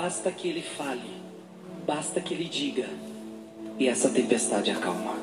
Basta 0.00 0.30
que 0.30 0.46
ele 0.46 0.62
fale, 0.62 1.10
basta 1.84 2.20
que 2.20 2.32
ele 2.32 2.44
diga, 2.44 2.86
e 3.80 3.88
essa 3.88 4.08
tempestade 4.08 4.70
acalma. 4.70 5.16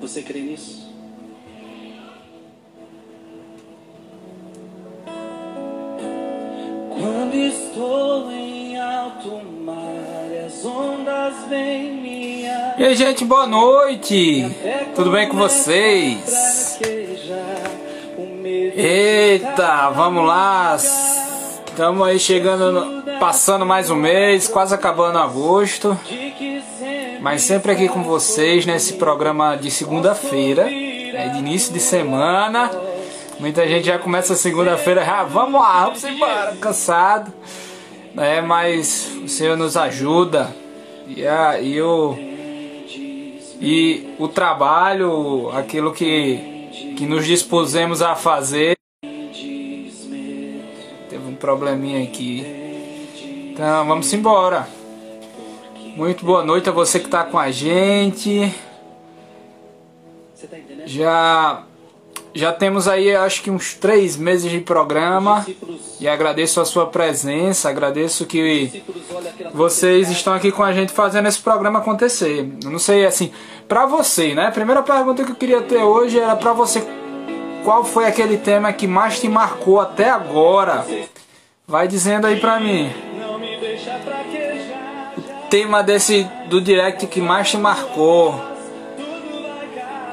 Você 0.00 0.22
crê 0.22 0.38
nisso? 0.38 0.88
Quando 6.90 7.34
estou 7.34 8.30
em 8.30 8.78
alto 8.80 9.42
mar, 9.64 10.46
as 10.46 10.64
ondas 10.64 11.34
vêm 11.48 11.92
me 11.92 12.42
E 12.78 12.84
aí, 12.84 12.94
gente, 12.94 13.24
boa 13.24 13.48
noite! 13.48 14.44
Tudo 14.94 15.10
bem 15.10 15.28
com 15.28 15.36
vocês? 15.36 16.78
Eita, 18.76 19.90
vamos 19.90 20.24
lá! 20.24 20.78
Estamos 21.72 22.06
aí 22.06 22.18
chegando, 22.18 22.70
no- 22.70 23.18
passando 23.18 23.64
mais 23.64 23.90
um 23.90 23.96
mês, 23.96 24.46
quase 24.46 24.74
acabando 24.74 25.18
agosto. 25.18 25.98
Mas 27.20 27.42
sempre 27.42 27.72
aqui 27.72 27.88
com 27.88 28.02
vocês 28.02 28.66
nesse 28.66 28.94
programa 28.94 29.56
de 29.56 29.70
segunda-feira, 29.70 30.68
é 30.70 31.28
de 31.32 31.38
início 31.38 31.72
de 31.72 31.80
semana. 31.80 32.70
Muita 33.40 33.66
gente 33.66 33.86
já 33.86 33.98
começa 33.98 34.34
segunda-feira, 34.34 35.02
ah, 35.08 35.24
vamos 35.24 35.60
lá, 35.60 35.84
vamos 35.84 36.04
embora, 36.04 36.56
cansado. 36.60 37.32
É, 38.16 38.40
mas 38.42 39.10
o 39.24 39.28
Senhor 39.28 39.56
nos 39.56 39.76
ajuda. 39.76 40.54
E, 41.08 41.26
a, 41.26 41.58
e, 41.60 41.80
o, 41.80 42.14
e 43.60 44.14
o 44.18 44.28
trabalho, 44.28 45.50
aquilo 45.56 45.92
que, 45.92 46.94
que 46.96 47.06
nos 47.06 47.26
dispusemos 47.26 48.02
a 48.02 48.14
fazer. 48.14 48.76
Probleminha 51.42 52.04
aqui. 52.04 53.50
Então 53.50 53.84
vamos 53.84 54.12
embora. 54.12 54.68
Muito 55.96 56.24
boa 56.24 56.44
noite 56.44 56.68
a 56.68 56.72
você 56.72 57.00
que 57.00 57.06
está 57.06 57.24
com 57.24 57.36
a 57.36 57.50
gente. 57.50 58.54
Já 60.86 61.64
já 62.32 62.52
temos 62.52 62.86
aí 62.86 63.12
acho 63.16 63.42
que 63.42 63.50
uns 63.50 63.74
três 63.74 64.16
meses 64.16 64.52
de 64.52 64.60
programa 64.60 65.44
e 66.00 66.06
agradeço 66.06 66.60
a 66.60 66.64
sua 66.64 66.86
presença, 66.86 67.68
agradeço 67.68 68.24
que 68.24 68.80
vocês 69.52 70.12
estão 70.12 70.34
aqui 70.34 70.52
com 70.52 70.62
a 70.62 70.72
gente 70.72 70.92
fazendo 70.92 71.26
esse 71.26 71.40
programa 71.40 71.80
acontecer. 71.80 72.48
Não 72.64 72.78
sei 72.78 73.04
assim, 73.04 73.32
pra 73.66 73.84
você, 73.84 74.32
né? 74.32 74.48
Primeira 74.52 74.80
pergunta 74.80 75.24
que 75.24 75.32
eu 75.32 75.36
queria 75.36 75.60
ter 75.60 75.82
hoje 75.82 76.20
era 76.20 76.36
pra 76.36 76.52
você 76.52 76.86
qual 77.64 77.84
foi 77.84 78.06
aquele 78.06 78.38
tema 78.38 78.72
que 78.72 78.86
mais 78.86 79.20
te 79.20 79.28
marcou 79.28 79.80
até 79.80 80.08
agora? 80.10 80.84
Vai 81.66 81.86
dizendo 81.86 82.26
aí 82.26 82.40
pra 82.40 82.58
mim. 82.58 82.90
Fraquejar. 84.04 85.14
Tema 85.48 85.82
desse 85.82 86.28
do 86.48 86.60
direct 86.60 87.06
que 87.06 87.20
mais 87.20 87.50
te 87.50 87.56
marcou. 87.56 88.34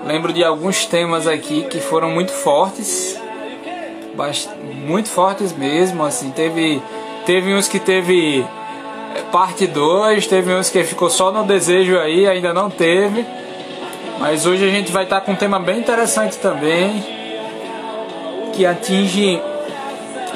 Lembro 0.06 0.32
de 0.32 0.44
alguns 0.44 0.86
temas 0.86 1.28
aqui 1.28 1.64
que 1.64 1.80
foram 1.80 2.12
muito 2.12 2.32
fortes. 2.32 3.20
Muito 4.86 5.10
fortes 5.10 5.56
mesmo, 5.56 6.04
assim, 6.04 6.30
teve 6.32 6.82
teve 7.26 7.54
uns 7.54 7.68
que 7.68 7.80
teve 7.80 8.42
eh, 9.16 9.22
parte 9.32 9.66
2, 9.66 10.28
teve 10.28 10.54
uns 10.54 10.70
que 10.70 10.84
ficou 10.84 11.10
só 11.10 11.32
no 11.32 11.46
desejo 11.46 11.98
aí, 11.98 12.28
ainda 12.28 12.54
não 12.54 12.70
teve. 12.70 13.26
Mas 14.20 14.46
hoje 14.46 14.66
a 14.66 14.70
gente 14.70 14.92
vai 14.92 15.06
estar 15.06 15.22
com 15.22 15.32
um 15.32 15.36
tema 15.36 15.58
bem 15.58 15.80
interessante 15.80 16.38
também, 16.38 17.02
que 18.54 18.66
atinge 18.66 19.42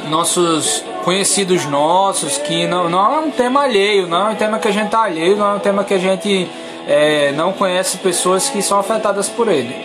nossos 0.10 0.84
conhecidos 1.04 1.66
nossos, 1.66 2.38
que 2.38 2.66
não, 2.66 2.90
não 2.90 3.16
é 3.16 3.20
um 3.20 3.32
tema 3.32 3.64
alheio, 3.64 4.08
não 4.08 4.30
é 4.30 4.32
um 4.32 4.36
tema 4.36 4.58
que 4.58 4.68
a 4.68 4.72
gente 4.72 4.90
tá 4.90 5.04
alheio, 5.04 5.36
não 5.36 5.52
é 5.52 5.54
um 5.56 5.60
tema 5.60 5.84
que 5.84 5.94
a 5.94 5.98
gente 5.98 6.50
é, 6.88 7.32
não 7.34 7.54
conhece 7.54 7.98
pessoas 7.98 8.50
que 8.50 8.62
são 8.62 8.80
afetadas 8.80 9.30
por 9.30 9.48
ele. 9.48 9.76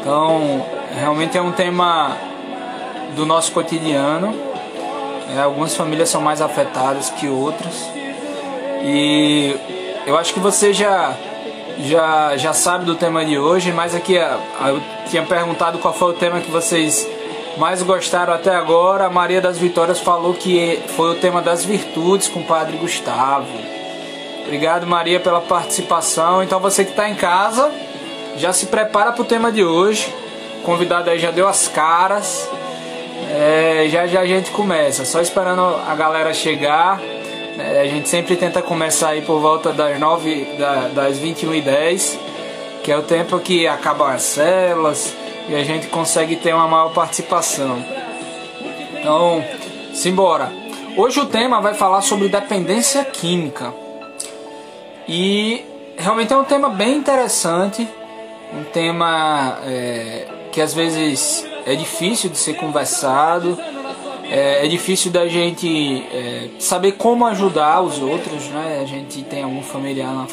Então, 0.00 0.64
realmente 0.94 1.36
é 1.36 1.42
um 1.42 1.52
tema 1.52 2.16
do 3.14 3.26
nosso 3.26 3.52
cotidiano. 3.52 4.34
É, 5.34 5.40
algumas 5.40 5.74
famílias 5.74 6.08
são 6.08 6.20
mais 6.20 6.40
afetadas 6.40 7.10
que 7.10 7.28
outras. 7.28 7.88
E 8.82 9.56
eu 10.06 10.16
acho 10.16 10.32
que 10.32 10.40
você 10.40 10.72
já 10.72 11.14
já 11.82 12.36
já 12.36 12.52
sabe 12.52 12.84
do 12.84 12.94
tema 12.94 13.24
de 13.24 13.38
hoje, 13.38 13.72
mas 13.72 13.94
aqui 13.94 14.14
eu 14.14 14.82
tinha 15.08 15.22
perguntado 15.22 15.78
qual 15.78 15.94
foi 15.94 16.10
o 16.10 16.14
tema 16.14 16.40
que 16.40 16.50
vocês 16.50 17.08
mais 17.56 17.82
gostaram 17.82 18.32
até 18.32 18.54
agora. 18.54 19.06
A 19.06 19.10
Maria 19.10 19.40
das 19.40 19.58
Vitórias 19.58 19.98
falou 19.98 20.34
que 20.34 20.80
foi 20.96 21.10
o 21.10 21.14
tema 21.14 21.42
das 21.42 21.64
virtudes 21.64 22.28
com 22.28 22.40
o 22.40 22.44
Padre 22.44 22.76
Gustavo. 22.76 23.48
Obrigado, 24.44 24.86
Maria, 24.86 25.20
pela 25.20 25.40
participação. 25.40 26.42
Então 26.42 26.58
você 26.60 26.84
que 26.84 26.90
está 26.90 27.08
em 27.08 27.14
casa, 27.14 27.70
já 28.36 28.52
se 28.52 28.66
prepara 28.66 29.12
para 29.12 29.22
o 29.22 29.24
tema 29.24 29.52
de 29.52 29.64
hoje. 29.64 30.12
O 30.58 30.62
convidado 30.62 31.10
aí 31.10 31.18
já 31.18 31.30
deu 31.30 31.46
as 31.46 31.68
caras. 31.68 32.48
É, 33.30 33.86
já 33.88 34.06
já 34.06 34.20
a 34.20 34.26
gente 34.26 34.50
começa. 34.50 35.04
Só 35.04 35.20
esperando 35.20 35.62
a 35.62 35.94
galera 35.94 36.32
chegar. 36.32 37.00
É, 37.58 37.82
a 37.82 37.86
gente 37.86 38.08
sempre 38.08 38.36
tenta 38.36 38.62
começar 38.62 39.10
aí 39.10 39.22
por 39.22 39.38
volta 39.38 39.72
das 39.72 39.98
9, 39.98 40.56
da, 40.58 40.88
das 40.94 41.18
21h10, 41.18 42.18
que 42.82 42.90
é 42.90 42.96
o 42.96 43.02
tempo 43.02 43.38
que 43.38 43.66
acabam 43.68 44.08
as 44.08 44.22
células 44.22 45.14
e 45.50 45.54
a 45.56 45.64
gente 45.64 45.88
consegue 45.88 46.36
ter 46.36 46.54
uma 46.54 46.68
maior 46.68 46.92
participação. 46.94 47.84
Então, 48.94 49.44
simbora. 49.92 50.52
Hoje 50.96 51.18
o 51.18 51.26
tema 51.26 51.60
vai 51.60 51.74
falar 51.74 52.02
sobre 52.02 52.28
dependência 52.28 53.04
química. 53.04 53.74
E 55.08 55.64
realmente 55.98 56.32
é 56.32 56.36
um 56.36 56.44
tema 56.44 56.68
bem 56.68 56.94
interessante, 56.94 57.86
um 58.54 58.62
tema 58.62 59.58
é, 59.66 60.28
que 60.52 60.60
às 60.60 60.72
vezes 60.72 61.44
é 61.66 61.74
difícil 61.74 62.30
de 62.30 62.38
ser 62.38 62.54
conversado, 62.54 63.58
é, 64.30 64.64
é 64.64 64.68
difícil 64.68 65.10
da 65.10 65.26
gente 65.26 66.06
é, 66.12 66.48
saber 66.60 66.92
como 66.92 67.26
ajudar 67.26 67.82
os 67.82 67.98
outros, 67.98 68.46
né? 68.50 68.78
A 68.80 68.86
gente 68.86 69.24
tem 69.24 69.42
algum 69.42 69.62
familiar 69.62 70.28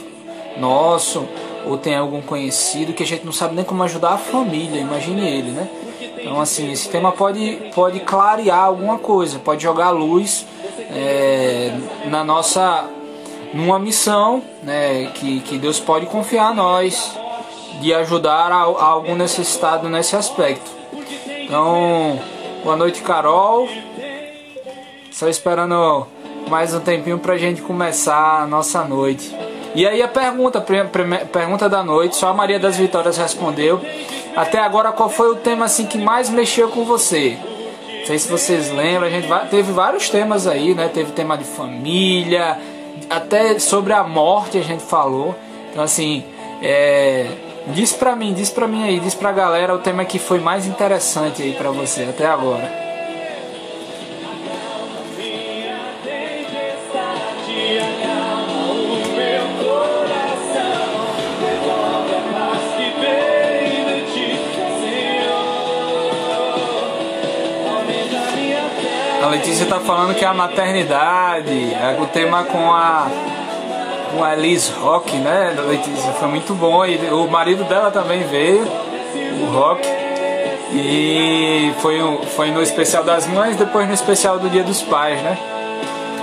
nosso 0.58 1.28
ou 1.68 1.78
tem 1.78 1.96
algum 1.96 2.22
conhecido 2.22 2.94
que 2.94 3.04
a 3.04 3.06
gente 3.06 3.26
não 3.26 3.34
sabe 3.34 3.56
nem 3.56 3.66
como 3.66 3.84
ajudar 3.84 4.12
a 4.12 4.18
família, 4.18 4.80
imagine 4.80 5.28
ele, 5.28 5.52
né? 5.52 5.70
Então 6.20 6.40
assim, 6.40 6.72
esse 6.72 6.90
tema 6.90 7.12
pode, 7.12 7.72
pode 7.74 8.00
clarear 8.02 8.64
alguma 8.64 8.98
coisa, 8.98 9.40
pode 9.40 9.64
jogar 9.64 9.92
luz 9.92 10.46
é, 10.90 11.72
na 12.06 12.24
nossa 12.24 12.90
numa 13.54 13.80
missão 13.80 14.42
né, 14.64 15.12
que, 15.16 15.40
que 15.42 15.58
Deus 15.58 15.80
pode 15.80 16.06
confiar 16.08 16.50
a 16.50 16.54
nós 16.54 17.18
de 17.80 17.94
ajudar 17.94 18.52
a, 18.52 18.64
a 18.64 18.86
algum 18.86 19.16
necessitado 19.16 19.90
nesse 19.90 20.16
aspecto. 20.16 20.70
Então, 21.28 22.20
boa 22.64 22.76
noite, 22.76 23.02
Carol. 23.02 23.70
Só 25.12 25.28
esperando 25.28 26.06
mais 26.50 26.74
um 26.74 26.80
tempinho 26.80 27.20
pra 27.20 27.38
gente 27.38 27.62
começar 27.62 28.42
a 28.42 28.48
nossa 28.48 28.84
noite. 28.84 29.34
E 29.78 29.86
aí 29.86 30.02
a 30.02 30.08
pergunta, 30.08 30.60
pergunta 30.60 31.70
da 31.70 31.84
noite, 31.84 32.16
só 32.16 32.30
a 32.30 32.34
Maria 32.34 32.60
das 32.60 32.78
Vitórias 32.78 33.16
respondeu. 33.16 33.80
Até 34.36 34.58
agora, 34.58 34.92
qual 34.92 35.08
foi 35.08 35.30
o 35.30 35.36
tema 35.36 35.66
assim 35.66 35.86
que 35.86 36.00
mais 36.00 36.32
mexeu 36.32 36.70
com 36.70 36.84
você? 36.84 37.38
Não 38.00 38.06
sei 38.08 38.18
se 38.18 38.28
vocês 38.28 38.72
lembram, 38.72 39.06
a 39.06 39.12
gente 39.12 39.28
teve 39.52 39.72
vários 39.72 40.10
temas 40.10 40.48
aí, 40.48 40.74
né? 40.74 40.90
Teve 40.92 41.12
tema 41.12 41.38
de 41.38 41.44
família, 41.44 42.60
até 43.08 43.60
sobre 43.60 43.94
a 43.94 44.02
morte 44.02 44.58
a 44.58 44.64
gente 44.64 44.82
falou. 44.82 45.36
Então 45.70 45.84
assim, 45.84 46.26
é, 46.60 47.28
diz 47.68 47.94
pra 47.94 48.16
mim, 48.16 48.34
diz 48.34 48.50
pra 48.50 48.68
mim 48.68 48.84
aí, 48.84 49.00
diz 49.00 49.14
pra 49.14 49.32
galera 49.32 49.76
o 49.76 49.78
tema 49.78 50.04
que 50.06 50.18
foi 50.18 50.40
mais 50.40 50.66
interessante 50.66 51.44
aí 51.44 51.54
pra 51.54 51.70
você 51.70 52.02
até 52.10 52.26
agora. 52.26 52.87
Letícia 69.38 69.68
tá 69.68 69.80
falando 69.80 70.16
que 70.16 70.26
é 70.26 70.28
a 70.28 70.34
maternidade, 70.34 71.74
é 71.76 71.96
o 72.02 72.08
tema 72.08 72.44
com 72.44 72.74
a 72.74 73.08
com 74.12 74.24
a 74.24 74.34
Liz 74.34 74.70
Rock, 74.70 75.16
né, 75.18 75.54
Letícia, 75.68 76.12
foi 76.14 76.28
muito 76.28 76.56
bom 76.56 76.84
e 76.84 76.98
o 77.12 77.28
marido 77.28 77.64
dela 77.66 77.92
também 77.92 78.24
veio, 78.24 78.66
o 79.42 79.46
Rock. 79.52 79.88
E 80.74 81.72
foi, 81.80 82.00
foi 82.36 82.50
no 82.50 82.64
especial 82.64 83.04
das 83.04 83.28
mães, 83.28 83.56
depois 83.56 83.88
no 83.88 83.94
especial 83.94 84.40
do 84.40 84.50
Dia 84.50 84.64
dos 84.64 84.82
Pais, 84.82 85.22
né? 85.22 85.38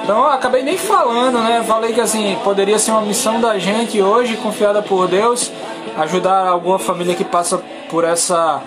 Então 0.03 0.19
eu 0.19 0.31
acabei 0.31 0.65
nem 0.65 0.77
falando, 0.77 1.39
né? 1.39 1.63
Falei 1.65 1.93
que 1.93 2.01
assim, 2.01 2.37
poderia 2.43 2.81
ser 2.81 2.91
uma 2.91 3.03
missão 3.03 3.41
da 3.41 3.59
gente 3.59 4.03
hoje, 4.03 4.37
confiada 4.39 4.83
por 4.83 5.07
Deus, 5.07 5.53
ajudar 5.99 6.49
alguma 6.49 6.81
família 6.81 7.15
que 7.15 7.25
passa 7.25 7.63
por 7.89 8.03
essa 8.03 8.61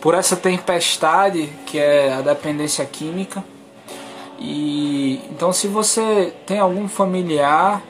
por 0.00 0.14
essa 0.14 0.34
tempestade 0.34 1.52
que 1.66 1.78
é 1.78 2.14
a 2.14 2.22
dependência 2.22 2.84
química. 2.86 3.44
E 4.42 5.20
então 5.30 5.52
se 5.52 5.68
você 5.68 6.34
tem 6.44 6.58
algum 6.58 6.88
familiar 6.88 7.80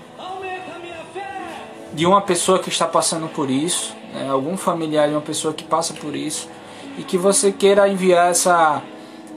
de 1.94 2.04
uma 2.06 2.20
pessoa 2.20 2.58
que 2.58 2.68
está 2.68 2.86
passando 2.86 3.26
por 3.28 3.50
isso, 3.50 3.94
né, 4.12 4.28
algum 4.30 4.56
familiar 4.56 5.08
de 5.08 5.14
uma 5.14 5.22
pessoa 5.22 5.54
que 5.54 5.64
passa 5.64 5.94
por 5.94 6.14
isso, 6.14 6.48
e 6.98 7.02
que 7.02 7.16
você 7.16 7.50
queira 7.52 7.88
enviar 7.88 8.30
essa, 8.30 8.82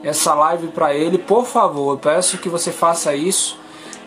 essa 0.02 0.34
live 0.34 0.68
para 0.68 0.94
ele, 0.94 1.16
por 1.16 1.46
favor, 1.46 1.94
eu 1.94 1.98
peço 1.98 2.36
que 2.38 2.50
você 2.50 2.70
faça 2.70 3.14
isso. 3.14 3.58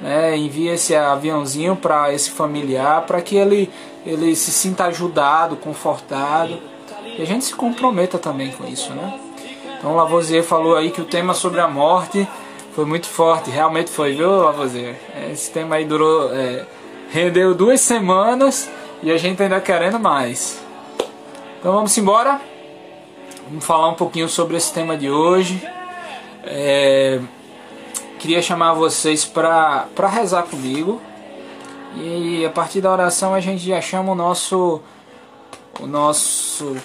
Né, 0.02 0.38
envie 0.38 0.70
esse 0.70 0.96
aviãozinho 0.96 1.76
para 1.76 2.14
esse 2.14 2.32
familiar 2.32 3.02
para 3.02 3.22
que 3.22 3.36
ele, 3.36 3.70
ele 4.06 4.34
se 4.34 4.50
sinta 4.50 4.86
ajudado, 4.86 5.58
confortado 5.58 6.58
e 7.18 7.22
a 7.22 7.26
gente 7.26 7.44
se 7.44 7.54
comprometa 7.54 8.18
também 8.18 8.50
com 8.54 8.66
isso, 8.66 8.94
né? 8.94 9.20
Então 9.78 9.98
Lavoisier 9.98 10.42
falou 10.42 10.78
aí 10.78 10.90
que 10.90 11.02
o 11.02 11.06
tema 11.06 11.34
sobre 11.34 11.60
a 11.60 11.68
morte 11.68 12.26
foi 12.80 12.86
muito 12.86 13.08
forte, 13.08 13.50
realmente 13.50 13.92
foi, 13.92 14.16
viu 14.16 14.32
Lavoisier? 14.32 14.96
Esse 15.30 15.52
tema 15.52 15.76
aí 15.76 15.84
durou, 15.84 16.34
é, 16.34 16.66
rendeu 17.12 17.54
duas 17.54 17.82
semanas 17.82 18.70
e 19.04 19.12
a 19.12 19.18
gente 19.18 19.44
ainda 19.44 19.60
querendo 19.60 20.00
mais. 20.00 20.62
Então 21.60 21.74
vamos 21.74 21.98
embora. 21.98 22.40
Vamos 23.50 23.66
falar 23.66 23.90
um 23.90 23.96
pouquinho 23.96 24.30
sobre 24.30 24.56
esse 24.56 24.74
tema 24.74 24.96
de 24.96 25.10
hoje. 25.10 25.62
É, 26.46 27.20
queria 28.18 28.42
chamar 28.42 28.76
vocês 28.76 29.26
para 29.26 29.90
rezar 30.10 30.44
comigo. 30.44 31.02
E 31.98 32.46
a 32.46 32.50
partir 32.50 32.80
da 32.80 32.90
oração 32.90 33.34
a 33.34 33.42
gente 33.42 33.62
já 33.62 33.82
chama 33.82 34.14
o 34.14 34.16
nosso 34.16 34.82
o 35.82 35.86
nosso 35.86 36.78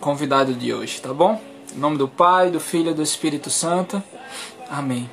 convidado 0.00 0.54
de 0.54 0.72
hoje, 0.72 1.02
tá 1.02 1.12
bom? 1.12 1.38
Em 1.76 1.78
nome 1.78 1.98
do 1.98 2.08
Pai, 2.08 2.50
do 2.50 2.58
Filho 2.58 2.92
e 2.92 2.94
do 2.94 3.02
Espírito 3.02 3.50
Santo. 3.50 4.02
Amém. 4.70 5.08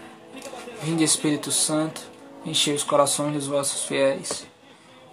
Vinde 0.84 1.06
Espírito 1.06 1.50
Santo, 1.50 2.02
enchei 2.46 2.76
os 2.76 2.84
corações 2.84 3.34
dos 3.34 3.48
vossos 3.48 3.86
fiéis 3.86 4.46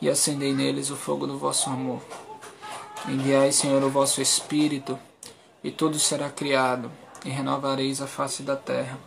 e 0.01 0.09
acendei 0.11 0.53
neles 0.53 0.91
o 0.91 0.97
fogo 0.97 1.29
do 1.29 1.39
vosso 1.39 1.71
amor. 1.71 2.03
Enviai, 3.09 3.53
Senhor, 3.53 3.81
o 3.85 3.89
vosso 3.89 4.21
Espírito, 4.21 4.99
e 5.63 5.71
tudo 5.71 5.97
será 5.97 6.29
criado, 6.29 6.91
e 7.25 7.31
renovareis 7.31 8.03
a 8.03 8.09
face 8.09 8.43
da 8.43 8.57
terra. 8.57 8.99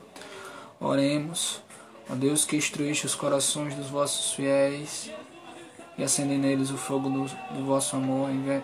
Oremos, 0.79 1.61
ó 2.09 2.15
Deus 2.15 2.45
que 2.45 2.55
instruíste 2.55 3.05
os 3.05 3.13
corações 3.13 3.75
dos 3.75 3.87
vossos 3.87 4.33
fiéis, 4.33 5.11
e 5.97 6.03
acendei 6.03 6.37
neles 6.37 6.71
o 6.71 6.77
fogo 6.77 7.09
do, 7.09 7.25
do 7.53 7.65
vosso 7.65 7.97
amor. 7.97 8.29
Enviai, 8.29 8.63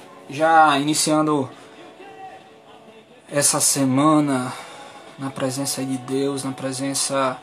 já 0.31 0.79
iniciando 0.79 1.49
essa 3.29 3.59
semana 3.59 4.53
na 5.19 5.29
presença 5.29 5.83
de 5.83 5.97
Deus, 5.97 6.45
na 6.45 6.53
presença 6.53 7.37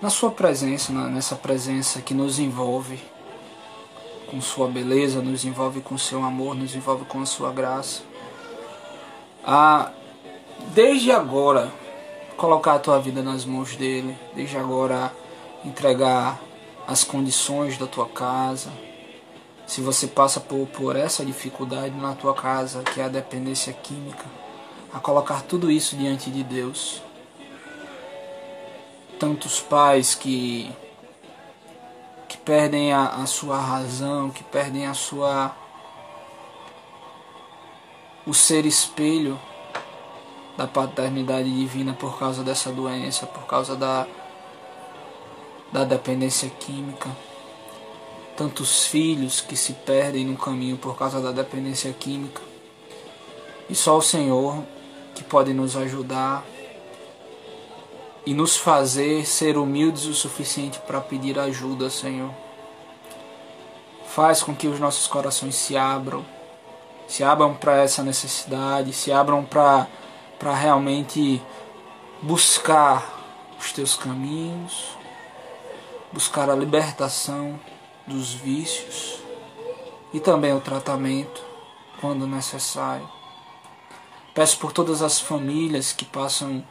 na 0.00 0.08
sua 0.08 0.30
presença, 0.30 0.92
nessa 0.92 1.34
presença 1.34 2.00
que 2.00 2.14
nos 2.14 2.38
envolve 2.38 3.02
com 4.30 4.40
sua 4.40 4.68
beleza, 4.68 5.20
nos 5.20 5.44
envolve 5.44 5.80
com 5.80 5.98
seu 5.98 6.22
amor, 6.22 6.54
nos 6.54 6.76
envolve 6.76 7.04
com 7.06 7.20
a 7.20 7.26
sua 7.26 7.50
graça. 7.50 8.02
A 9.44 9.90
desde 10.74 11.10
agora 11.10 11.72
colocar 12.36 12.74
a 12.74 12.78
tua 12.78 13.00
vida 13.00 13.22
nas 13.22 13.44
mãos 13.44 13.74
dele, 13.74 14.16
desde 14.34 14.56
agora 14.56 15.12
entregar 15.64 16.40
as 16.86 17.02
condições 17.02 17.76
da 17.76 17.86
tua 17.86 18.06
casa, 18.06 18.70
se 19.66 19.80
você 19.80 20.06
passa 20.06 20.40
por, 20.40 20.66
por 20.68 20.96
essa 20.96 21.24
dificuldade 21.24 21.94
na 21.96 22.14
tua 22.14 22.34
casa, 22.34 22.82
que 22.82 23.00
é 23.00 23.04
a 23.04 23.08
dependência 23.08 23.72
química, 23.72 24.24
a 24.92 25.00
colocar 25.00 25.42
tudo 25.42 25.70
isso 25.70 25.96
diante 25.96 26.30
de 26.30 26.42
Deus. 26.42 27.02
Tantos 29.18 29.60
pais 29.60 30.14
que 30.14 30.70
que 32.28 32.36
perdem 32.38 32.92
a, 32.92 33.06
a 33.06 33.26
sua 33.26 33.58
razão, 33.58 34.30
que 34.30 34.42
perdem 34.42 34.86
a 34.86 34.94
sua 34.94 35.54
o 38.26 38.34
ser 38.34 38.64
espelho 38.66 39.38
da 40.56 40.66
paternidade 40.66 41.50
divina 41.50 41.92
por 41.92 42.18
causa 42.18 42.42
dessa 42.42 42.72
doença, 42.72 43.26
por 43.26 43.46
causa 43.46 43.76
da 43.76 44.06
da 45.72 45.84
dependência 45.84 46.48
química 46.48 47.10
tantos 48.36 48.86
filhos 48.86 49.40
que 49.40 49.56
se 49.56 49.72
perdem 49.72 50.24
no 50.24 50.36
caminho 50.36 50.76
por 50.76 50.96
causa 50.96 51.20
da 51.20 51.32
dependência 51.32 51.92
química. 51.92 52.42
E 53.68 53.74
só 53.74 53.96
o 53.96 54.02
Senhor 54.02 54.62
que 55.14 55.22
pode 55.22 55.54
nos 55.54 55.76
ajudar 55.76 56.44
e 58.26 58.34
nos 58.34 58.56
fazer 58.56 59.24
ser 59.26 59.56
humildes 59.56 60.06
o 60.06 60.14
suficiente 60.14 60.78
para 60.80 61.00
pedir 61.00 61.38
ajuda, 61.38 61.88
Senhor. 61.88 62.30
Faz 64.06 64.42
com 64.42 64.54
que 64.54 64.66
os 64.66 64.80
nossos 64.80 65.06
corações 65.06 65.54
se 65.54 65.76
abram, 65.76 66.24
se 67.06 67.22
abram 67.22 67.54
para 67.54 67.76
essa 67.76 68.02
necessidade, 68.02 68.92
se 68.92 69.12
abram 69.12 69.44
para 69.44 69.86
realmente 70.54 71.42
buscar 72.22 73.12
os 73.58 73.72
teus 73.72 73.96
caminhos, 73.96 74.96
buscar 76.12 76.48
a 76.48 76.54
libertação 76.54 77.58
dos 78.06 78.32
vícios 78.32 79.18
e 80.12 80.20
também 80.20 80.52
o 80.52 80.60
tratamento 80.60 81.42
quando 82.00 82.26
necessário. 82.26 83.08
Peço 84.34 84.58
por 84.58 84.72
todas 84.72 85.00
as 85.00 85.20
famílias 85.20 85.92
que 85.92 86.04
passam 86.04 86.64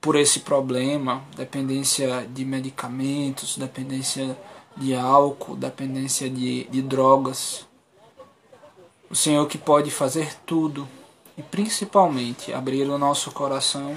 por 0.00 0.16
esse 0.16 0.40
problema, 0.40 1.22
dependência 1.36 2.26
de 2.26 2.44
medicamentos, 2.44 3.56
dependência 3.56 4.36
de 4.76 4.94
álcool, 4.94 5.56
dependência 5.56 6.28
de, 6.28 6.64
de 6.64 6.82
drogas. 6.82 7.66
O 9.08 9.14
Senhor 9.14 9.46
que 9.46 9.58
pode 9.58 9.90
fazer 9.90 10.34
tudo 10.44 10.88
e 11.36 11.42
principalmente 11.42 12.52
abrir 12.52 12.88
o 12.88 12.98
nosso 12.98 13.30
coração 13.30 13.96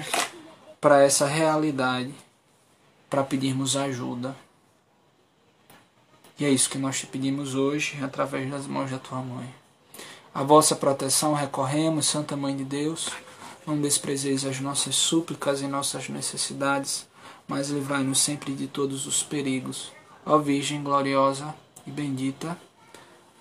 para 0.80 1.02
essa 1.02 1.26
realidade, 1.26 2.14
para 3.10 3.24
pedirmos 3.24 3.76
ajuda. 3.76 4.36
E 6.38 6.44
é 6.44 6.50
isso 6.50 6.68
que 6.68 6.76
nós 6.76 6.98
te 6.98 7.06
pedimos 7.06 7.54
hoje, 7.54 7.98
através 8.02 8.50
das 8.50 8.66
mãos 8.66 8.90
da 8.90 8.98
tua 8.98 9.22
mãe. 9.22 9.48
A 10.34 10.42
vossa 10.42 10.76
proteção 10.76 11.32
recorremos, 11.32 12.06
Santa 12.06 12.36
Mãe 12.36 12.54
de 12.54 12.62
Deus. 12.62 13.08
Não 13.66 13.80
desprezeis 13.80 14.44
as 14.44 14.60
nossas 14.60 14.94
súplicas 14.94 15.62
e 15.62 15.66
nossas 15.66 16.10
necessidades, 16.10 17.06
mas 17.48 17.70
livrai-nos 17.70 18.20
sempre 18.20 18.52
de 18.52 18.66
todos 18.66 19.06
os 19.06 19.22
perigos. 19.22 19.90
Ó 20.26 20.36
Virgem 20.36 20.82
gloriosa 20.82 21.54
e 21.86 21.90
bendita. 21.90 22.56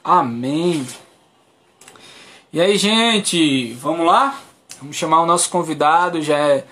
Amém. 0.02 0.88
E 2.54 2.62
aí, 2.62 2.78
gente, 2.78 3.74
vamos 3.74 4.06
lá? 4.06 4.40
Vamos 4.80 4.96
chamar 4.96 5.22
o 5.22 5.25
nosso 5.25 5.50
convidado. 5.50 6.22
Já, 6.22 6.38
é, 6.38 6.66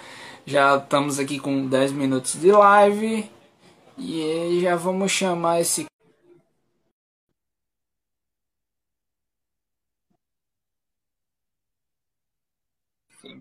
já 0.46 0.78
estamos 0.78 1.20
aqui 1.20 1.38
com 1.38 1.68
10 1.68 1.92
minutos 1.92 2.40
de 2.40 2.50
live. 2.50 3.30
E 3.98 4.60
já 4.62 4.78
vamos 4.78 5.12
chamar 5.12 5.60
esse 5.60 5.86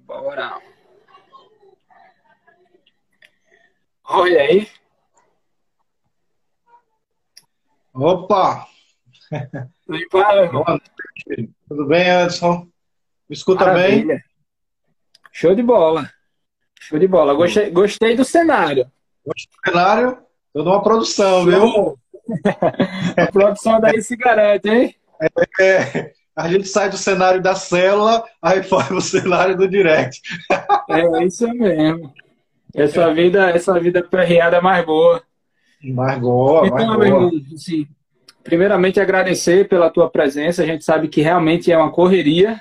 Bora. 0.01 0.61
Olha 4.05 4.41
aí. 4.43 4.69
Opa! 7.95 8.67
Tudo 11.69 11.87
bem, 11.87 12.09
Edson? 12.09 12.67
Me 13.29 13.35
escuta 13.37 13.67
Maravilha. 13.67 14.15
bem? 14.17 14.23
Show 15.31 15.55
de 15.55 15.63
bola. 15.63 16.11
Show 16.81 16.99
de 16.99 17.07
bola. 17.07 17.35
Gostei, 17.35 17.71
gostei 17.71 18.17
do 18.17 18.25
cenário. 18.25 18.91
Gostei 19.25 19.51
do 19.57 19.71
cenário? 19.71 20.23
Toda 20.53 20.71
uma 20.71 20.83
produção, 20.83 21.45
Show. 21.45 21.47
viu? 21.51 21.99
A 23.17 23.31
produção 23.31 23.81
daí 23.81 24.03
se 24.03 24.17
garante, 24.17 24.69
hein? 24.69 24.95
É, 25.61 26.13
a 26.37 26.49
gente 26.49 26.67
sai 26.69 26.89
do 26.89 26.97
cenário 26.97 27.43
da 27.43 27.55
célula, 27.55 28.25
aí 28.41 28.63
para 28.69 28.95
o 28.95 29.01
cenário 29.01 29.57
do 29.57 29.69
direct. 29.69 30.21
É 30.89 31.25
isso 31.25 31.49
mesmo. 31.49 32.13
Essa 32.75 33.13
vida, 33.13 33.51
essa 33.51 33.79
vida 33.79 34.03
perreada 34.03 34.57
é 34.57 34.61
mais 34.61 34.85
boa. 34.85 35.23
Mais 35.83 36.19
boa, 36.19 36.67
então, 36.67 36.77
mais 36.77 36.97
boa. 36.97 37.07
irmão, 37.07 37.31
assim, 37.53 37.87
primeiramente 38.43 39.01
agradecer 39.01 39.69
pela 39.69 39.91
tua 39.91 40.09
presença. 40.09 40.63
A 40.63 40.67
gente 40.67 40.85
sabe 40.85 41.09
que 41.09 41.21
realmente 41.21 41.71
é 41.71 41.77
uma 41.77 41.91
correria. 41.91 42.61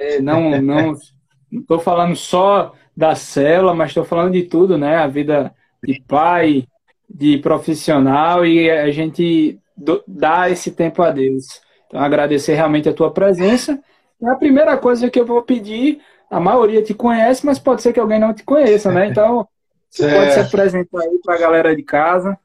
É, 0.00 0.20
não, 0.20 0.60
não 0.60 0.96
estou 1.52 1.78
falando 1.78 2.16
só 2.16 2.74
da 2.96 3.14
célula, 3.14 3.74
mas 3.74 3.90
estou 3.90 4.04
falando 4.04 4.32
de 4.32 4.42
tudo, 4.42 4.76
né? 4.76 4.96
A 4.96 5.06
vida 5.06 5.54
de 5.84 6.02
pai, 6.06 6.66
de 7.08 7.38
profissional 7.38 8.44
e 8.44 8.68
a 8.68 8.90
gente 8.90 9.58
dá 10.06 10.50
esse 10.50 10.72
tempo 10.72 11.02
a 11.02 11.10
Deus. 11.10 11.60
Então, 11.88 12.00
agradecer 12.00 12.54
realmente 12.54 12.88
a 12.88 12.94
tua 12.94 13.10
presença. 13.10 13.82
E 14.20 14.26
a 14.26 14.36
primeira 14.36 14.76
coisa 14.76 15.10
que 15.10 15.18
eu 15.18 15.26
vou 15.26 15.42
pedir, 15.42 16.00
a 16.30 16.38
maioria 16.38 16.82
te 16.82 16.94
conhece, 16.94 17.44
mas 17.44 17.58
pode 17.58 17.82
ser 17.82 17.92
que 17.92 18.00
alguém 18.00 18.20
não 18.20 18.34
te 18.34 18.44
conheça, 18.44 18.92
né? 18.92 19.08
Então, 19.08 19.48
você 19.90 20.06
é. 20.06 20.14
pode 20.14 20.32
se 20.34 20.40
apresentar 20.40 21.00
aí 21.00 21.18
para 21.24 21.34
a 21.34 21.38
galera 21.38 21.74
de 21.74 21.82
casa. 21.82 22.38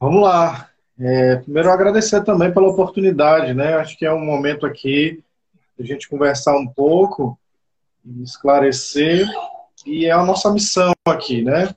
Vamos 0.00 0.22
lá. 0.22 0.68
É, 1.00 1.36
primeiro, 1.36 1.70
agradecer 1.70 2.24
também 2.24 2.52
pela 2.52 2.68
oportunidade, 2.68 3.54
né? 3.54 3.74
Acho 3.74 3.96
que 3.96 4.04
é 4.04 4.12
um 4.12 4.24
momento 4.24 4.66
aqui 4.66 5.22
de 5.78 5.84
a 5.84 5.86
gente 5.86 6.08
conversar 6.08 6.56
um 6.56 6.66
pouco, 6.66 7.38
esclarecer, 8.22 9.24
e 9.86 10.06
é 10.06 10.10
a 10.10 10.24
nossa 10.24 10.52
missão 10.52 10.92
aqui, 11.06 11.42
né? 11.42 11.68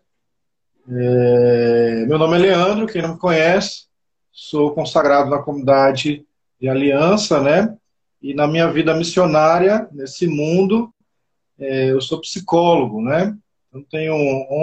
É, 0.90 2.06
meu 2.08 2.18
nome 2.18 2.36
é 2.36 2.40
Leandro, 2.40 2.88
quem 2.88 3.02
não 3.02 3.14
me 3.14 3.20
conhece, 3.20 3.86
sou 4.32 4.74
consagrado 4.74 5.30
na 5.30 5.38
comunidade 5.38 6.26
de 6.62 6.70
Aliança, 6.70 7.42
né? 7.42 7.76
E 8.22 8.34
na 8.34 8.48
minha 8.48 8.72
vida 8.72 8.94
missionária, 8.94 9.90
nesse 9.92 10.28
mundo, 10.28 10.94
é, 11.60 11.92
eu 11.92 12.00
sou 12.00 12.22
psicólogo, 12.22 13.02
né? 13.02 13.36
Eu 13.74 13.84
tenho 13.90 14.14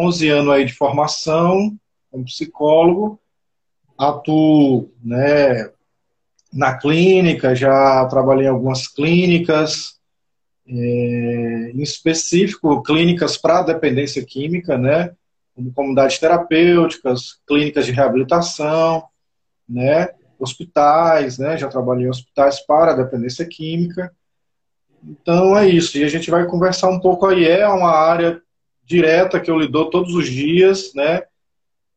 11 0.06 0.28
anos 0.28 0.52
aí 0.54 0.64
de 0.64 0.74
formação 0.74 1.76
como 2.10 2.24
psicólogo, 2.24 3.20
atuo, 3.98 4.90
né, 5.02 5.70
na 6.52 6.78
clínica, 6.78 7.54
já 7.54 8.06
trabalhei 8.06 8.46
em 8.46 8.50
algumas 8.50 8.86
clínicas, 8.86 9.98
é, 10.66 11.72
em 11.74 11.82
específico 11.82 12.82
clínicas 12.82 13.36
para 13.36 13.62
dependência 13.62 14.24
química, 14.24 14.78
né? 14.78 15.14
como 15.54 15.72
comunidades 15.72 16.18
terapêuticas, 16.18 17.40
clínicas 17.46 17.84
de 17.84 17.90
reabilitação, 17.90 19.02
né, 19.68 20.08
hospitais, 20.38 21.38
né, 21.38 21.56
já 21.56 21.68
trabalhei 21.68 22.06
em 22.06 22.10
hospitais 22.10 22.60
para 22.60 22.94
dependência 22.94 23.46
química. 23.46 24.12
Então 25.02 25.56
é 25.56 25.68
isso, 25.68 25.96
e 25.98 26.04
a 26.04 26.08
gente 26.08 26.30
vai 26.30 26.46
conversar 26.46 26.88
um 26.88 27.00
pouco 27.00 27.26
aí, 27.26 27.46
é 27.46 27.66
uma 27.68 27.90
área 27.90 28.40
direta 28.84 29.40
que 29.40 29.50
eu 29.50 29.58
lido 29.58 29.90
todos 29.90 30.14
os 30.14 30.26
dias, 30.28 30.92
né, 30.94 31.22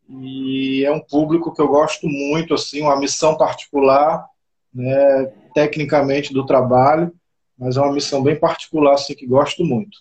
e 0.09 0.83
é 0.85 0.91
um 0.91 0.99
público 0.99 1.53
que 1.53 1.61
eu 1.61 1.67
gosto 1.67 2.07
muito, 2.07 2.53
assim, 2.53 2.81
uma 2.81 2.99
missão 2.99 3.37
particular, 3.37 4.25
né, 4.73 5.31
tecnicamente 5.53 6.33
do 6.33 6.45
trabalho, 6.45 7.11
mas 7.57 7.77
é 7.77 7.81
uma 7.81 7.93
missão 7.93 8.21
bem 8.21 8.35
particular, 8.35 8.95
assim, 8.95 9.13
que 9.13 9.25
gosto 9.25 9.63
muito. 9.63 9.99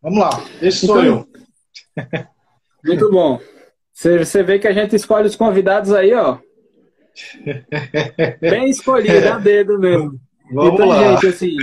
Vamos 0.00 0.18
lá, 0.18 0.30
esse 0.62 0.86
sou 0.86 1.00
então, 1.00 1.04
eu. 1.04 1.28
Muito 2.84 3.10
bom. 3.10 3.40
Você 3.92 4.42
vê 4.42 4.58
que 4.58 4.68
a 4.68 4.72
gente 4.72 4.94
escolhe 4.94 5.26
os 5.26 5.34
convidados 5.34 5.92
aí, 5.92 6.14
ó. 6.14 6.38
Bem 8.40 8.70
escolhido, 8.70 9.28
a 9.28 9.38
dedo 9.38 9.78
mesmo. 9.78 10.20
Vamos 10.52 10.74
então, 10.74 10.86
lá. 10.88 11.14
gente, 11.14 11.26
assim, 11.26 11.56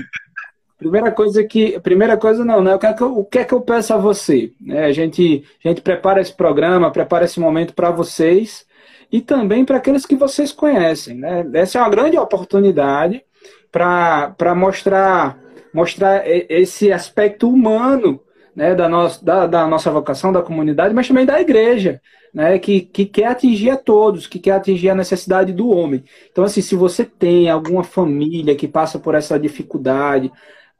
primeira 0.77 1.11
coisa 1.11 1.43
que. 1.43 1.79
Primeira 1.79 2.17
coisa 2.17 2.43
não, 2.43 2.61
né? 2.61 2.75
O 2.75 2.79
que 2.79 2.85
é 2.85 2.93
que 2.93 3.01
eu, 3.01 3.17
o 3.17 3.25
que 3.25 3.39
é 3.39 3.45
que 3.45 3.53
eu 3.53 3.61
peço 3.61 3.93
a 3.93 3.97
você? 3.97 4.51
É, 4.69 4.85
a, 4.85 4.91
gente, 4.91 5.43
a 5.63 5.67
gente 5.69 5.81
prepara 5.81 6.21
esse 6.21 6.33
programa, 6.35 6.91
prepara 6.91 7.25
esse 7.25 7.39
momento 7.39 7.73
para 7.73 7.91
vocês 7.91 8.65
e 9.11 9.21
também 9.21 9.63
para 9.63 9.77
aqueles 9.77 10.05
que 10.05 10.15
vocês 10.15 10.51
conhecem. 10.51 11.17
Né? 11.17 11.45
Essa 11.53 11.77
é 11.77 11.81
uma 11.81 11.89
grande 11.89 12.17
oportunidade 12.17 13.23
para 13.71 14.55
mostrar, 14.55 15.39
mostrar 15.73 16.23
esse 16.27 16.91
aspecto 16.91 17.49
humano 17.49 18.19
né, 18.55 18.75
da, 18.75 18.87
nossa, 18.87 19.23
da, 19.23 19.47
da, 19.47 19.67
nossa 19.67 19.89
vocação, 19.89 20.31
da 20.31 20.41
comunidade, 20.41 20.93
mas 20.93 21.07
também 21.07 21.25
da 21.25 21.41
igreja, 21.41 21.99
né, 22.33 22.57
que, 22.57 22.81
que 22.81 23.05
quer 23.05 23.27
atingir 23.27 23.69
a 23.69 23.77
todos, 23.77 24.27
que 24.27 24.39
quer 24.39 24.51
atingir 24.51 24.89
a 24.89 24.95
necessidade 24.95 25.53
do 25.53 25.69
homem. 25.69 26.03
Então, 26.31 26.43
assim, 26.43 26.61
se 26.61 26.75
você 26.75 27.05
tem 27.05 27.49
alguma 27.49 27.83
família 27.83 28.55
que 28.55 28.67
passa 28.67 28.97
por 28.97 29.13
essa 29.13 29.39
dificuldade, 29.39 30.31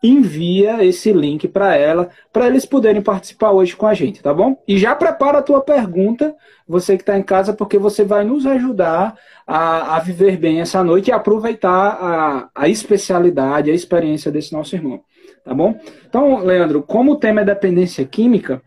envia 0.01 0.83
esse 0.83 1.13
link 1.13 1.48
para 1.48 1.75
ela, 1.75 2.10
para 2.31 2.48
eles 2.48 2.65
poderem 2.65 3.01
participar 3.01 3.51
hoje 3.51 3.75
com 3.75 3.88
a 3.88 3.93
gente, 3.93 4.22
tá 4.22 4.33
bom? 4.33 4.62
E 4.67 4.77
já 4.77 4.93
prepara 4.95 5.38
a 5.38 5.43
tua 5.43 5.62
pergunta, 5.62 6.36
você 6.67 6.98
que 6.98 7.03
está 7.03 7.17
em 7.17 7.24
casa, 7.24 7.53
porque 7.53 7.77
você 7.77 8.03
vai 8.03 8.25
nos 8.25 8.45
ajudar 8.45 9.15
a, 9.48 9.95
a 9.95 10.00
viver 10.00 10.38
bem 10.38 10.60
essa 10.60 10.83
noite 10.83 11.10
e 11.10 11.13
aproveitar 11.13 11.69
a, 11.72 12.50
a 12.53 12.67
especialidade, 12.67 13.72
a 13.72 13.75
experiência 13.75 14.31
desse 14.31 14.51
nosso 14.51 14.75
irmão 14.75 15.01
tá 15.43 15.53
bom? 15.53 15.77
Então, 16.07 16.43
Leandro, 16.43 16.81
como 16.81 17.12
o 17.12 17.15
tema 17.17 17.41
é 17.41 17.45
dependência 17.45 18.05
química, 18.05 18.62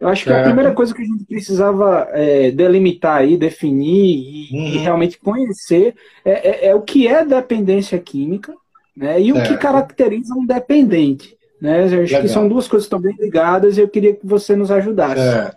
eu 0.00 0.08
acho 0.08 0.24
que 0.24 0.32
é. 0.32 0.40
a 0.40 0.44
primeira 0.44 0.72
coisa 0.72 0.94
que 0.94 1.02
a 1.02 1.04
gente 1.04 1.24
precisava 1.24 2.08
é, 2.12 2.50
delimitar 2.50 3.18
aí, 3.18 3.36
definir 3.36 4.16
e, 4.16 4.48
uhum. 4.52 4.66
e 4.66 4.78
realmente 4.78 5.18
conhecer 5.18 5.94
é, 6.24 6.30
é, 6.32 6.66
é, 6.68 6.74
o 6.74 6.82
que 6.82 7.06
é 7.06 7.24
dependência 7.24 7.98
química 7.98 8.54
né, 8.96 9.20
e 9.20 9.32
o 9.32 9.42
que 9.42 9.56
caracteriza 9.56 10.34
um 10.34 10.46
dependente. 10.46 11.36
Né? 11.60 11.80
Eu 11.80 11.84
acho 11.84 11.96
legal. 11.96 12.22
que 12.22 12.28
são 12.28 12.48
duas 12.48 12.68
coisas 12.68 12.88
bem 13.00 13.14
ligadas 13.18 13.76
e 13.76 13.80
eu 13.80 13.88
queria 13.88 14.14
que 14.14 14.26
você 14.26 14.54
nos 14.54 14.70
ajudasse. 14.70 15.20
É. 15.20 15.50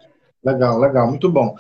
Legal, 0.44 0.80
legal, 0.80 1.10
muito 1.10 1.30
bom. 1.30 1.56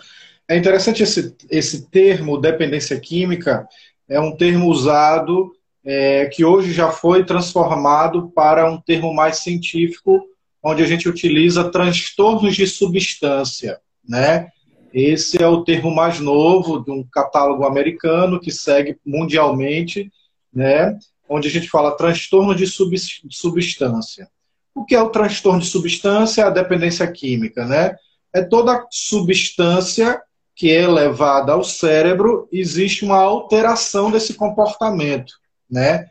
É 0.48 0.55
interessante 0.55 1.03
esse, 1.03 1.36
esse 1.50 1.89
termo, 1.89 2.39
dependência 2.39 2.98
química, 3.00 3.67
é 4.07 4.19
um 4.19 4.36
termo 4.36 4.67
usado 4.67 5.51
é, 5.84 6.25
que 6.27 6.46
hoje 6.46 6.72
já 6.72 6.89
foi 6.89 7.25
transformado 7.25 8.31
para 8.34 8.69
um 8.69 8.79
termo 8.79 9.13
mais 9.13 9.39
científico, 9.39 10.24
onde 10.67 10.83
a 10.83 10.86
gente 10.86 11.07
utiliza 11.07 11.69
transtornos 11.69 12.55
de 12.55 12.67
substância, 12.67 13.79
né? 14.07 14.50
Esse 14.93 15.41
é 15.41 15.47
o 15.47 15.63
termo 15.63 15.93
mais 15.93 16.19
novo 16.19 16.83
de 16.83 16.91
um 16.91 17.03
catálogo 17.03 17.65
americano 17.65 18.39
que 18.39 18.51
segue 18.51 18.97
mundialmente, 19.05 20.12
né? 20.53 20.97
Onde 21.29 21.47
a 21.47 21.51
gente 21.51 21.69
fala 21.69 21.95
transtorno 21.95 22.55
de 22.55 22.65
substância. 22.65 24.29
O 24.74 24.86
que 24.86 24.95
é 24.95 25.01
o 25.01 25.09
transtorno 25.09 25.59
de 25.59 25.67
substância? 25.67 26.45
A 26.45 26.50
dependência 26.50 27.05
química, 27.12 27.65
né? 27.65 27.95
É 28.33 28.41
toda 28.41 28.86
substância 28.89 30.21
que 30.55 30.71
é 30.71 30.88
levada 30.88 31.53
ao 31.53 31.63
cérebro, 31.63 32.47
existe 32.51 33.05
uma 33.05 33.17
alteração 33.17 34.09
desse 34.09 34.33
comportamento 34.33 35.33
né? 35.69 36.07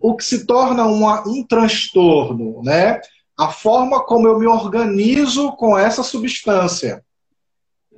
O 0.00 0.16
que 0.16 0.24
se 0.24 0.46
torna 0.46 0.86
uma, 0.86 1.26
um 1.26 1.44
transtorno, 1.44 2.62
né? 2.62 3.00
A 3.40 3.48
forma 3.48 4.04
como 4.04 4.28
eu 4.28 4.38
me 4.38 4.46
organizo 4.46 5.52
com 5.52 5.78
essa 5.78 6.02
substância. 6.02 7.02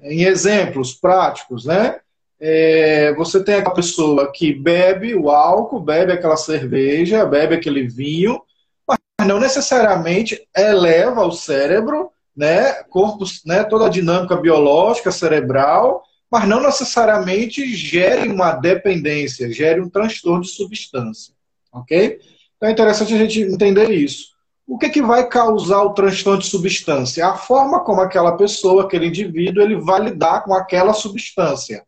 Em 0.03 0.23
exemplos 0.23 0.95
práticos, 0.95 1.65
né? 1.65 1.99
É, 2.39 3.15
você 3.15 3.43
tem 3.43 3.57
aquela 3.57 3.75
pessoa 3.75 4.31
que 4.33 4.53
bebe 4.53 5.15
o 5.15 5.31
álcool, 5.31 5.81
bebe 5.81 6.13
aquela 6.13 6.37
cerveja, 6.37 7.25
bebe 7.25 7.55
aquele 7.55 7.87
vinho, 7.87 8.43
mas 8.87 8.99
não 9.27 9.39
necessariamente 9.39 10.41
eleva 10.57 11.25
o 11.25 11.33
cérebro, 11.33 12.11
né, 12.37 12.83
corpo, 12.85 13.25
né, 13.47 13.63
toda 13.63 13.87
a 13.87 13.91
dinâmica 13.91 14.37
biológica 14.37 15.13
cerebral 15.13 16.03
mas 16.33 16.49
não 16.49 16.63
necessariamente 16.63 17.77
gere 17.77 18.31
uma 18.31 18.53
dependência, 18.53 19.53
gere 19.53 19.83
um 19.83 19.91
transtorno 19.91 20.41
de 20.41 20.49
substância. 20.49 21.35
Ok? 21.71 22.19
Então 22.57 22.71
é 22.71 22.73
interessante 22.73 23.13
a 23.13 23.19
gente 23.19 23.43
entender 23.43 23.91
isso. 23.91 24.32
O 24.73 24.79
que, 24.79 24.89
que 24.89 25.03
vai 25.03 25.29
causar 25.29 25.83
o 25.83 25.93
transtorno 25.93 26.41
de 26.41 26.47
substância? 26.47 27.27
A 27.27 27.37
forma 27.37 27.81
como 27.81 28.01
aquela 28.01 28.39
pessoa, 28.39 28.85
aquele 28.85 29.09
indivíduo, 29.09 29.63
ele 29.63 29.77
vai 29.77 30.03
lidar 30.03 30.45
com 30.45 30.55
aquela 30.55 30.95
substância, 30.95 31.85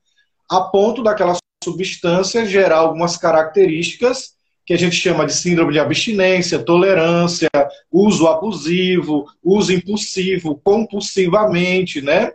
a 0.51 0.61
ponto 0.61 1.03
daquela 1.03 1.35
substância 1.65 2.45
gerar 2.45 2.81
algumas 2.81 3.17
características 3.17 4.35
que 4.67 4.75
a 4.75 4.77
gente 4.77 4.97
chama 4.97 5.25
de 5.25 5.33
síndrome 5.33 5.73
de 5.73 5.79
abstinência, 5.79 6.59
tolerância, 6.59 7.49
uso 7.91 8.29
abusivo, 8.29 9.25
uso 9.43 9.73
impulsivo, 9.73 10.61
compulsivamente, 10.63 12.03
né? 12.03 12.33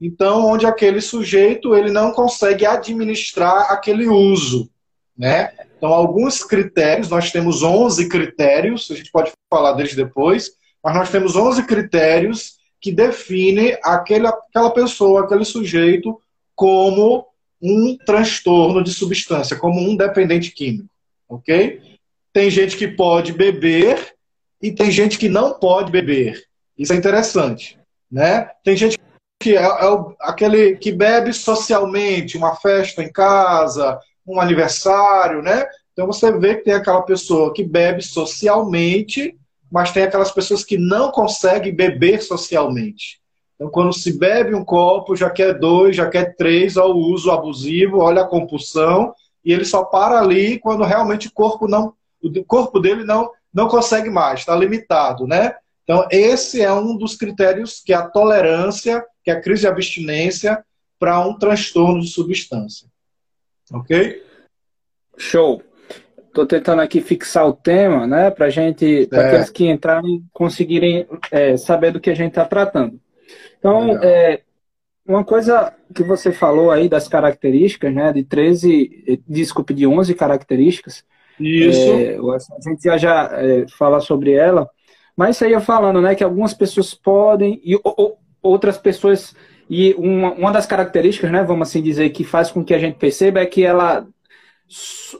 Então, 0.00 0.46
onde 0.46 0.64
aquele 0.64 1.02
sujeito 1.02 1.74
ele 1.74 1.90
não 1.90 2.10
consegue 2.12 2.64
administrar 2.64 3.70
aquele 3.70 4.08
uso, 4.08 4.70
né? 5.20 5.52
Então, 5.76 5.92
alguns 5.92 6.42
critérios, 6.42 7.08
nós 7.08 7.30
temos 7.30 7.62
11 7.62 8.08
critérios, 8.08 8.90
a 8.90 8.94
gente 8.94 9.10
pode 9.10 9.30
falar 9.48 9.72
deles 9.72 9.94
depois, 9.94 10.50
mas 10.82 10.94
nós 10.94 11.10
temos 11.10 11.36
11 11.36 11.64
critérios 11.64 12.58
que 12.80 12.90
definem 12.90 13.78
aquele, 13.82 14.26
aquela 14.26 14.70
pessoa, 14.70 15.24
aquele 15.24 15.44
sujeito, 15.44 16.20
como 16.54 17.26
um 17.62 17.96
transtorno 18.04 18.82
de 18.82 18.92
substância, 18.92 19.56
como 19.56 19.80
um 19.80 19.96
dependente 19.96 20.50
químico, 20.50 20.88
ok? 21.28 21.90
tem 22.32 22.50
gente 22.50 22.76
que 22.76 22.88
pode 22.88 23.32
beber 23.32 24.14
e 24.62 24.70
tem 24.70 24.90
gente 24.90 25.18
que 25.18 25.28
não 25.28 25.54
pode 25.54 25.90
beber. 25.90 26.44
Isso 26.78 26.92
é 26.92 26.96
interessante, 26.96 27.78
né? 28.10 28.50
Tem 28.64 28.76
gente 28.76 28.98
que 29.40 29.56
é, 29.56 29.62
é 29.62 29.78
aquele 30.20 30.76
que 30.76 30.92
bebe 30.92 31.32
socialmente, 31.32 32.36
uma 32.36 32.56
festa 32.56 33.02
em 33.02 33.10
casa, 33.10 33.98
um 34.30 34.40
aniversário, 34.40 35.42
né? 35.42 35.66
Então 35.92 36.06
você 36.06 36.30
vê 36.32 36.56
que 36.56 36.64
tem 36.64 36.74
aquela 36.74 37.02
pessoa 37.02 37.52
que 37.52 37.64
bebe 37.64 38.02
socialmente, 38.02 39.36
mas 39.70 39.92
tem 39.92 40.02
aquelas 40.02 40.32
pessoas 40.32 40.64
que 40.64 40.76
não 40.76 41.10
conseguem 41.10 41.74
beber 41.74 42.22
socialmente. 42.22 43.20
Então, 43.54 43.70
quando 43.70 43.92
se 43.92 44.18
bebe 44.18 44.54
um 44.54 44.64
copo, 44.64 45.14
já 45.14 45.28
quer 45.28 45.58
dois, 45.58 45.94
já 45.94 46.08
quer 46.08 46.34
três, 46.34 46.78
olha 46.78 46.94
o 46.94 46.98
uso 46.98 47.30
abusivo, 47.30 47.98
olha 47.98 48.22
a 48.22 48.26
compulsão, 48.26 49.12
e 49.44 49.52
ele 49.52 49.66
só 49.66 49.84
para 49.84 50.18
ali 50.18 50.58
quando 50.58 50.82
realmente 50.82 51.28
o 51.28 51.32
corpo 51.32 51.68
não, 51.68 51.92
o 52.22 52.44
corpo 52.44 52.80
dele 52.80 53.04
não, 53.04 53.30
não 53.52 53.68
consegue 53.68 54.08
mais, 54.08 54.40
está 54.40 54.56
limitado, 54.56 55.26
né? 55.26 55.54
Então, 55.84 56.06
esse 56.10 56.62
é 56.62 56.72
um 56.72 56.96
dos 56.96 57.16
critérios 57.16 57.82
que 57.84 57.92
é 57.92 57.96
a 57.96 58.06
tolerância, 58.06 59.04
que 59.22 59.30
é 59.30 59.34
a 59.34 59.40
crise 59.40 59.62
de 59.62 59.68
abstinência 59.68 60.64
para 60.98 61.20
um 61.20 61.38
transtorno 61.38 62.00
de 62.00 62.08
substância. 62.08 62.88
Ok? 63.72 64.22
Show. 65.16 65.62
Estou 66.26 66.46
tentando 66.46 66.80
aqui 66.80 67.00
fixar 67.00 67.46
o 67.46 67.52
tema, 67.52 68.06
né, 68.06 68.30
para 68.30 68.48
gente, 68.48 69.06
para 69.08 69.26
aqueles 69.26 69.50
que 69.50 69.68
entrarem 69.68 70.24
conseguirem 70.32 71.06
é, 71.30 71.56
saber 71.56 71.90
do 71.90 72.00
que 72.00 72.08
a 72.08 72.14
gente 72.14 72.30
está 72.30 72.44
tratando. 72.44 73.00
Então, 73.58 73.98
é, 74.00 74.40
uma 75.06 75.24
coisa 75.24 75.74
que 75.92 76.04
você 76.04 76.30
falou 76.30 76.70
aí 76.70 76.88
das 76.88 77.08
características, 77.08 77.92
né, 77.92 78.12
de 78.12 78.22
13, 78.22 79.22
desculpe, 79.28 79.74
de 79.74 79.86
11 79.86 80.14
características. 80.14 81.04
Isso. 81.38 81.90
É, 81.90 82.16
a 82.16 82.70
gente 82.70 82.82
já, 82.82 82.96
já 82.96 83.30
é, 83.32 83.66
fala 83.76 83.98
sobre 84.00 84.32
ela, 84.32 84.70
mas 85.16 85.36
você 85.36 85.50
ia 85.50 85.60
falando, 85.60 86.00
né, 86.00 86.14
que 86.14 86.22
algumas 86.22 86.54
pessoas 86.54 86.94
podem 86.94 87.60
e 87.64 87.78
ou, 87.82 88.18
outras 88.42 88.78
pessoas 88.78 89.34
e 89.70 89.94
uma, 89.94 90.32
uma 90.32 90.50
das 90.50 90.66
características, 90.66 91.30
né, 91.30 91.44
vamos 91.44 91.68
assim 91.68 91.80
dizer, 91.80 92.10
que 92.10 92.24
faz 92.24 92.50
com 92.50 92.64
que 92.64 92.74
a 92.74 92.78
gente 92.78 92.98
perceba 92.98 93.38
é 93.38 93.46
que 93.46 93.64
ela 93.64 94.04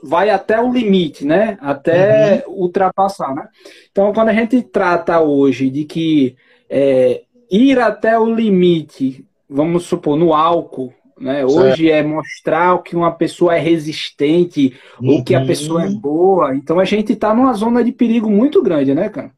vai 0.03 0.29
até 0.29 0.61
o 0.61 0.71
limite, 0.71 1.25
né? 1.25 1.57
Até 1.61 2.43
uhum. 2.45 2.63
ultrapassar, 2.63 3.33
né? 3.33 3.47
Então, 3.91 4.11
quando 4.13 4.29
a 4.29 4.33
gente 4.33 4.61
trata 4.61 5.21
hoje 5.21 5.69
de 5.69 5.85
que 5.85 6.35
é, 6.69 7.21
ir 7.49 7.79
até 7.79 8.19
o 8.19 8.33
limite, 8.33 9.25
vamos 9.49 9.83
supor, 9.83 10.17
no 10.17 10.33
álcool, 10.33 10.93
né? 11.17 11.45
Hoje 11.45 11.89
é 11.89 12.03
mostrar 12.03 12.81
que 12.83 12.95
uma 12.95 13.11
pessoa 13.11 13.55
é 13.55 13.59
resistente 13.59 14.75
uhum. 14.99 15.15
ou 15.15 15.23
que 15.23 15.33
a 15.33 15.45
pessoa 15.45 15.85
é 15.85 15.89
boa. 15.89 16.55
Então 16.55 16.77
a 16.77 16.85
gente 16.85 17.13
está 17.13 17.33
numa 17.33 17.53
zona 17.53 17.83
de 17.83 17.91
perigo 17.93 18.29
muito 18.29 18.61
grande, 18.61 18.93
né, 18.93 19.07
cara? 19.07 19.31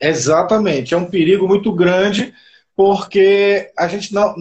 Exatamente, 0.00 0.94
é 0.94 0.96
um 0.96 1.06
perigo 1.06 1.48
muito 1.48 1.72
grande 1.72 2.32
porque 2.76 3.70
a 3.78 3.86
gente 3.88 4.12
não, 4.12 4.34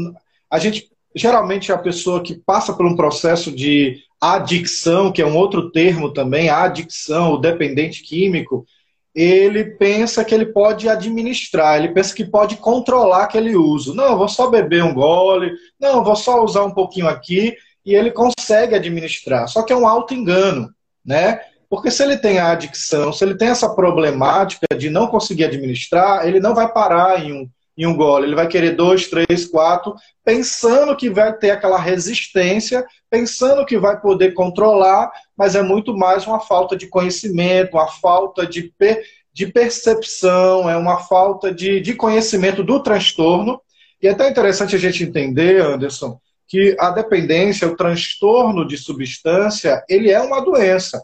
a 0.49 0.59
gente 0.59 0.89
geralmente 1.15 1.71
a 1.71 1.77
pessoa 1.77 2.23
que 2.23 2.35
passa 2.35 2.73
por 2.73 2.85
um 2.85 2.95
processo 2.95 3.51
de 3.51 3.99
adicção, 4.19 5.11
que 5.11 5.21
é 5.21 5.25
um 5.25 5.35
outro 5.35 5.71
termo 5.71 6.11
também, 6.11 6.49
adicção, 6.49 7.33
o 7.33 7.37
dependente 7.37 8.01
químico, 8.03 8.65
ele 9.13 9.63
pensa 9.63 10.25
que 10.25 10.33
ele 10.33 10.47
pode 10.47 10.89
administrar, 10.89 11.77
ele 11.77 11.93
pensa 11.93 12.15
que 12.15 12.25
pode 12.25 12.57
controlar 12.57 13.23
aquele 13.23 13.55
uso. 13.55 13.93
Não, 13.93 14.17
vou 14.17 14.27
só 14.27 14.49
beber 14.49 14.83
um 14.83 14.93
gole, 14.93 15.51
não, 15.79 16.03
vou 16.03 16.15
só 16.15 16.43
usar 16.43 16.63
um 16.63 16.71
pouquinho 16.71 17.07
aqui, 17.07 17.55
e 17.85 17.93
ele 17.93 18.11
consegue 18.11 18.75
administrar. 18.75 19.47
Só 19.47 19.61
que 19.61 19.71
é 19.71 19.75
um 19.75 19.87
alto 19.87 20.13
engano, 20.13 20.73
né? 21.05 21.41
Porque 21.69 21.91
se 21.91 22.01
ele 22.01 22.17
tem 22.17 22.39
a 22.39 22.51
adicção, 22.51 23.11
se 23.11 23.23
ele 23.23 23.35
tem 23.35 23.49
essa 23.49 23.69
problemática 23.75 24.65
de 24.77 24.89
não 24.89 25.07
conseguir 25.07 25.45
administrar, 25.45 26.25
ele 26.25 26.39
não 26.39 26.55
vai 26.55 26.71
parar 26.71 27.23
em 27.23 27.33
um, 27.33 27.49
em 27.77 27.85
um 27.85 27.95
gole, 27.95 28.27
ele 28.27 28.35
vai 28.35 28.47
querer 28.47 28.75
dois, 28.75 29.07
três, 29.07 29.45
quatro, 29.45 29.95
pensando 30.23 30.95
que 30.95 31.09
vai 31.09 31.33
ter 31.33 31.51
aquela 31.51 31.77
resistência, 31.77 32.85
pensando 33.09 33.65
que 33.65 33.77
vai 33.77 33.99
poder 33.99 34.33
controlar, 34.33 35.11
mas 35.35 35.55
é 35.55 35.61
muito 35.61 35.95
mais 35.95 36.27
uma 36.27 36.39
falta 36.39 36.75
de 36.75 36.87
conhecimento, 36.87 37.73
uma 37.73 37.87
falta 37.87 38.45
de, 38.45 38.71
per, 38.77 39.01
de 39.33 39.47
percepção, 39.47 40.69
é 40.69 40.77
uma 40.77 40.99
falta 40.99 41.51
de, 41.51 41.79
de 41.79 41.95
conhecimento 41.95 42.63
do 42.63 42.79
transtorno. 42.81 43.59
E 44.01 44.07
é 44.07 44.11
até 44.11 44.29
interessante 44.29 44.75
a 44.75 44.79
gente 44.79 45.03
entender, 45.03 45.61
Anderson, 45.61 46.19
que 46.47 46.75
a 46.79 46.91
dependência, 46.91 47.67
o 47.67 47.75
transtorno 47.75 48.67
de 48.67 48.77
substância, 48.77 49.83
ele 49.89 50.11
é 50.11 50.21
uma 50.21 50.41
doença 50.41 51.03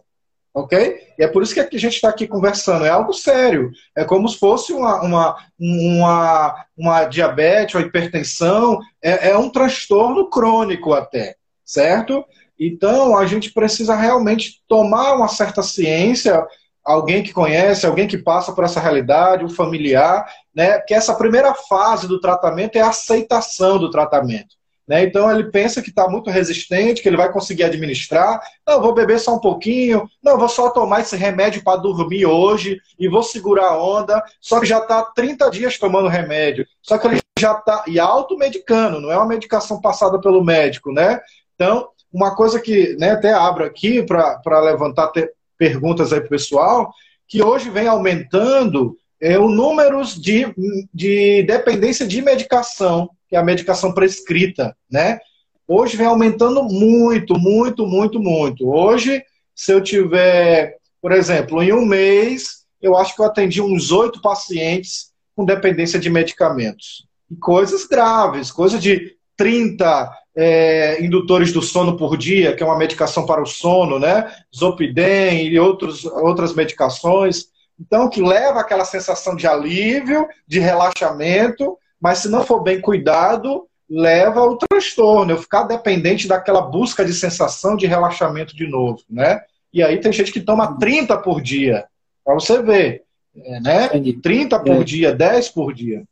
ok? 0.60 1.00
E 1.18 1.24
é 1.24 1.28
por 1.28 1.44
isso 1.44 1.54
que 1.54 1.60
a 1.60 1.80
gente 1.80 1.96
está 1.96 2.10
aqui 2.10 2.28
conversando. 2.28 2.86
É 2.86 2.90
algo 2.90 3.14
sério. 3.14 3.72
É 3.96 4.04
como 4.04 4.28
se 4.28 4.38
fosse 4.38 4.74
uma, 4.74 5.02
uma, 5.02 5.36
uma, 5.60 6.66
uma 6.78 7.06
diabetes, 7.06 7.76
uma 7.76 7.86
hipertensão. 7.86 8.80
É, 9.02 9.30
é 9.30 9.38
um 9.38 9.50
transtorno 9.50 10.30
crônico 10.30 10.94
até, 10.94 11.36
certo? 11.66 12.24
Então, 12.60 13.18
a 13.18 13.26
gente 13.26 13.54
precisa 13.54 13.96
realmente 13.96 14.62
tomar 14.68 15.16
uma 15.16 15.30
certa 15.30 15.64
ciência, 15.64 16.46
alguém 16.84 17.24
que 17.24 17.32
conhece, 17.32 17.86
alguém 17.86 18.08
que 18.08 18.18
passa 18.18 18.52
por 18.52 18.66
essa 18.66 18.82
realidade, 18.82 19.46
um 19.46 19.50
familiar, 19.50 20.28
né? 20.54 20.80
Que 20.80 20.94
essa 20.94 21.16
primeira 21.16 21.54
fase 21.54 22.08
do 22.08 22.20
tratamento 22.20 22.76
é 22.76 22.82
a 22.82 22.90
aceitação 22.90 23.80
do 23.80 23.90
tratamento. 23.90 24.59
Né? 24.90 25.04
Então 25.04 25.30
ele 25.30 25.52
pensa 25.52 25.84
que 25.84 25.92
está 25.92 26.10
muito 26.10 26.32
resistente, 26.32 27.04
que 27.04 27.08
ele 27.08 27.16
vai 27.16 27.32
conseguir 27.32 27.64
administrar. 27.64 28.42
Não, 28.68 28.82
vou 28.82 28.92
beber 28.92 29.20
só 29.20 29.36
um 29.36 29.40
pouquinho. 29.40 30.10
Não, 30.24 30.36
vou 30.36 30.50
só 30.50 30.72
tomar 30.72 31.02
esse 31.02 31.16
remédio 31.16 31.64
para 31.64 31.80
dormir 31.80 32.26
hoje 32.26 32.82
e 32.98 33.08
vou 33.08 33.22
segurar 33.22 33.68
a 33.68 33.84
onda. 33.84 34.24
Só 34.42 34.60
que 34.60 34.66
já 34.66 34.80
está 34.80 35.04
30 35.04 35.48
dias 35.52 35.78
tomando 35.78 36.08
remédio. 36.08 36.66
Só 36.82 36.98
que 36.98 37.06
ele 37.06 37.20
já 37.38 37.52
está. 37.52 37.84
E 37.86 38.00
automedicando, 38.00 39.00
não 39.00 39.12
é 39.12 39.16
uma 39.16 39.28
medicação 39.28 39.80
passada 39.80 40.20
pelo 40.20 40.44
médico, 40.44 40.92
né? 40.92 41.22
Então, 41.54 41.90
uma 42.12 42.36
coisa 42.36 42.60
que 42.60 42.96
né, 42.98 43.12
até 43.12 43.32
abro 43.32 43.64
aqui 43.64 44.02
para 44.02 44.60
levantar 44.60 45.12
perguntas 45.56 46.12
aí 46.12 46.20
para 46.20 46.26
o 46.26 46.32
pessoal, 46.32 46.92
que 47.28 47.44
hoje 47.44 47.70
vem 47.70 47.88
aumentando 47.88 48.98
é, 49.22 49.38
o 49.38 49.50
número 49.50 50.02
de, 50.04 50.48
de 50.92 51.44
dependência 51.44 52.08
de 52.08 52.24
medicação 52.24 53.12
que 53.30 53.36
é 53.36 53.40
a 53.40 53.44
medicação 53.44 53.94
prescrita, 53.94 54.76
né? 54.90 55.20
Hoje 55.68 55.96
vem 55.96 56.08
aumentando 56.08 56.64
muito, 56.64 57.38
muito, 57.38 57.86
muito, 57.86 58.20
muito. 58.20 58.68
Hoje, 58.68 59.24
se 59.54 59.72
eu 59.72 59.82
tiver, 59.82 60.78
por 61.00 61.12
exemplo, 61.12 61.62
em 61.62 61.72
um 61.72 61.86
mês, 61.86 62.66
eu 62.82 62.98
acho 62.98 63.16
que 63.16 63.22
eu 63.22 63.26
atendi 63.26 63.62
uns 63.62 63.92
oito 63.92 64.20
pacientes 64.20 65.12
com 65.36 65.46
dependência 65.46 66.00
de 66.00 66.10
medicamentos. 66.10 67.08
E 67.30 67.36
coisas 67.36 67.86
graves, 67.86 68.52
coisa 68.52 68.80
de 68.80 69.16
30 69.38 70.12
é, 70.36 71.04
indutores 71.04 71.54
do 71.54 71.62
sono 71.62 71.96
por 71.96 72.18
dia, 72.18 72.56
que 72.56 72.64
é 72.64 72.66
uma 72.66 72.78
medicação 72.78 73.26
para 73.26 73.42
o 73.42 73.46
sono, 73.46 74.00
né? 74.00 74.34
Zopidem 74.56 75.48
e 75.48 75.60
outros, 75.60 76.04
outras 76.04 76.54
medicações. 76.56 77.46
Então, 77.80 78.10
que 78.10 78.22
leva 78.22 78.60
aquela 78.60 78.86
sensação 78.86 79.36
de 79.36 79.46
alívio, 79.46 80.28
de 80.48 80.60
relaxamento, 80.60 81.78
mas 82.00 82.20
se 82.20 82.30
não 82.30 82.44
for 82.44 82.62
bem 82.62 82.80
cuidado, 82.80 83.68
leva 83.90 84.40
ao 84.40 84.58
transtorno, 84.58 85.32
eu 85.32 85.38
ficar 85.38 85.64
dependente 85.64 86.28
daquela 86.28 86.62
busca 86.62 87.04
de 87.04 87.14
sensação 87.14 87.76
de 87.76 87.88
relaxamento 87.88 88.56
de 88.56 88.68
novo, 88.68 89.02
né? 89.10 89.42
E 89.74 89.84
aí 89.84 90.00
tem 90.00 90.12
gente 90.12 90.32
que 90.32 90.42
toma 90.42 90.78
30 90.78 91.18
por 91.18 91.42
dia, 91.42 91.86
para 92.24 92.36
você 92.36 92.62
ver, 92.62 93.04
é, 93.36 93.60
né? 93.60 93.86
Entendi. 93.88 94.14
30 94.14 94.60
por 94.60 94.82
é. 94.82 94.84
dia, 94.84 95.14
10 95.14 95.50
por 95.50 95.74
dia. 95.74 96.04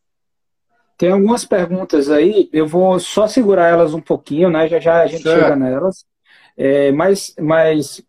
Tem 0.98 1.12
algumas 1.12 1.46
perguntas 1.46 2.10
aí, 2.10 2.50
eu 2.52 2.66
vou 2.66 3.00
só 3.00 3.28
segurar 3.28 3.68
elas 3.68 3.94
um 3.94 4.02
pouquinho, 4.02 4.50
né? 4.50 4.68
Já 4.68 4.80
já 4.80 5.02
a 5.02 5.08
gente 5.08 5.24
certo. 5.24 5.44
chega 5.44 5.56
nelas. 5.56 6.06
É, 6.58 6.92
mas, 6.92 7.36
mas 7.40 8.02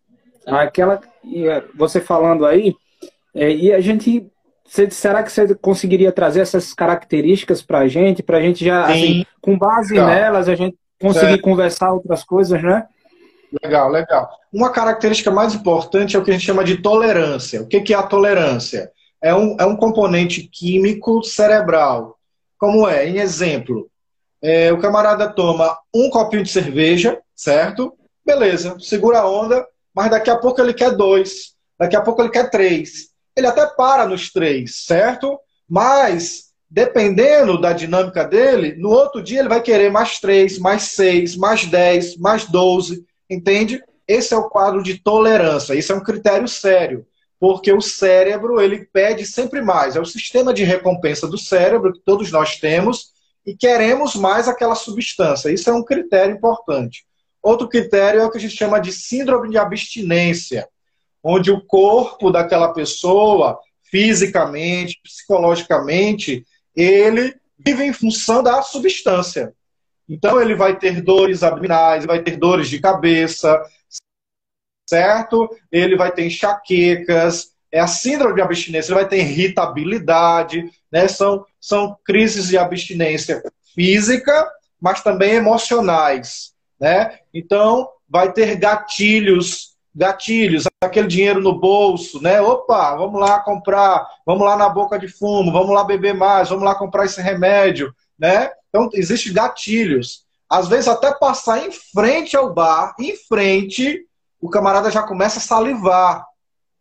aquela 0.45 0.99
você 1.75 2.01
falando 2.01 2.47
aí, 2.47 2.75
é, 3.35 3.51
e 3.51 3.71
a 3.71 3.79
gente 3.79 4.27
você, 4.69 4.89
será 4.91 5.23
que 5.23 5.31
você 5.31 5.55
conseguiria 5.55 6.11
trazer 6.11 6.41
essas 6.41 6.73
características 6.73 7.61
para 7.61 7.79
a 7.79 7.87
gente, 7.87 8.21
para 8.21 8.37
a 8.37 8.41
gente 8.41 8.63
já, 8.63 8.85
assim, 8.85 9.25
com 9.41 9.57
base 9.57 9.93
legal. 9.93 10.07
nelas, 10.07 10.47
a 10.47 10.53
gente 10.53 10.77
conseguir 11.01 11.31
certo. 11.31 11.41
conversar 11.41 11.91
outras 11.91 12.23
coisas, 12.23 12.61
né? 12.61 12.85
Legal, 13.63 13.89
legal. 13.89 14.29
Uma 14.53 14.71
característica 14.71 15.31
mais 15.31 15.55
importante 15.55 16.15
é 16.15 16.19
o 16.19 16.23
que 16.23 16.29
a 16.29 16.33
gente 16.33 16.45
chama 16.45 16.63
de 16.63 16.77
tolerância. 16.77 17.63
O 17.63 17.67
que 17.67 17.91
é 17.91 17.97
a 17.97 18.03
tolerância? 18.03 18.91
É 19.19 19.33
um, 19.33 19.57
é 19.59 19.65
um 19.65 19.75
componente 19.75 20.43
químico 20.43 21.23
cerebral. 21.23 22.15
Como 22.59 22.87
é? 22.87 23.09
Em 23.09 23.17
exemplo, 23.17 23.89
é, 24.39 24.71
o 24.71 24.77
camarada 24.77 25.27
toma 25.27 25.75
um 25.93 26.11
copinho 26.11 26.43
de 26.43 26.49
cerveja, 26.51 27.19
certo? 27.35 27.97
Beleza, 28.23 28.77
segura 28.79 29.21
a 29.21 29.27
onda, 29.27 29.65
mas 29.95 30.11
daqui 30.11 30.29
a 30.29 30.37
pouco 30.37 30.61
ele 30.61 30.75
quer 30.75 30.91
dois, 30.95 31.55
daqui 31.77 31.95
a 31.95 32.01
pouco 32.01 32.21
ele 32.21 32.29
quer 32.29 32.51
três 32.51 33.09
ele 33.35 33.47
até 33.47 33.65
para 33.65 34.05
nos 34.05 34.31
três, 34.31 34.85
certo? 34.85 35.39
Mas, 35.67 36.49
dependendo 36.69 37.59
da 37.59 37.73
dinâmica 37.73 38.23
dele, 38.25 38.75
no 38.77 38.89
outro 38.89 39.21
dia 39.21 39.39
ele 39.39 39.49
vai 39.49 39.61
querer 39.61 39.91
mais 39.91 40.19
três, 40.19 40.57
mais 40.59 40.83
seis, 40.83 41.35
mais 41.35 41.65
dez, 41.65 42.17
mais 42.17 42.45
doze, 42.45 43.05
entende? 43.29 43.81
Esse 44.07 44.33
é 44.33 44.37
o 44.37 44.49
quadro 44.49 44.81
de 44.83 44.97
tolerância, 44.99 45.75
isso 45.75 45.91
é 45.91 45.95
um 45.95 46.03
critério 46.03 46.47
sério. 46.47 47.05
porque 47.39 47.71
o 47.71 47.81
cérebro 47.81 48.59
ele 48.59 48.85
pede 48.91 49.25
sempre 49.25 49.61
mais. 49.61 49.95
É 49.95 49.99
o 50.01 50.05
sistema 50.05 50.53
de 50.53 50.63
recompensa 50.63 51.27
do 51.27 51.37
cérebro 51.37 51.93
que 51.93 52.01
todos 52.03 52.31
nós 52.31 52.57
temos 52.57 53.11
e 53.45 53.55
queremos 53.55 54.15
mais 54.15 54.47
aquela 54.47 54.75
substância. 54.75 55.49
Isso 55.49 55.69
é 55.69 55.73
um 55.73 55.83
critério 55.83 56.35
importante. 56.35 57.05
Outro 57.41 57.69
critério 57.69 58.19
é 58.19 58.25
o 58.25 58.29
que 58.29 58.37
a 58.37 58.41
gente 58.41 58.55
chama 58.57 58.79
de 58.79 58.91
síndrome 58.91 59.49
de 59.49 59.57
abstinência, 59.57 60.67
onde 61.23 61.51
o 61.51 61.61
corpo 61.61 62.31
daquela 62.31 62.73
pessoa, 62.73 63.59
fisicamente, 63.83 64.99
psicologicamente, 65.03 66.45
ele 66.75 67.35
vive 67.57 67.83
em 67.83 67.93
função 67.93 68.41
da 68.41 68.61
substância. 68.61 69.53
Então 70.07 70.41
ele 70.41 70.55
vai 70.55 70.77
ter 70.77 71.01
dores 71.01 71.43
abdominais, 71.43 72.05
vai 72.05 72.21
ter 72.23 72.37
dores 72.37 72.69
de 72.69 72.79
cabeça, 72.79 73.61
certo? 74.89 75.47
Ele 75.71 75.95
vai 75.95 76.11
ter 76.11 76.25
enxaquecas, 76.25 77.51
é 77.71 77.79
a 77.79 77.87
síndrome 77.87 78.35
de 78.35 78.41
abstinência, 78.41 78.91
ele 78.91 79.01
vai 79.01 79.07
ter 79.07 79.19
irritabilidade, 79.19 80.71
né? 80.91 81.07
São, 81.07 81.45
são 81.61 81.95
crises 82.03 82.47
de 82.47 82.57
abstinência 82.57 83.43
física, 83.75 84.51
mas 84.81 85.03
também 85.03 85.33
emocionais, 85.33 86.53
né? 86.79 87.19
Então, 87.31 87.87
vai 88.09 88.33
ter 88.33 88.55
gatilhos, 88.55 89.75
gatilhos, 89.99 90.63
aquele 90.81 91.07
dinheiro 91.07 91.41
no 91.41 91.59
bolso, 91.59 92.21
né? 92.21 92.39
Opa, 92.39 92.95
vamos 92.95 93.19
lá 93.19 93.41
comprar, 93.41 94.07
vamos 94.25 94.45
lá 94.45 94.55
na 94.55 94.69
boca 94.69 94.97
de 94.97 95.09
fumo, 95.09 95.51
vamos 95.51 95.75
lá 95.75 95.83
beber 95.83 96.13
mais, 96.13 96.47
vamos 96.47 96.63
lá 96.63 96.73
comprar 96.73 97.03
esse 97.03 97.21
remédio, 97.21 97.93
né? 98.17 98.49
Então, 98.69 98.89
existem 98.93 99.33
gatilhos. 99.33 100.25
Às 100.49 100.69
vezes, 100.69 100.87
até 100.87 101.13
passar 101.13 101.67
em 101.67 101.71
frente 101.71 102.37
ao 102.37 102.53
bar, 102.53 102.95
em 102.97 103.13
frente, 103.27 104.05
o 104.39 104.49
camarada 104.49 104.89
já 104.89 105.03
começa 105.03 105.39
a 105.39 105.41
salivar, 105.41 106.25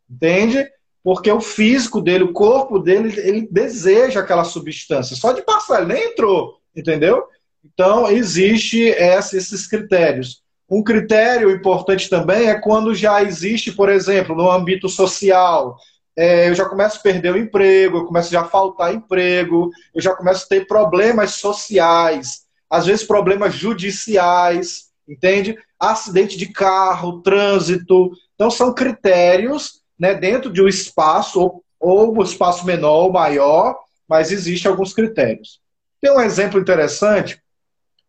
entende? 0.09 0.65
Porque 1.03 1.31
o 1.31 1.41
físico 1.41 2.01
dele, 2.01 2.23
o 2.23 2.33
corpo 2.33 2.79
dele, 2.79 3.19
ele 3.19 3.49
deseja 3.51 4.21
aquela 4.21 4.45
substância. 4.45 5.17
Só 5.17 5.33
de 5.33 5.43
passar, 5.43 5.83
ele 5.83 5.93
nem 5.93 6.13
entrou, 6.13 6.61
entendeu? 6.75 7.25
Então, 7.65 8.09
existe 8.09 8.81
esses 8.81 9.67
critérios. 9.67 10.41
Um 10.71 10.83
critério 10.83 11.51
importante 11.51 12.11
também 12.11 12.49
é 12.49 12.61
quando 12.61 12.95
já 12.95 13.23
existe, 13.23 13.73
por 13.73 13.89
exemplo, 13.89 14.37
no 14.37 14.51
âmbito 14.51 14.89
social, 14.89 15.79
é, 16.15 16.49
eu 16.49 16.55
já 16.55 16.65
começo 16.65 16.99
a 16.99 17.03
perder 17.03 17.33
o 17.33 17.39
emprego, 17.39 17.99
eu 17.99 18.05
começo 18.05 18.31
já 18.31 18.41
a 18.43 18.49
faltar 18.49 18.93
emprego, 18.93 19.71
eu 19.95 20.03
já 20.03 20.15
começo 20.15 20.45
a 20.45 20.49
ter 20.49 20.67
problemas 20.67 21.37
sociais, 21.37 22.43
às 22.69 22.87
vezes 22.87 23.07
problemas 23.07 23.55
judiciais, 23.55 24.89
entende? 25.09 25.57
Acidente 25.79 26.37
de 26.37 26.53
carro, 26.53 27.23
trânsito. 27.23 28.11
Então, 28.35 28.51
são 28.51 28.75
critérios 28.75 29.81
né, 29.99 30.15
dentro 30.15 30.53
de 30.53 30.61
um 30.61 30.69
espaço, 30.69 31.41
ou, 31.41 31.65
ou 31.79 32.19
um 32.19 32.23
espaço 32.23 32.67
menor 32.67 33.05
ou 33.05 33.13
maior, 33.13 33.79
mas 34.09 34.33
existem 34.33 34.71
alguns 34.71 34.93
critérios. 34.93 35.61
Tem 36.01 36.13
um 36.13 36.21
exemplo 36.21 36.61
interessante 36.61 37.41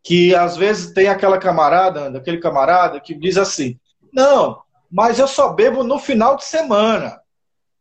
que 0.04 0.34
às 0.36 0.56
vezes 0.58 0.94
tem 0.94 1.08
aquela 1.08 1.38
camarada, 1.38 2.18
aquele 2.18 2.40
camarada 2.40 3.00
que 3.00 3.14
diz 3.14 3.38
assim: 3.38 3.80
não, 4.14 4.62
mas 4.90 5.20
eu 5.20 5.28
só 5.28 5.54
bebo 5.54 5.84
no 5.84 6.00
final 6.00 6.36
de 6.36 6.46
semana. 6.46 7.20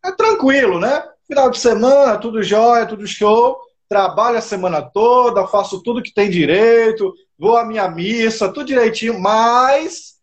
É 0.04 0.12
tranquilo, 0.12 0.78
né? 0.78 1.02
Final 1.26 1.50
de 1.50 1.58
semana, 1.58 2.18
tudo 2.18 2.42
jóia, 2.42 2.86
tudo 2.86 3.06
show. 3.06 3.58
Trabalho 3.88 4.38
a 4.38 4.42
semana 4.42 4.82
toda, 4.82 5.46
faço 5.46 5.82
tudo 5.82 6.02
que 6.02 6.12
tem 6.12 6.28
direito, 6.28 7.14
vou 7.38 7.56
à 7.56 7.64
minha 7.64 7.88
missa, 7.88 8.48
tudo 8.52 8.66
direitinho, 8.66 9.18
mas 9.18 10.18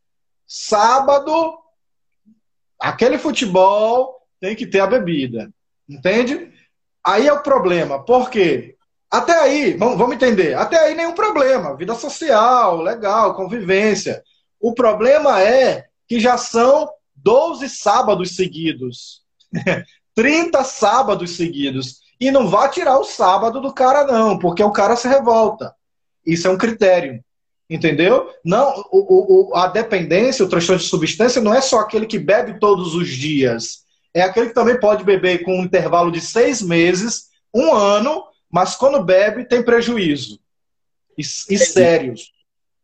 sábado, 0.47 1.57
aquele 2.79 3.17
futebol 3.17 4.21
tem 4.39 4.55
que 4.55 4.67
ter 4.67 4.81
a 4.81 4.87
bebida. 4.87 5.51
Entende? 5.89 6.51
Aí 7.03 7.27
é 7.27 7.33
o 7.33 7.41
problema. 7.41 8.03
Por 8.03 8.29
quê? 8.29 8.74
Até 9.09 9.39
aí, 9.39 9.73
vamos 9.77 10.15
entender, 10.15 10.55
até 10.55 10.77
aí 10.77 10.95
nenhum 10.95 11.13
problema. 11.13 11.75
Vida 11.75 11.95
social, 11.95 12.81
legal, 12.81 13.35
convivência. 13.35 14.21
O 14.59 14.73
problema 14.73 15.41
é 15.41 15.85
que 16.07 16.19
já 16.19 16.37
são 16.37 16.89
12 17.15 17.69
sábados 17.69 18.35
seguidos. 18.35 19.21
30 20.15 20.63
sábados 20.63 21.35
seguidos. 21.35 21.99
E 22.19 22.31
não 22.31 22.47
vá 22.47 22.69
tirar 22.69 22.97
o 22.97 23.03
sábado 23.03 23.59
do 23.59 23.73
cara, 23.73 24.05
não, 24.05 24.39
porque 24.39 24.63
o 24.63 24.71
cara 24.71 24.95
se 24.95 25.07
revolta. 25.07 25.73
Isso 26.25 26.47
é 26.47 26.51
um 26.51 26.57
critério. 26.57 27.23
Entendeu? 27.69 28.29
Não, 28.43 28.83
o, 28.91 29.49
o, 29.49 29.55
a 29.55 29.67
dependência, 29.67 30.45
o 30.45 30.49
transtorno 30.49 30.81
de 30.81 30.87
substância, 30.87 31.41
não 31.41 31.53
é 31.53 31.61
só 31.61 31.79
aquele 31.79 32.05
que 32.05 32.19
bebe 32.19 32.59
todos 32.59 32.93
os 32.93 33.09
dias. 33.09 33.83
É 34.13 34.21
aquele 34.21 34.47
que 34.47 34.53
também 34.53 34.79
pode 34.79 35.03
beber 35.03 35.43
com 35.43 35.59
um 35.59 35.63
intervalo 35.63 36.11
de 36.11 36.21
seis 36.21 36.61
meses, 36.61 37.25
um 37.53 37.73
ano, 37.73 38.23
mas 38.51 38.75
quando 38.75 39.03
bebe 39.03 39.45
tem 39.45 39.63
prejuízo. 39.63 40.39
E, 41.17 41.21
e 41.21 41.57
sérios. 41.57 42.33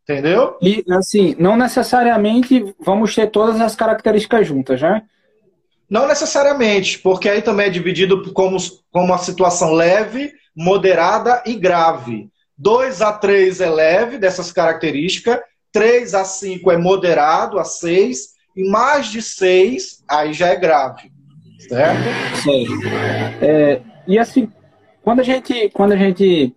Entendeu? 0.02 0.58
E 0.60 0.84
assim, 0.90 1.36
não 1.38 1.56
necessariamente 1.56 2.74
vamos 2.80 3.14
ter 3.14 3.30
todas 3.30 3.60
as 3.60 3.76
características 3.76 4.46
juntas, 4.46 4.80
né? 4.80 5.02
Não 5.88 6.08
necessariamente, 6.08 6.98
porque 6.98 7.28
aí 7.28 7.42
também 7.42 7.66
é 7.66 7.70
dividido 7.70 8.32
como, 8.32 8.56
como 8.90 9.06
uma 9.06 9.18
situação 9.18 9.72
leve, 9.72 10.32
moderada 10.56 11.42
e 11.46 11.54
grave. 11.54 12.30
2 12.56 13.02
a 13.02 13.12
3 13.12 13.60
é 13.60 13.68
leve, 13.68 14.18
dessas 14.18 14.50
características. 14.50 15.38
3 15.70 16.14
a 16.14 16.24
5 16.24 16.70
é 16.70 16.76
moderado, 16.76 17.58
a 17.58 17.64
6. 17.64 18.32
E 18.56 18.68
mais 18.68 19.06
de 19.06 19.22
6, 19.22 20.02
aí 20.08 20.32
já 20.32 20.48
é 20.48 20.56
grave. 20.56 21.12
Certo? 21.68 22.02
Sim. 22.42 22.66
É, 23.40 23.80
e 24.06 24.18
assim, 24.18 24.50
quando 25.02 25.20
a 25.20 25.22
gente. 25.22 25.68
Quando 25.70 25.92
a 25.92 25.96
gente 25.96 26.54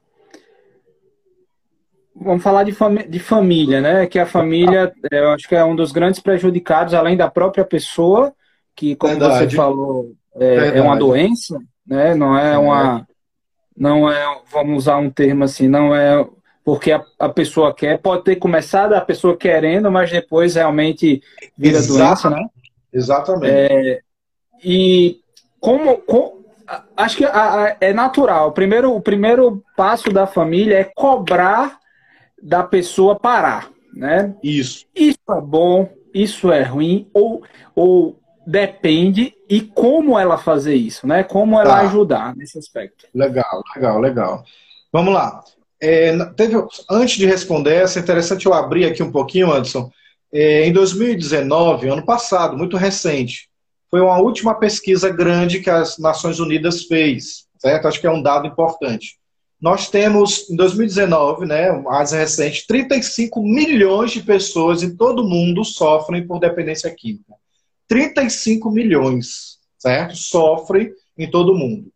vamos 2.15 2.41
falar 2.41 2.63
de, 2.63 2.73
de 3.09 3.19
família, 3.19 3.81
né? 3.81 4.07
Que 4.07 4.17
a 4.17 4.25
família, 4.25 4.93
eu 5.11 5.31
acho 5.31 5.47
que 5.47 5.55
é 5.55 5.63
um 5.63 5.75
dos 5.75 5.91
grandes 5.91 6.19
prejudicados, 6.19 6.93
além 6.93 7.17
da 7.17 7.29
própria 7.29 7.65
pessoa, 7.65 8.33
que, 8.75 8.95
como 8.95 9.11
Verdade. 9.11 9.49
você 9.49 9.55
falou, 9.55 10.11
é, 10.35 10.77
é, 10.77 10.81
uma 10.81 10.97
doença, 10.97 11.59
né? 11.85 12.15
Não 12.15 12.37
é, 12.37 12.53
é 12.53 12.57
uma. 12.57 13.07
Não 13.77 14.09
é, 14.09 14.41
vamos 14.51 14.83
usar 14.83 14.97
um 14.97 15.09
termo 15.09 15.43
assim, 15.43 15.67
não 15.67 15.93
é 15.93 16.25
porque 16.63 16.91
a, 16.91 17.03
a, 17.19 17.29
pessoa 17.29 17.73
quer, 17.75 17.99
pode 17.99 18.23
ter 18.23 18.37
começado 18.37 18.93
a 18.93 19.01
pessoa 19.01 19.37
querendo, 19.37 19.91
mas 19.91 20.09
depois 20.09 20.55
realmente 20.55 21.21
vira 21.55 21.81
doença, 21.83 22.29
né? 22.29 22.43
Exatamente. 22.91 23.51
É, 23.53 23.99
e 24.63 25.19
como, 25.59 25.97
como, 25.97 26.34
acho 26.95 27.17
que 27.17 27.25
a, 27.25 27.63
a, 27.65 27.77
é 27.79 27.93
natural. 27.93 28.49
O 28.49 28.51
primeiro, 28.51 28.93
o 28.93 29.01
primeiro 29.01 29.63
passo 29.75 30.09
da 30.09 30.25
família 30.25 30.79
é 30.79 30.83
cobrar 30.83 31.79
da 32.41 32.63
pessoa 32.63 33.15
parar, 33.15 33.69
né? 33.93 34.35
Isso. 34.43 34.85
Isso 34.95 35.19
é 35.29 35.41
bom, 35.41 35.89
isso 36.13 36.51
é 36.51 36.63
ruim, 36.63 37.09
ou, 37.13 37.43
ou 37.75 38.19
depende 38.45 39.33
e 39.49 39.61
como 39.61 40.17
ela 40.17 40.37
fazer 40.37 40.75
isso, 40.75 41.07
né? 41.07 41.23
Como 41.23 41.59
ela 41.59 41.75
tá. 41.75 41.79
ajudar 41.81 42.35
nesse 42.35 42.57
aspecto. 42.57 43.07
Legal, 43.13 43.63
legal, 43.75 43.99
legal. 43.99 44.43
Vamos 44.91 45.13
lá. 45.13 45.43
É, 45.81 46.15
teve, 46.35 46.55
antes 46.89 47.17
de 47.17 47.25
responder, 47.25 47.83
é 47.83 47.99
interessante 47.99 48.45
eu 48.45 48.53
abrir 48.53 48.85
aqui 48.85 49.03
um 49.03 49.11
pouquinho, 49.11 49.51
Anderson. 49.51 49.89
É, 50.33 50.65
em 50.65 50.73
2019, 50.73 51.89
ano 51.89 52.05
passado, 52.05 52.57
muito 52.57 52.77
recente, 52.77 53.49
foi 53.89 54.01
uma 54.01 54.19
última 54.19 54.55
pesquisa 54.55 55.09
grande 55.09 55.61
que 55.61 55.69
as 55.69 55.97
Nações 55.97 56.39
Unidas 56.39 56.83
fez, 56.83 57.45
certo? 57.57 57.87
Acho 57.87 57.99
que 57.99 58.07
é 58.07 58.11
um 58.11 58.21
dado 58.21 58.47
importante. 58.47 59.17
Nós 59.59 59.89
temos, 59.89 60.49
em 60.49 60.55
2019, 60.55 61.45
né, 61.45 61.71
mais 61.71 62.11
recente, 62.11 62.67
35 62.67 63.41
milhões 63.41 64.11
de 64.11 64.21
pessoas 64.21 64.83
em 64.83 64.95
todo 64.95 65.23
o 65.23 65.29
mundo 65.29 65.63
sofrem 65.63 66.27
por 66.27 66.39
dependência 66.39 66.93
química. 66.93 67.33
35 67.87 68.69
milhões, 68.69 69.59
certo? 69.77 70.15
Sofrem 70.15 70.91
em 71.17 71.29
todo 71.29 71.53
o 71.53 71.57
mundo. 71.57 71.91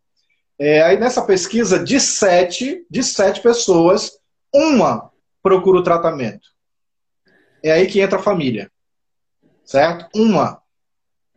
É, 0.58 0.82
aí 0.82 0.98
nessa 0.98 1.22
pesquisa, 1.22 1.78
de 1.78 1.98
sete, 2.00 2.84
de 2.90 3.02
sete 3.02 3.40
pessoas, 3.40 4.12
uma 4.54 5.10
procura 5.42 5.78
o 5.78 5.82
tratamento. 5.82 6.48
É 7.62 7.72
aí 7.72 7.86
que 7.86 8.00
entra 8.00 8.18
a 8.18 8.22
família, 8.22 8.70
certo? 9.64 10.06
Uma. 10.14 10.59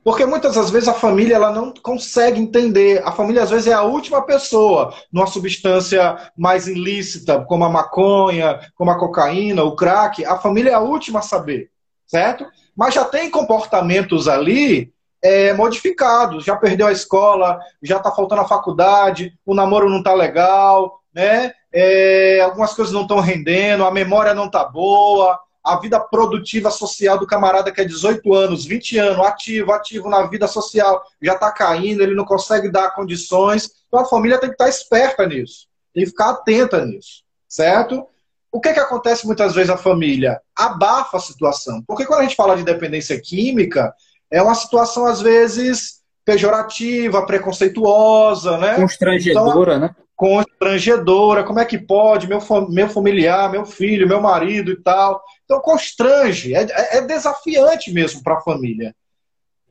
Porque 0.04 0.26
muitas 0.26 0.56
das 0.56 0.70
vezes 0.70 0.90
a 0.90 0.94
família 0.94 1.36
ela 1.36 1.52
não 1.52 1.74
consegue 1.74 2.40
entender. 2.40 3.02
A 3.06 3.12
família 3.12 3.44
às 3.44 3.50
vezes 3.50 3.68
é 3.68 3.74
a 3.74 3.84
última 3.84 4.22
pessoa 4.24 4.94
numa 5.12 5.28
substância 5.28 6.18
mais 6.38 6.68
ilícita, 6.68 7.44
como 7.46 7.64
a 7.64 7.70
maconha, 7.70 8.60
como 8.76 8.92
a 8.92 8.98
cocaína, 8.98 9.64
o 9.64 9.76
crack. 9.76 10.26
A 10.26 10.38
família 10.38 10.72
é 10.72 10.74
a 10.74 10.80
última 10.80 11.20
a 11.20 11.24
saber, 11.24 11.70
certo? 12.06 12.46
mas 12.76 12.94
já 12.94 13.06
tem 13.06 13.30
comportamentos 13.30 14.28
ali 14.28 14.92
é, 15.24 15.54
modificados. 15.54 16.44
Já 16.44 16.56
perdeu 16.56 16.88
a 16.88 16.92
escola, 16.92 17.60
já 17.82 17.98
está 17.98 18.12
faltando 18.12 18.42
a 18.42 18.48
faculdade, 18.48 19.34
o 19.46 19.54
namoro 19.54 19.90
não 19.90 20.00
está 20.00 20.14
legal, 20.14 21.00
né? 21.14 21.54
É, 21.72 22.42
algumas 22.42 22.74
coisas 22.74 22.94
não 22.94 23.04
estão 23.04 23.20
rendendo, 23.20 23.86
a 23.86 23.92
memória 23.92 24.34
não 24.34 24.46
está 24.46 24.64
boa, 24.64 25.40
a 25.64 25.78
vida 25.80 26.00
produtiva 26.00 26.70
social 26.70 27.18
do 27.18 27.26
camarada 27.26 27.72
que 27.72 27.80
é 27.80 27.86
18 27.86 28.34
anos, 28.34 28.66
20 28.66 28.98
anos, 28.98 29.26
ativo, 29.26 29.72
ativo 29.72 30.10
na 30.10 30.24
vida 30.24 30.48
social, 30.48 31.02
já 31.22 31.34
está 31.34 31.52
caindo, 31.52 32.04
ele 32.04 32.16
não 32.16 32.26
consegue 32.26 32.70
dar 32.70 32.94
condições. 32.94 33.72
Então 33.88 34.02
a 34.02 34.06
família 34.06 34.38
tem 34.38 34.50
que 34.50 34.56
estar 34.56 34.66
tá 34.66 34.70
esperta 34.70 35.26
nisso, 35.26 35.68
tem 35.94 36.04
que 36.04 36.10
ficar 36.10 36.32
atenta 36.32 36.86
nisso, 36.86 37.24
certo? 37.48 38.06
O 38.52 38.60
que, 38.60 38.74
que 38.74 38.80
acontece 38.80 39.26
muitas 39.26 39.56
vezes 39.56 39.70
a 39.70 39.78
família? 39.78 40.40
Abafa 40.56 41.18
a 41.18 41.20
situação. 41.20 41.82
Porque 41.88 42.06
quando 42.06 42.20
a 42.20 42.24
gente 42.24 42.36
fala 42.36 42.56
de 42.56 42.64
dependência 42.64 43.20
química, 43.20 43.92
é 44.30 44.42
uma 44.44 44.54
situação, 44.54 45.08
às 45.08 45.22
vezes, 45.22 46.02
pejorativa, 46.24 47.26
preconceituosa, 47.26 48.58
né? 48.58 48.76
Constrangedora, 48.76 49.76
então, 49.78 49.88
né? 49.88 49.96
Constrangedora, 50.24 51.44
como 51.44 51.60
é 51.60 51.66
que 51.66 51.78
pode? 51.78 52.30
Meu, 52.30 52.40
meu 52.70 52.88
familiar, 52.88 53.52
meu 53.52 53.66
filho, 53.66 54.08
meu 54.08 54.22
marido 54.22 54.72
e 54.72 54.82
tal. 54.82 55.22
Então 55.44 55.60
constrange, 55.60 56.56
é, 56.56 56.62
é, 56.62 56.98
é 57.00 57.02
desafiante 57.02 57.92
mesmo 57.92 58.24
para 58.24 58.36
a 58.38 58.42
família. 58.42 58.96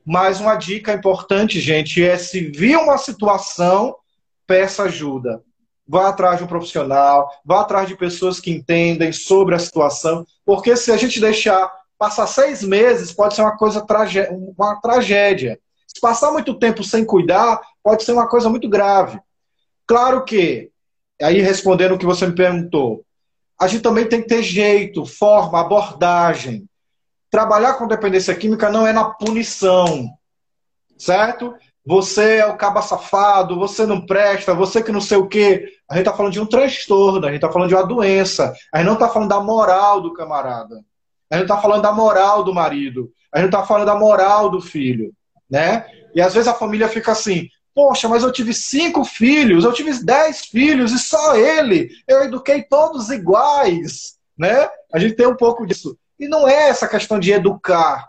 Mas 0.05 0.39
uma 0.39 0.55
dica 0.55 0.93
importante, 0.93 1.59
gente, 1.59 2.03
é 2.03 2.19
se 2.19 2.51
vir 2.51 2.77
uma 2.77 2.99
situação, 2.99 3.95
peça 4.45 4.83
ajuda. 4.83 5.41
Vá 5.87 6.09
atrás 6.09 6.37
de 6.37 6.43
um 6.43 6.47
profissional, 6.47 7.31
vá 7.43 7.61
atrás 7.61 7.87
de 7.87 7.97
pessoas 7.97 8.39
que 8.39 8.51
entendem 8.51 9.11
sobre 9.11 9.55
a 9.55 9.59
situação, 9.59 10.23
porque 10.45 10.77
se 10.77 10.91
a 10.91 10.97
gente 10.97 11.19
deixar 11.19 11.67
passar 11.97 12.27
seis 12.27 12.61
meses, 12.61 13.11
pode 13.11 13.33
ser 13.33 13.41
uma 13.41 13.57
coisa 13.57 13.81
tragé 13.81 14.29
uma 14.29 14.79
tragédia. 14.79 15.59
Se 15.87 15.99
passar 15.99 16.31
muito 16.31 16.53
tempo 16.53 16.83
sem 16.83 17.03
cuidar, 17.03 17.59
pode 17.83 18.03
ser 18.03 18.11
uma 18.11 18.29
coisa 18.29 18.51
muito 18.51 18.69
grave. 18.69 19.19
Claro 19.85 20.23
que, 20.23 20.71
aí 21.21 21.41
respondendo 21.41 21.93
o 21.93 21.97
que 21.97 22.05
você 22.05 22.25
me 22.27 22.35
perguntou, 22.35 23.03
a 23.59 23.67
gente 23.67 23.81
também 23.81 24.07
tem 24.07 24.21
que 24.21 24.27
ter 24.27 24.43
jeito, 24.43 25.05
forma, 25.05 25.59
abordagem. 25.59 26.65
Trabalhar 27.29 27.75
com 27.75 27.87
dependência 27.87 28.35
química 28.35 28.69
não 28.69 28.85
é 28.85 28.93
na 28.93 29.05
punição, 29.05 30.09
certo? 30.97 31.53
Você 31.85 32.37
é 32.37 32.45
o 32.45 32.55
caba 32.55 32.81
safado, 32.81 33.59
você 33.59 33.85
não 33.85 34.05
presta, 34.05 34.53
você 34.53 34.81
que 34.81 34.91
não 34.91 35.01
sei 35.01 35.17
o 35.17 35.27
quê. 35.27 35.65
A 35.89 35.95
gente 35.95 36.05
está 36.05 36.15
falando 36.15 36.31
de 36.31 36.39
um 36.39 36.45
transtorno, 36.45 37.25
a 37.25 37.29
gente 37.29 37.43
está 37.43 37.51
falando 37.51 37.69
de 37.69 37.75
uma 37.75 37.85
doença. 37.85 38.53
A 38.71 38.77
gente 38.77 38.87
não 38.87 38.93
está 38.93 39.09
falando 39.09 39.29
da 39.29 39.41
moral 39.41 39.99
do 39.99 40.13
camarada. 40.13 40.81
A 41.29 41.35
gente 41.35 41.43
está 41.43 41.59
falando 41.59 41.81
da 41.81 41.91
moral 41.91 42.43
do 42.43 42.53
marido. 42.53 43.11
A 43.33 43.39
gente 43.39 43.47
está 43.47 43.65
falando 43.65 43.85
da 43.85 43.95
moral 43.95 44.49
do 44.49 44.61
filho. 44.61 45.11
Né? 45.49 45.85
E 46.15 46.21
às 46.21 46.33
vezes 46.33 46.47
a 46.47 46.53
família 46.53 46.87
fica 46.87 47.11
assim: 47.11 47.49
Poxa, 47.73 48.07
mas 48.07 48.23
eu 48.23 48.31
tive 48.31 48.53
cinco 48.53 49.03
filhos, 49.03 49.63
eu 49.63 49.73
tive 49.73 49.91
dez 50.03 50.41
filhos 50.41 50.91
e 50.91 50.99
só 50.99 51.35
ele. 51.35 51.89
Eu 52.07 52.23
eduquei 52.23 52.61
todos 52.63 53.09
iguais. 53.09 54.15
Né? 54.37 54.69
A 54.93 54.99
gente 54.99 55.15
tem 55.15 55.27
um 55.27 55.35
pouco 55.35 55.65
disso. 55.65 55.97
E 56.19 56.27
não 56.27 56.47
é 56.47 56.69
essa 56.69 56.87
questão 56.87 57.19
de 57.19 57.31
educar. 57.31 58.07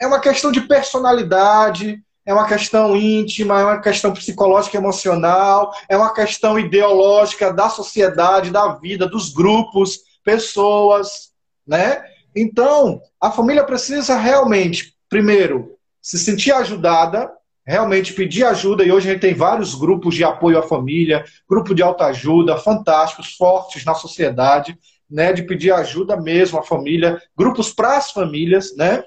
É 0.00 0.06
uma 0.06 0.20
questão 0.20 0.50
de 0.50 0.62
personalidade, 0.62 2.02
é 2.24 2.32
uma 2.32 2.46
questão 2.46 2.96
íntima, 2.96 3.60
é 3.60 3.64
uma 3.64 3.80
questão 3.80 4.12
psicológica 4.12 4.76
e 4.76 4.80
emocional, 4.80 5.72
é 5.88 5.96
uma 5.96 6.12
questão 6.12 6.58
ideológica 6.58 7.52
da 7.52 7.68
sociedade, 7.68 8.50
da 8.50 8.74
vida, 8.74 9.08
dos 9.08 9.32
grupos, 9.32 10.00
pessoas, 10.22 11.32
né? 11.66 12.04
Então, 12.36 13.00
a 13.20 13.30
família 13.30 13.64
precisa 13.64 14.16
realmente, 14.16 14.94
primeiro, 15.08 15.78
se 16.00 16.18
sentir 16.18 16.52
ajudada, 16.52 17.32
realmente 17.68 18.14
pedir 18.14 18.44
ajuda, 18.44 18.82
e 18.82 18.90
hoje 18.90 19.10
a 19.10 19.12
gente 19.12 19.20
tem 19.20 19.34
vários 19.34 19.74
grupos 19.74 20.14
de 20.14 20.24
apoio 20.24 20.58
à 20.58 20.62
família, 20.62 21.22
grupo 21.46 21.74
de 21.74 21.82
autoajuda, 21.82 22.56
fantásticos, 22.56 23.34
fortes 23.36 23.84
na 23.84 23.92
sociedade, 23.92 24.78
né, 25.08 25.34
de 25.34 25.42
pedir 25.42 25.70
ajuda 25.70 26.16
mesmo 26.16 26.58
à 26.58 26.62
família, 26.62 27.20
grupos 27.36 27.70
para 27.70 27.98
as 27.98 28.10
famílias, 28.10 28.74
né? 28.74 29.04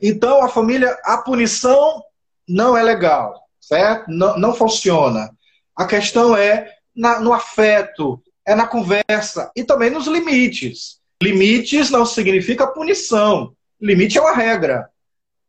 Então, 0.00 0.42
a 0.42 0.48
família, 0.48 0.98
a 1.04 1.18
punição 1.18 2.02
não 2.48 2.76
é 2.76 2.82
legal, 2.82 3.32
certo? 3.60 4.10
Não, 4.10 4.36
não 4.36 4.52
funciona. 4.52 5.30
A 5.76 5.86
questão 5.86 6.36
é 6.36 6.68
na, 6.94 7.20
no 7.20 7.32
afeto, 7.32 8.20
é 8.44 8.56
na 8.56 8.66
conversa 8.66 9.52
e 9.54 9.62
também 9.62 9.88
nos 9.88 10.08
limites. 10.08 10.98
Limites 11.22 11.90
não 11.90 12.04
significa 12.04 12.66
punição. 12.66 13.54
Limite 13.80 14.18
é 14.18 14.20
uma 14.20 14.34
regra, 14.34 14.88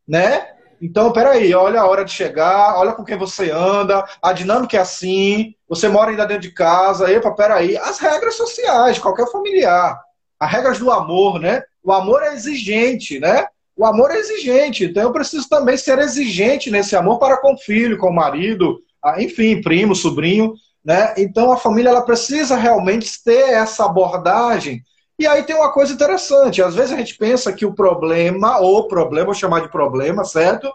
né? 0.06 0.53
Então, 0.84 1.10
peraí, 1.10 1.54
olha 1.54 1.80
a 1.80 1.86
hora 1.86 2.04
de 2.04 2.12
chegar, 2.12 2.76
olha 2.76 2.92
com 2.92 3.02
quem 3.02 3.16
você 3.16 3.50
anda, 3.50 4.04
a 4.20 4.34
dinâmica 4.34 4.76
é 4.76 4.80
assim, 4.80 5.54
você 5.66 5.88
mora 5.88 6.10
ainda 6.10 6.26
dentro 6.26 6.42
de 6.42 6.50
casa, 6.50 7.10
epa, 7.10 7.30
peraí. 7.30 7.74
As 7.74 7.98
regras 7.98 8.34
sociais, 8.34 8.98
qualquer 8.98 9.26
familiar. 9.32 9.98
As 10.38 10.52
regras 10.52 10.78
do 10.78 10.90
amor, 10.90 11.40
né? 11.40 11.62
O 11.82 11.90
amor 11.90 12.22
é 12.22 12.34
exigente, 12.34 13.18
né? 13.18 13.46
O 13.74 13.86
amor 13.86 14.10
é 14.10 14.18
exigente, 14.18 14.84
então 14.84 15.04
eu 15.04 15.12
preciso 15.12 15.48
também 15.48 15.78
ser 15.78 15.98
exigente 16.00 16.70
nesse 16.70 16.94
amor 16.94 17.18
para 17.18 17.38
com 17.38 17.54
o 17.54 17.58
filho, 17.58 17.96
com 17.96 18.10
o 18.10 18.14
marido, 18.14 18.78
enfim, 19.16 19.62
primo, 19.62 19.96
sobrinho, 19.96 20.52
né? 20.84 21.14
Então 21.16 21.50
a 21.50 21.56
família 21.56 21.88
ela 21.88 22.02
precisa 22.02 22.56
realmente 22.56 23.24
ter 23.24 23.54
essa 23.54 23.86
abordagem. 23.86 24.82
E 25.18 25.26
aí 25.26 25.44
tem 25.44 25.54
uma 25.54 25.72
coisa 25.72 25.92
interessante, 25.92 26.60
às 26.60 26.74
vezes 26.74 26.92
a 26.92 26.96
gente 26.96 27.16
pensa 27.16 27.52
que 27.52 27.64
o 27.64 27.72
problema, 27.72 28.58
ou 28.58 28.88
problema, 28.88 29.26
vou 29.26 29.34
chamar 29.34 29.60
de 29.60 29.70
problema, 29.70 30.24
certo? 30.24 30.72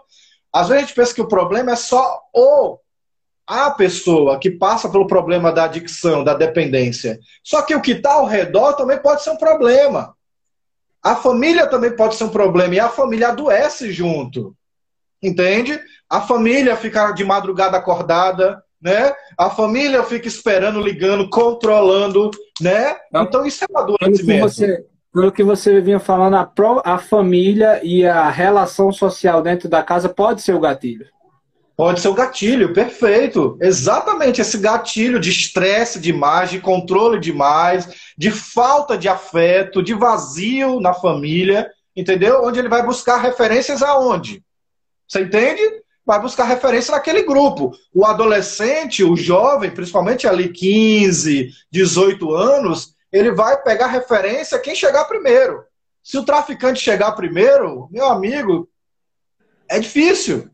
Às 0.52 0.68
vezes 0.68 0.84
a 0.84 0.86
gente 0.86 0.96
pensa 0.96 1.14
que 1.14 1.20
o 1.20 1.28
problema 1.28 1.72
é 1.72 1.76
só 1.76 2.20
o 2.34 2.78
a 3.46 3.68
pessoa 3.72 4.38
que 4.38 4.48
passa 4.48 4.88
pelo 4.88 5.08
problema 5.08 5.50
da 5.50 5.64
adicção, 5.64 6.22
da 6.22 6.34
dependência. 6.34 7.18
Só 7.42 7.62
que 7.62 7.74
o 7.74 7.82
que 7.82 7.92
está 7.92 8.12
ao 8.12 8.24
redor 8.24 8.74
também 8.74 8.96
pode 8.96 9.24
ser 9.24 9.30
um 9.30 9.36
problema. 9.36 10.14
A 11.02 11.16
família 11.16 11.66
também 11.66 11.96
pode 11.96 12.14
ser 12.14 12.24
um 12.24 12.28
problema 12.28 12.76
e 12.76 12.80
a 12.80 12.88
família 12.88 13.30
adoece 13.30 13.90
junto. 13.90 14.54
Entende? 15.20 15.80
A 16.08 16.20
família 16.20 16.76
fica 16.76 17.10
de 17.10 17.24
madrugada 17.24 17.76
acordada, 17.76 18.62
né? 18.80 19.12
A 19.36 19.50
família 19.50 20.02
fica 20.02 20.26
esperando, 20.26 20.80
ligando, 20.80 21.28
controlando, 21.28 22.30
né? 22.60 22.96
Então 23.14 23.44
isso 23.44 23.64
é 23.64 23.66
um 23.70 23.78
adoecimento. 23.78 24.24
Que 24.24 24.40
você, 24.40 24.86
pelo 25.12 25.32
que 25.32 25.42
você 25.42 25.80
vinha 25.80 26.00
falando, 26.00 26.36
a, 26.36 26.46
pro, 26.46 26.80
a 26.84 26.98
família 26.98 27.80
e 27.82 28.06
a 28.06 28.30
relação 28.30 28.92
social 28.92 29.42
dentro 29.42 29.68
da 29.68 29.82
casa 29.82 30.08
pode 30.08 30.42
ser 30.42 30.54
o 30.54 30.60
gatilho. 30.60 31.06
Pode 31.76 32.00
ser 32.00 32.08
o 32.08 32.14
gatilho, 32.14 32.74
perfeito. 32.74 33.56
Exatamente 33.58 34.40
esse 34.40 34.58
gatilho 34.58 35.18
de 35.18 35.30
estresse 35.30 35.98
demais, 35.98 36.50
de 36.50 36.60
controle 36.60 37.18
demais, 37.18 38.12
de 38.18 38.30
falta 38.30 38.98
de 38.98 39.08
afeto, 39.08 39.82
de 39.82 39.94
vazio 39.94 40.78
na 40.78 40.92
família, 40.92 41.70
entendeu? 41.96 42.44
Onde 42.44 42.58
ele 42.58 42.68
vai 42.68 42.84
buscar 42.84 43.16
referências 43.16 43.82
aonde? 43.82 44.42
Você 45.08 45.22
entende? 45.22 45.62
Vai 46.10 46.20
buscar 46.20 46.42
referência 46.42 46.90
naquele 46.90 47.22
grupo. 47.22 47.70
O 47.94 48.04
adolescente, 48.04 49.04
o 49.04 49.14
jovem, 49.14 49.70
principalmente 49.70 50.26
ali 50.26 50.48
15, 50.48 51.50
18 51.70 52.34
anos, 52.34 52.96
ele 53.12 53.30
vai 53.30 53.62
pegar 53.62 53.86
referência 53.86 54.58
quem 54.58 54.74
chegar 54.74 55.04
primeiro. 55.04 55.62
Se 56.02 56.18
o 56.18 56.24
traficante 56.24 56.80
chegar 56.80 57.12
primeiro, 57.12 57.88
meu 57.92 58.06
amigo, 58.06 58.68
é 59.68 59.78
difícil. 59.78 60.50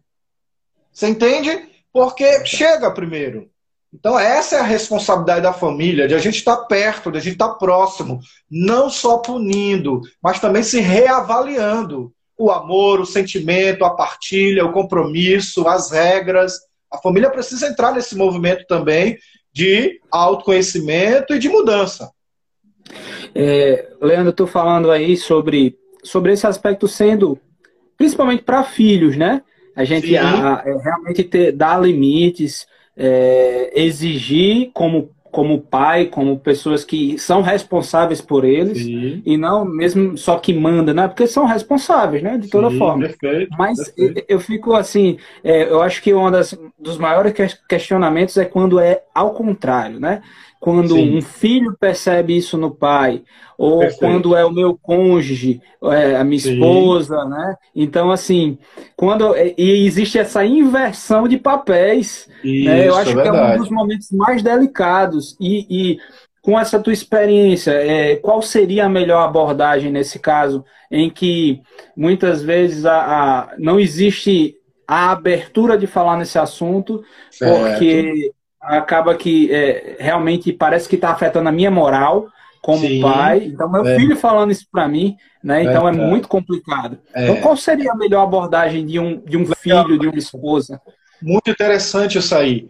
Você 0.93 1.09
entende? 1.09 1.71
Porque 1.91 2.45
chega 2.45 2.91
primeiro. 2.91 3.51
Então, 3.95 4.19
essa 4.19 4.57
é 4.57 4.61
a 4.61 4.63
responsabilidade 4.63 5.41
da 5.41 5.55
família, 5.55 6.07
de 6.07 6.15
a 6.15 6.19
gente 6.19 6.37
estar 6.37 6.67
perto, 6.67 7.11
de 7.11 7.17
a 7.17 7.21
gente 7.23 7.33
estar 7.33 7.55
próximo, 7.55 8.21
não 8.51 8.91
só 8.91 9.17
punindo, 9.17 10.03
mas 10.23 10.39
também 10.39 10.63
se 10.63 10.81
reavaliando. 10.81 12.13
O 12.39 12.51
amor, 12.51 13.01
o 13.01 13.07
sentimento, 13.07 13.85
a 13.85 13.91
partilha, 13.91 14.65
o 14.65 14.73
compromisso, 14.73 15.67
as 15.67 15.91
regras. 15.91 16.59
A 16.93 16.99
família 16.99 17.31
precisa 17.31 17.67
entrar 17.67 17.93
nesse 17.93 18.17
movimento 18.17 18.65
também 18.67 19.19
de 19.53 20.01
autoconhecimento 20.11 21.35
e 21.35 21.39
de 21.39 21.49
mudança. 21.49 22.11
É, 23.35 23.89
Leandro, 24.01 24.31
estou 24.31 24.47
falando 24.47 24.91
aí 24.91 25.17
sobre, 25.17 25.79
sobre 26.03 26.33
esse 26.33 26.47
aspecto 26.47 26.87
sendo, 26.87 27.39
principalmente 27.97 28.43
para 28.43 28.65
filhos, 28.65 29.17
né? 29.17 29.43
A 29.75 29.85
gente 29.85 30.17
a, 30.17 30.57
a, 30.57 30.63
é, 30.67 30.77
realmente 30.77 31.25
ter, 31.25 31.53
dar 31.53 31.81
limites, 31.83 32.67
é, 32.97 33.73
exigir 33.75 34.71
como, 34.73 35.11
como 35.37 35.61
pai, 35.61 36.07
como 36.07 36.39
pessoas 36.39 36.83
que 36.83 37.19
são 37.19 37.43
responsáveis 37.43 38.23
por 38.23 38.43
eles, 38.43 38.79
Sim. 38.79 39.23
e 39.27 39.37
não 39.37 39.67
mesmo 39.67 40.17
só 40.17 40.39
que 40.39 40.51
manda, 40.55 40.95
né? 40.95 41.07
Porque 41.07 41.27
são 41.27 41.45
responsáveis, 41.45 42.23
né? 42.23 42.39
De 42.39 42.49
toda 42.49 42.71
Sim, 42.71 42.79
forma. 42.79 43.07
Perfeito, 43.07 43.55
Mas 43.59 43.77
perfeito. 43.77 44.25
eu 44.27 44.41
fico 44.41 44.73
assim, 44.73 45.19
é, 45.45 45.65
eu 45.65 45.83
acho 45.83 46.03
que 46.03 46.15
um 46.15 46.31
dos 46.79 46.97
maiores 46.97 47.35
questionamentos 47.69 48.39
é 48.39 48.47
quando 48.47 48.81
é 48.81 49.03
ao 49.15 49.35
contrário, 49.35 50.01
né? 50.01 50.23
Quando 50.61 50.95
Sim. 50.95 51.19
um 51.19 51.23
filho 51.23 51.77
percebe 51.79 52.37
isso 52.37 52.57
no 52.57 52.71
pai, 52.71 53.23
ou 53.59 53.81
Perfeito. 53.81 54.01
quando 54.01 54.37
é 54.37 54.45
o 54.45 54.53
meu 54.53 54.77
cônjuge, 54.77 55.61
é, 55.85 56.17
a 56.17 56.25
minha 56.25 56.41
Sim. 56.41 56.55
esposa, 56.55 57.25
né? 57.25 57.57
Então, 57.75 58.11
assim, 58.11 58.59
quando 58.97 59.35
e 59.37 59.87
existe 59.87 60.19
essa 60.19 60.45
inversão 60.45 61.29
de 61.29 61.37
papéis, 61.37 62.29
isso, 62.43 62.69
né? 62.69 62.89
eu 62.89 62.97
acho 62.97 63.19
é 63.19 63.23
que 63.23 63.29
é 63.29 63.33
um 63.33 63.59
dos 63.59 63.71
momentos 63.71 64.11
mais 64.11 64.43
delicados. 64.43 65.37
E, 65.41 65.67
e 65.69 65.99
com 66.43 66.59
essa 66.59 66.79
tua 66.79 66.93
experiência, 66.93 67.73
é, 67.73 68.17
qual 68.17 68.41
seria 68.41 68.87
a 68.87 68.89
melhor 68.89 69.23
abordagem 69.23 69.91
nesse 69.91 70.19
caso, 70.19 70.65
em 70.91 71.11
que 71.11 71.61
muitas 71.97 72.43
vezes 72.43 72.85
a, 72.85 72.99
a 72.99 73.55
não 73.59 73.81
existe 73.81 74.55
a 74.87 75.11
abertura 75.11 75.77
de 75.77 75.87
falar 75.87 76.17
nesse 76.17 76.39
assunto, 76.39 77.03
certo. 77.31 77.69
porque 77.69 78.33
acaba 78.67 79.15
que 79.15 79.53
é, 79.53 79.97
realmente 79.99 80.53
parece 80.53 80.89
que 80.89 80.97
está 80.97 81.11
afetando 81.11 81.49
a 81.49 81.53
minha 81.53 81.71
moral 81.71 82.29
como 82.67 82.81
Sim, 82.81 83.01
pai. 83.01 83.45
Então, 83.45 83.71
meu 83.71 83.87
é. 83.87 83.97
filho 83.97 84.17
falando 84.17 84.51
isso 84.51 84.67
para 84.73 84.89
mim, 84.89 85.17
né? 85.43 85.63
Então 85.63 85.89
é, 85.89 85.93
é 85.93 85.95
muito 85.95 86.27
complicado. 86.27 86.99
É. 87.15 87.23
Então, 87.23 87.37
qual 87.37 87.57
seria 87.57 87.93
a 87.93 87.97
melhor 87.97 88.25
abordagem 88.25 88.85
de 88.85 88.99
um, 88.99 89.21
de 89.21 89.37
um 89.37 89.47
filho, 89.47 89.97
de 89.97 90.09
uma 90.09 90.19
esposa? 90.19 90.81
Muito 91.23 91.49
interessante 91.49 92.19
isso 92.19 92.35
aí. 92.35 92.69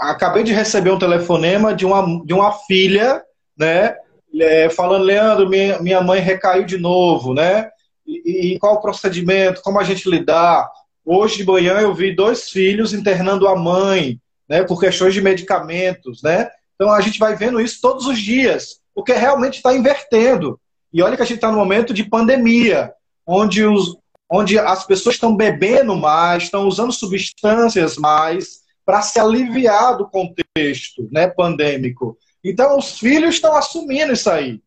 Acabei 0.00 0.42
de 0.42 0.54
receber 0.54 0.90
um 0.90 0.98
telefonema 0.98 1.74
de 1.74 1.84
uma, 1.84 2.24
de 2.24 2.32
uma 2.32 2.52
filha, 2.52 3.22
né? 3.56 3.94
É, 4.40 4.70
falando, 4.70 5.04
Leandro, 5.04 5.50
minha, 5.50 5.78
minha 5.80 6.00
mãe 6.00 6.20
recaiu 6.20 6.64
de 6.64 6.78
novo, 6.78 7.34
né? 7.34 7.68
E, 8.06 8.54
e 8.54 8.58
qual 8.58 8.76
o 8.76 8.80
procedimento, 8.80 9.60
como 9.60 9.78
a 9.78 9.84
gente 9.84 10.08
lidar? 10.08 10.66
Hoje 11.04 11.38
de 11.38 11.44
manhã 11.44 11.74
eu 11.74 11.92
vi 11.92 12.14
dois 12.14 12.48
filhos 12.48 12.94
internando 12.94 13.46
a 13.46 13.54
mãe, 13.54 14.18
né? 14.50 14.64
Por 14.64 14.80
questões 14.80 15.14
de 15.14 15.22
medicamentos, 15.22 16.20
né? 16.22 16.50
Então 16.74 16.92
a 16.92 17.00
gente 17.00 17.18
vai 17.18 17.36
vendo 17.36 17.60
isso 17.60 17.80
todos 17.80 18.06
os 18.06 18.18
dias 18.18 18.80
porque 18.94 19.12
realmente 19.12 19.56
está 19.56 19.74
invertendo. 19.74 20.60
E 20.92 21.02
olha 21.02 21.16
que 21.16 21.22
a 21.22 21.24
gente 21.24 21.36
está 21.36 21.50
no 21.50 21.58
momento 21.58 21.94
de 21.94 22.04
pandemia, 22.04 22.92
onde, 23.26 23.64
os, 23.64 23.96
onde 24.28 24.58
as 24.58 24.84
pessoas 24.84 25.14
estão 25.14 25.36
bebendo 25.36 25.96
mais, 25.96 26.44
estão 26.44 26.66
usando 26.66 26.92
substâncias 26.92 27.96
mais 27.96 28.60
para 28.84 29.00
se 29.02 29.20
aliviar 29.20 29.96
do 29.96 30.08
contexto 30.08 31.08
né, 31.12 31.28
pandêmico. 31.28 32.18
Então, 32.42 32.76
os 32.76 32.98
filhos 32.98 33.36
estão 33.36 33.54
assumindo 33.54 34.12
isso 34.12 34.28
aí. 34.28 34.60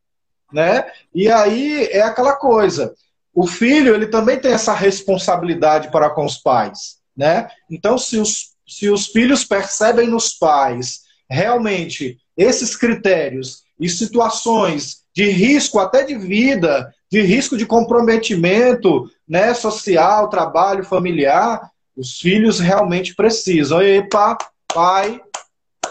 Né? 0.52 0.90
E 1.14 1.30
aí 1.30 1.88
é 1.92 2.02
aquela 2.02 2.34
coisa. 2.34 2.96
O 3.34 3.46
filho 3.46 3.94
ele 3.94 4.08
também 4.08 4.40
tem 4.40 4.54
essa 4.54 4.74
responsabilidade 4.74 5.92
para 5.92 6.10
com 6.10 6.26
os 6.26 6.38
pais. 6.38 7.00
Né? 7.18 7.50
Então, 7.70 7.98
se 7.98 8.18
os, 8.18 8.53
se 8.68 8.90
os 8.90 9.08
filhos 9.08 9.44
percebem 9.44 10.08
nos 10.08 10.34
pais 10.34 11.02
realmente 11.30 12.18
esses 12.38 12.76
critérios 12.76 13.64
e 13.80 13.90
situações 13.90 15.04
de 15.16 15.30
risco 15.30 15.80
até 15.80 16.04
de 16.04 16.16
vida, 16.16 16.94
de 17.12 17.22
risco 17.22 17.56
de 17.56 17.66
comprometimento 17.66 19.10
né, 19.28 19.54
social, 19.54 20.30
trabalho, 20.30 20.84
familiar, 20.84 21.70
os 21.96 22.18
filhos 22.18 22.60
realmente 22.60 23.16
precisam. 23.16 23.82
Epa, 23.82 24.38
pai, 24.74 25.22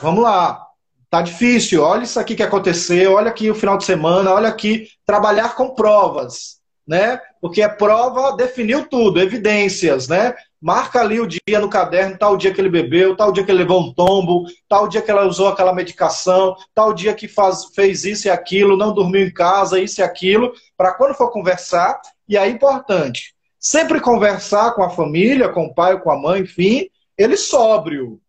vamos 0.01 0.23
lá. 0.23 0.67
Tá 1.09 1.21
difícil, 1.21 1.83
olha 1.83 2.05
isso 2.05 2.19
aqui 2.19 2.35
que 2.35 2.43
aconteceu, 2.43 3.13
olha 3.13 3.29
aqui 3.29 3.51
o 3.51 3.55
final 3.55 3.77
de 3.77 3.85
semana, 3.85 4.33
olha 4.33 4.49
aqui, 4.49 4.89
trabalhar 5.05 5.55
com 5.55 5.75
provas, 5.75 6.57
né? 6.87 7.21
Porque 7.41 7.61
a 7.61 7.69
prova 7.69 8.35
definiu 8.35 8.89
tudo, 8.89 9.21
evidências, 9.21 10.09
né? 10.09 10.35
Marca 10.63 11.01
ali 11.01 11.19
o 11.19 11.27
dia 11.27 11.59
no 11.59 11.69
caderno, 11.69 12.17
tal 12.17 12.37
dia 12.37 12.55
que 12.55 12.61
ele 12.61 12.71
bebeu, 12.71 13.17
tal 13.17 13.33
dia 13.33 13.45
que 13.45 13.51
ele 13.51 13.59
levou 13.59 13.81
um 13.81 13.93
tombo, 13.93 14.45
tal 14.69 14.87
dia 14.87 15.03
que 15.03 15.11
ela 15.11 15.27
usou 15.27 15.49
aquela 15.49 15.75
medicação, 15.75 16.55
tal 16.73 16.95
dia 16.95 17.13
que 17.13 17.27
faz, 17.27 17.65
fez 17.75 18.05
isso 18.05 18.29
e 18.29 18.31
aquilo, 18.31 18.77
não 18.77 18.95
dormiu 18.95 19.27
em 19.27 19.33
casa, 19.33 19.81
isso 19.81 20.01
e 20.01 20.05
aquilo, 20.05 20.53
para 20.77 20.95
quando 20.95 21.15
for 21.15 21.33
conversar, 21.33 22.01
e 22.29 22.37
é 22.37 22.49
importante, 22.49 23.35
sempre 23.59 24.01
conversar 24.01 24.73
com 24.75 24.85
a 24.85 24.91
família, 24.91 25.49
com 25.49 25.65
o 25.65 25.75
pai, 25.75 26.01
com 26.01 26.13
a 26.13 26.17
mãe, 26.17 26.43
enfim, 26.43 26.89
ele 27.19 27.37
sóbrio. 27.37 28.21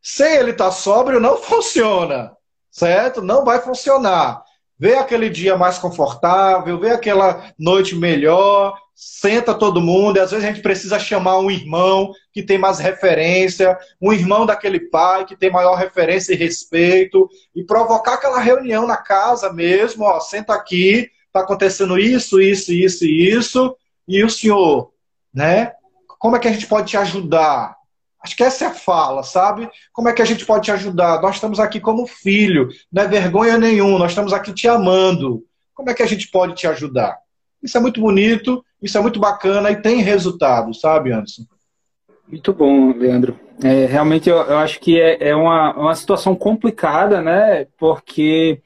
Sem 0.00 0.36
ele 0.36 0.52
estar 0.52 0.66
tá 0.66 0.70
sóbrio, 0.70 1.18
não 1.18 1.36
funciona, 1.42 2.30
certo? 2.70 3.20
Não 3.20 3.44
vai 3.44 3.60
funcionar. 3.60 4.40
Vê 4.78 4.96
aquele 4.96 5.30
dia 5.30 5.56
mais 5.56 5.78
confortável, 5.78 6.78
vê 6.80 6.90
aquela 6.90 7.52
noite 7.58 7.94
melhor, 7.94 8.76
senta 8.94 9.54
todo 9.54 9.80
mundo, 9.80 10.16
e 10.16 10.20
às 10.20 10.30
vezes 10.30 10.44
a 10.44 10.48
gente 10.48 10.62
precisa 10.62 10.98
chamar 10.98 11.38
um 11.38 11.50
irmão 11.50 12.12
que 12.32 12.42
tem 12.42 12.58
mais 12.58 12.78
referência, 12.78 13.78
um 14.00 14.12
irmão 14.12 14.44
daquele 14.44 14.80
pai 14.80 15.24
que 15.24 15.36
tem 15.36 15.50
maior 15.50 15.74
referência 15.76 16.32
e 16.32 16.36
respeito, 16.36 17.28
e 17.54 17.64
provocar 17.64 18.14
aquela 18.14 18.40
reunião 18.40 18.86
na 18.86 18.96
casa 18.96 19.52
mesmo, 19.52 20.04
ó, 20.04 20.20
senta 20.20 20.54
aqui, 20.54 21.08
está 21.26 21.40
acontecendo 21.40 21.98
isso, 21.98 22.40
isso, 22.40 22.72
isso 22.72 23.04
e 23.04 23.30
isso, 23.30 23.76
e 24.06 24.22
o 24.22 24.30
senhor, 24.30 24.92
né? 25.32 25.72
Como 26.18 26.36
é 26.36 26.38
que 26.38 26.48
a 26.48 26.52
gente 26.52 26.66
pode 26.66 26.88
te 26.88 26.96
ajudar? 26.96 27.76
Acho 28.24 28.36
que 28.36 28.42
essa 28.42 28.64
é 28.64 28.68
a 28.68 28.74
fala, 28.74 29.22
sabe? 29.22 29.68
Como 29.92 30.08
é 30.08 30.12
que 30.14 30.22
a 30.22 30.24
gente 30.24 30.46
pode 30.46 30.64
te 30.64 30.72
ajudar? 30.72 31.20
Nós 31.20 31.34
estamos 31.34 31.60
aqui 31.60 31.78
como 31.78 32.06
filho, 32.06 32.70
não 32.90 33.02
é 33.02 33.06
vergonha 33.06 33.58
nenhuma, 33.58 33.98
nós 33.98 34.12
estamos 34.12 34.32
aqui 34.32 34.50
te 34.50 34.66
amando. 34.66 35.44
Como 35.74 35.90
é 35.90 35.94
que 35.94 36.02
a 36.02 36.06
gente 36.06 36.30
pode 36.30 36.54
te 36.54 36.66
ajudar? 36.66 37.18
Isso 37.62 37.76
é 37.76 37.80
muito 37.82 38.00
bonito, 38.00 38.64
isso 38.80 38.96
é 38.96 39.00
muito 39.02 39.20
bacana 39.20 39.70
e 39.70 39.76
tem 39.76 40.00
resultado, 40.00 40.72
sabe, 40.72 41.12
Anderson? 41.12 41.42
Muito 42.26 42.50
bom, 42.54 42.96
Leandro. 42.96 43.38
É, 43.62 43.84
realmente 43.84 44.30
eu, 44.30 44.38
eu, 44.38 44.56
acho 44.56 44.80
que 44.80 44.98
é, 44.98 45.28
é 45.28 45.36
uma, 45.36 45.74
uma 45.74 45.94
situação 45.94 46.34
complicada, 46.34 47.20
né? 47.20 47.66
Porque 47.76 48.62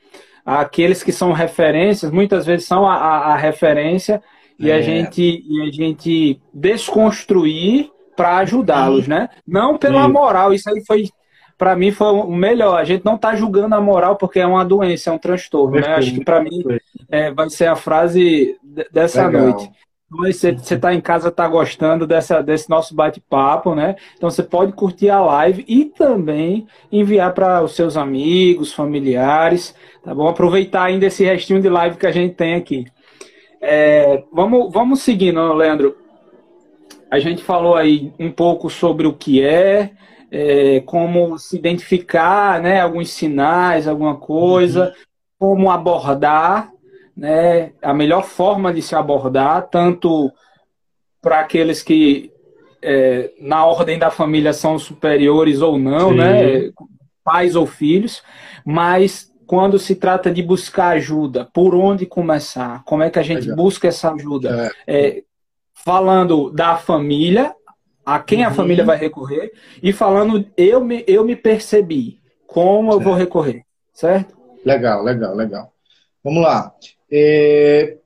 aqueles 0.47 1.03
que 1.03 1.11
são 1.11 1.33
referências, 1.33 2.13
muitas 2.13 2.47
vezes 2.47 2.65
são 2.65 2.87
a, 2.87 2.95
a, 2.95 3.33
a 3.33 3.37
referência, 3.37 4.23
e, 4.57 4.71
é. 4.71 4.75
a 4.75 4.81
gente, 4.81 5.45
e 5.45 5.63
a 5.63 5.71
gente 5.73 6.41
desconstruir 6.55 7.91
para 8.19 8.39
ajudá-los, 8.39 9.07
né? 9.07 9.29
Não 9.47 9.79
pela 9.79 10.07
Sim. 10.07 10.13
moral, 10.13 10.53
isso 10.53 10.69
aí 10.69 10.85
foi 10.85 11.09
para 11.57 11.77
mim 11.77 11.93
foi 11.93 12.09
o 12.09 12.27
melhor. 12.27 12.77
A 12.79 12.85
gente 12.85 13.05
não 13.05 13.15
está 13.15 13.37
julgando 13.37 13.77
a 13.77 13.81
moral 13.81 14.17
porque 14.17 14.41
é 14.41 14.47
uma 14.47 14.65
doença, 14.65 15.11
é 15.11 15.13
um 15.13 15.19
transtorno, 15.19 15.81
né? 15.81 15.95
Acho 15.95 16.13
que 16.15 16.25
para 16.25 16.43
mim 16.43 16.65
é, 17.09 17.31
vai 17.33 17.49
ser 17.49 17.67
a 17.67 17.77
frase 17.77 18.57
dessa 18.93 19.27
Legal. 19.27 19.43
noite. 19.43 19.71
Você 20.11 20.51
está 20.51 20.95
em 20.95 21.01
casa, 21.01 21.29
está 21.29 21.47
gostando 21.47 22.07
dessa, 22.07 22.43
desse 22.43 22.69
nosso 22.69 22.95
bate-papo, 22.95 23.75
né? 23.75 23.95
Então 24.17 24.31
você 24.31 24.43
pode 24.43 24.73
curtir 24.73 25.11
a 25.11 25.21
live 25.21 25.65
e 25.69 25.85
também 25.85 26.67
enviar 26.91 27.33
para 27.35 27.63
os 27.63 27.77
seus 27.77 27.97
amigos, 27.97 28.73
familiares, 28.73 29.77
tá 30.03 30.15
bom? 30.15 30.27
Aproveitar 30.27 30.85
ainda 30.85 31.07
esse 31.07 31.25
restinho 31.25 31.61
de 31.61 31.69
live 31.69 31.99
que 31.99 32.07
a 32.07 32.11
gente 32.11 32.35
tem 32.35 32.55
aqui. 32.55 32.87
É, 33.61 34.25
vamos, 34.33 34.73
vamos 34.73 35.03
seguindo, 35.03 35.53
Leandro. 35.53 36.08
A 37.11 37.19
gente 37.19 37.43
falou 37.43 37.75
aí 37.75 38.13
um 38.19 38.31
pouco 38.31 38.69
sobre 38.69 39.07
o 39.07 39.15
que 39.15 39.43
é, 39.43 39.93
é, 40.31 40.81
como 40.81 41.39
se 41.39 41.57
identificar, 41.57 42.61
né, 42.61 42.81
alguns 42.81 43.11
sinais, 43.11 43.89
alguma 43.89 44.17
coisa, 44.17 44.87
uhum. 44.87 44.93
como 45.39 45.71
abordar, 45.71 46.71
né, 47.17 47.73
a 47.83 47.95
melhor 47.95 48.25
forma 48.25 48.73
de 48.73 48.83
se 48.83 48.95
abordar, 48.95 49.69
tanto 49.69 50.31
para 51.21 51.41
aqueles 51.41 51.83
que 51.83 52.31
é, 52.83 53.33
na 53.41 53.65
ordem 53.65 53.99
da 53.99 54.11
família 54.11 54.53
são 54.53 54.79
superiores 54.79 55.61
ou 55.61 55.79
não, 55.79 56.15
né, 56.15 56.71
pais 57.25 57.57
ou 57.57 57.67
filhos, 57.67 58.23
mas 58.65 59.33
quando 59.47 59.79
se 59.79 59.95
trata 59.95 60.31
de 60.31 60.43
buscar 60.43 60.89
ajuda, 60.89 61.49
por 61.55 61.75
onde 61.75 62.05
começar? 62.05 62.85
Como 62.85 63.03
é 63.03 63.09
que 63.09 63.19
a 63.19 63.23
gente 63.23 63.51
busca 63.55 63.89
essa 63.89 64.13
ajuda? 64.13 64.71
É. 64.87 65.09
é, 65.09 65.23
falando 65.85 66.51
da 66.51 66.77
família, 66.77 67.55
a 68.05 68.19
quem 68.19 68.41
uhum. 68.41 68.49
a 68.49 68.51
família 68.51 68.85
vai 68.85 68.97
recorrer, 68.97 69.53
e 69.83 69.93
falando 69.93 70.47
eu 70.57 70.83
me, 70.83 71.05
eu 71.07 71.25
me 71.25 71.37
percebi, 71.37 72.21
como 72.47 72.93
certo. 72.93 73.01
eu 73.01 73.05
vou 73.05 73.15
recorrer, 73.15 73.63
certo? 73.93 74.37
Legal, 74.65 75.03
legal, 75.03 75.35
legal. 75.35 75.73
Vamos 76.23 76.43
lá. 76.43 76.73
É, 77.11 77.97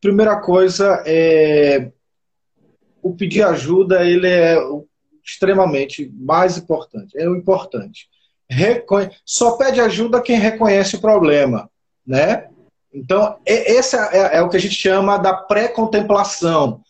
primeira 0.00 0.36
coisa 0.40 1.02
é 1.06 1.90
o 3.02 3.14
pedir 3.14 3.42
ajuda, 3.42 4.04
ele 4.04 4.26
é 4.26 4.56
extremamente 5.24 6.10
mais 6.14 6.58
importante. 6.58 7.16
É 7.18 7.28
o 7.28 7.36
importante. 7.36 8.08
Reconhe... 8.48 9.10
Só 9.24 9.56
pede 9.56 9.80
ajuda 9.80 10.22
quem 10.22 10.38
reconhece 10.38 10.96
o 10.96 11.00
problema, 11.00 11.70
né? 12.06 12.48
Então, 12.92 13.36
esse 13.44 13.96
é, 13.96 14.08
é, 14.12 14.36
é 14.36 14.42
o 14.42 14.48
que 14.48 14.56
a 14.56 14.60
gente 14.60 14.74
chama 14.74 15.16
da 15.16 15.34
pré-contemplação, 15.34 16.80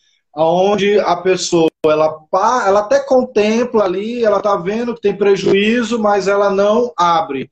onde 0.43 0.99
a 0.99 1.15
pessoa 1.15 1.69
ela, 1.85 2.19
ela 2.65 2.79
até 2.81 2.99
contempla 2.99 3.85
ali, 3.85 4.23
ela 4.23 4.37
está 4.37 4.55
vendo 4.57 4.93
que 4.93 5.01
tem 5.01 5.15
prejuízo, 5.15 5.99
mas 5.99 6.27
ela 6.27 6.49
não 6.49 6.91
abre, 6.97 7.49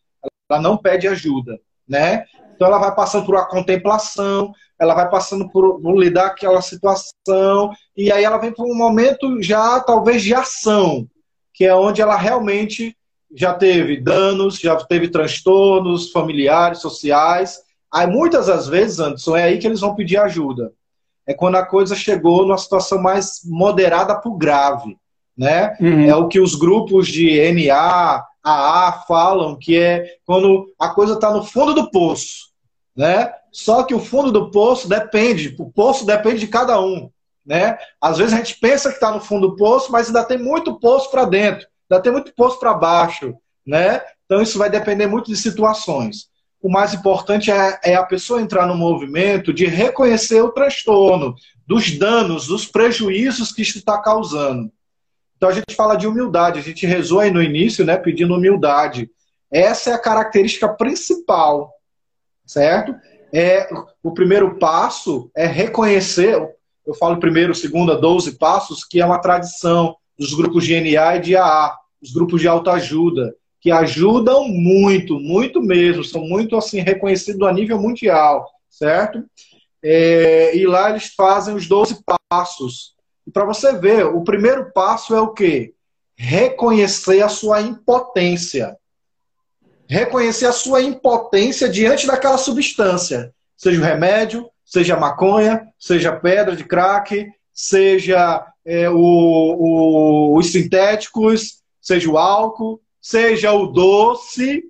ela 0.49 0.59
não 0.59 0.77
pede 0.77 1.07
ajuda, 1.07 1.59
né? 1.87 2.25
Então 2.55 2.67
ela 2.67 2.79
vai 2.79 2.93
passando 2.93 3.25
por 3.25 3.35
uma 3.35 3.47
contemplação, 3.47 4.51
ela 4.79 4.93
vai 4.93 5.09
passando 5.09 5.49
por, 5.49 5.79
por 5.79 5.97
lidar 5.97 6.29
com 6.29 6.35
aquela 6.35 6.61
situação, 6.61 7.71
e 7.95 8.11
aí 8.11 8.23
ela 8.23 8.37
vem 8.37 8.51
para 8.51 8.65
um 8.65 8.75
momento 8.75 9.41
já 9.41 9.79
talvez 9.79 10.21
de 10.21 10.33
ação, 10.33 11.07
que 11.53 11.65
é 11.65 11.73
onde 11.73 12.01
ela 12.01 12.17
realmente 12.17 12.95
já 13.35 13.53
teve 13.53 13.99
danos, 13.99 14.59
já 14.59 14.75
teve 14.75 15.07
transtornos 15.07 16.11
familiares, 16.11 16.79
sociais. 16.79 17.59
Aí 17.91 18.05
muitas 18.05 18.47
das 18.47 18.67
vezes, 18.67 18.99
Anderson, 18.99 19.35
é 19.35 19.43
aí 19.43 19.57
que 19.57 19.65
eles 19.65 19.79
vão 19.79 19.95
pedir 19.95 20.17
ajuda 20.17 20.71
é 21.27 21.33
quando 21.33 21.55
a 21.55 21.65
coisa 21.65 21.95
chegou 21.95 22.43
numa 22.45 22.57
situação 22.57 23.01
mais 23.01 23.41
moderada 23.45 24.15
para 24.15 24.29
o 24.29 24.37
grave. 24.37 24.97
Né? 25.37 25.75
Uhum. 25.79 26.05
É 26.05 26.15
o 26.15 26.27
que 26.27 26.39
os 26.39 26.53
grupos 26.55 27.07
de 27.07 27.39
NA, 27.51 28.23
AA 28.43 29.03
falam 29.07 29.57
que 29.57 29.77
é 29.77 30.17
quando 30.25 30.65
a 30.79 30.89
coisa 30.89 31.13
está 31.13 31.31
no 31.31 31.43
fundo 31.43 31.73
do 31.73 31.89
poço, 31.89 32.49
né? 32.95 33.31
Só 33.51 33.83
que 33.83 33.95
o 33.95 33.99
fundo 33.99 34.31
do 34.31 34.51
poço 34.51 34.89
depende, 34.89 35.55
o 35.57 35.71
poço 35.71 36.05
depende 36.05 36.39
de 36.39 36.47
cada 36.47 36.79
um, 36.81 37.09
né? 37.45 37.77
Às 38.01 38.17
vezes 38.17 38.33
a 38.33 38.37
gente 38.37 38.59
pensa 38.59 38.89
que 38.89 38.95
está 38.95 39.11
no 39.11 39.21
fundo 39.21 39.49
do 39.49 39.55
poço, 39.55 39.91
mas 39.91 40.07
ainda 40.07 40.25
tem 40.25 40.37
muito 40.37 40.79
poço 40.79 41.09
para 41.09 41.23
dentro, 41.23 41.65
ainda 41.89 42.03
tem 42.03 42.11
muito 42.11 42.33
poço 42.35 42.59
para 42.59 42.73
baixo, 42.73 43.33
né? 43.65 44.01
Então 44.25 44.41
isso 44.41 44.57
vai 44.57 44.69
depender 44.69 45.07
muito 45.07 45.27
de 45.27 45.37
situações. 45.37 46.27
O 46.63 46.71
mais 46.71 46.93
importante 46.93 47.51
é, 47.51 47.77
é 47.83 47.95
a 47.95 48.05
pessoa 48.05 48.41
entrar 48.41 48.65
no 48.65 48.73
movimento 48.73 49.53
de 49.53 49.65
reconhecer 49.65 50.41
o 50.41 50.53
transtorno, 50.53 51.35
dos 51.67 51.91
danos, 51.91 52.47
dos 52.47 52.65
prejuízos 52.65 53.51
que 53.51 53.61
isso 53.61 53.77
está 53.77 54.01
causando. 54.01 54.71
Então 55.35 55.49
a 55.49 55.51
gente 55.51 55.75
fala 55.75 55.97
de 55.97 56.07
humildade, 56.07 56.59
a 56.59 56.63
gente 56.63 56.85
rezou 56.85 57.19
aí 57.19 57.29
no 57.29 57.43
início, 57.43 57.83
né, 57.83 57.97
pedindo 57.97 58.33
humildade. 58.33 59.11
Essa 59.51 59.89
é 59.89 59.93
a 59.93 59.99
característica 59.99 60.69
principal, 60.69 61.69
certo? 62.45 62.95
É, 63.33 63.67
o 64.01 64.13
primeiro 64.13 64.57
passo 64.57 65.29
é 65.35 65.45
reconhecer, 65.45 66.41
eu 66.87 66.93
falo 66.93 67.19
primeiro, 67.19 67.53
segundo, 67.53 67.93
doze 67.99 68.37
passos, 68.37 68.85
que 68.85 69.01
é 69.01 69.05
uma 69.05 69.19
tradição 69.19 69.97
dos 70.17 70.33
grupos 70.33 70.63
de 70.63 70.79
NA 70.79 71.17
e 71.17 71.19
de 71.19 71.35
AA, 71.35 71.75
os 72.01 72.13
grupos 72.13 72.39
de 72.39 72.47
autoajuda, 72.47 73.35
que 73.63 73.71
ajudam 73.71 74.47
muito, 74.47 75.19
muito 75.19 75.61
mesmo, 75.61 76.03
são 76.03 76.21
muito 76.21 76.55
assim 76.55 76.81
reconhecidos 76.81 77.47
a 77.47 77.51
nível 77.51 77.81
mundial, 77.81 78.47
certo? 78.69 79.23
É, 79.81 80.55
e 80.55 80.67
lá 80.67 80.89
eles 80.89 81.13
fazem 81.15 81.55
os 81.55 81.65
12 81.65 82.03
passos 82.29 82.93
e 83.25 83.31
para 83.31 83.45
você 83.45 83.73
ver, 83.73 84.05
o 84.05 84.23
primeiro 84.23 84.71
passo 84.71 85.15
é 85.15 85.21
o 85.21 85.29
quê? 85.33 85.73
Reconhecer 86.15 87.21
a 87.21 87.29
sua 87.29 87.61
impotência. 87.61 88.77
Reconhecer 89.87 90.45
a 90.45 90.51
sua 90.51 90.81
impotência 90.81 91.69
diante 91.69 92.05
daquela 92.05 92.37
substância. 92.37 93.33
Seja 93.55 93.79
o 93.79 93.83
remédio, 93.83 94.49
seja 94.65 94.95
a 94.95 94.99
maconha, 94.99 95.67
seja 95.79 96.09
a 96.09 96.15
pedra 96.15 96.55
de 96.55 96.63
crack, 96.63 97.27
seja 97.53 98.45
é, 98.65 98.89
o, 98.89 98.95
o, 98.95 100.37
os 100.37 100.51
sintéticos, 100.51 101.61
seja 101.81 102.09
o 102.09 102.17
álcool, 102.17 102.81
seja 103.03 103.51
o 103.51 103.67
doce. 103.67 104.63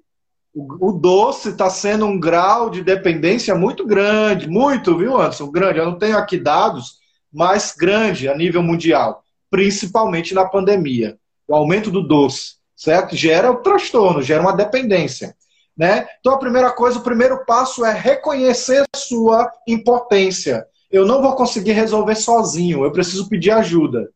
O, 0.55 0.91
doce 0.91 1.49
está 1.49 1.69
sendo 1.69 2.05
um 2.05 2.19
grau 2.19 2.69
de 2.69 2.83
dependência 2.83 3.55
muito 3.55 3.85
grande, 3.87 4.47
muito, 4.47 4.97
viu, 4.97 5.19
Anderson? 5.19 5.49
Grande. 5.49 5.79
Eu 5.79 5.85
não 5.85 5.97
tenho 5.97 6.17
aqui 6.17 6.37
dados, 6.37 6.97
mais 7.31 7.73
grande 7.75 8.27
a 8.27 8.35
nível 8.35 8.61
mundial, 8.61 9.23
principalmente 9.49 10.33
na 10.33 10.45
pandemia. 10.45 11.17
O 11.47 11.55
aumento 11.55 11.89
do 11.89 12.05
doce, 12.05 12.55
certo? 12.75 13.15
Gera 13.15 13.51
o 13.51 13.61
transtorno, 13.61 14.21
gera 14.21 14.41
uma 14.41 14.55
dependência. 14.55 15.35
Né? 15.75 16.07
Então, 16.19 16.33
a 16.33 16.39
primeira 16.39 16.71
coisa, 16.71 16.99
o 16.99 17.03
primeiro 17.03 17.43
passo 17.45 17.83
é 17.83 17.91
reconhecer 17.91 18.83
sua 18.95 19.51
impotência. 19.67 20.65
Eu 20.91 21.05
não 21.07 21.19
vou 21.19 21.35
conseguir 21.35 21.71
resolver 21.71 22.13
sozinho, 22.13 22.83
eu 22.83 22.91
preciso 22.91 23.27
pedir 23.27 23.49
ajuda. 23.49 24.07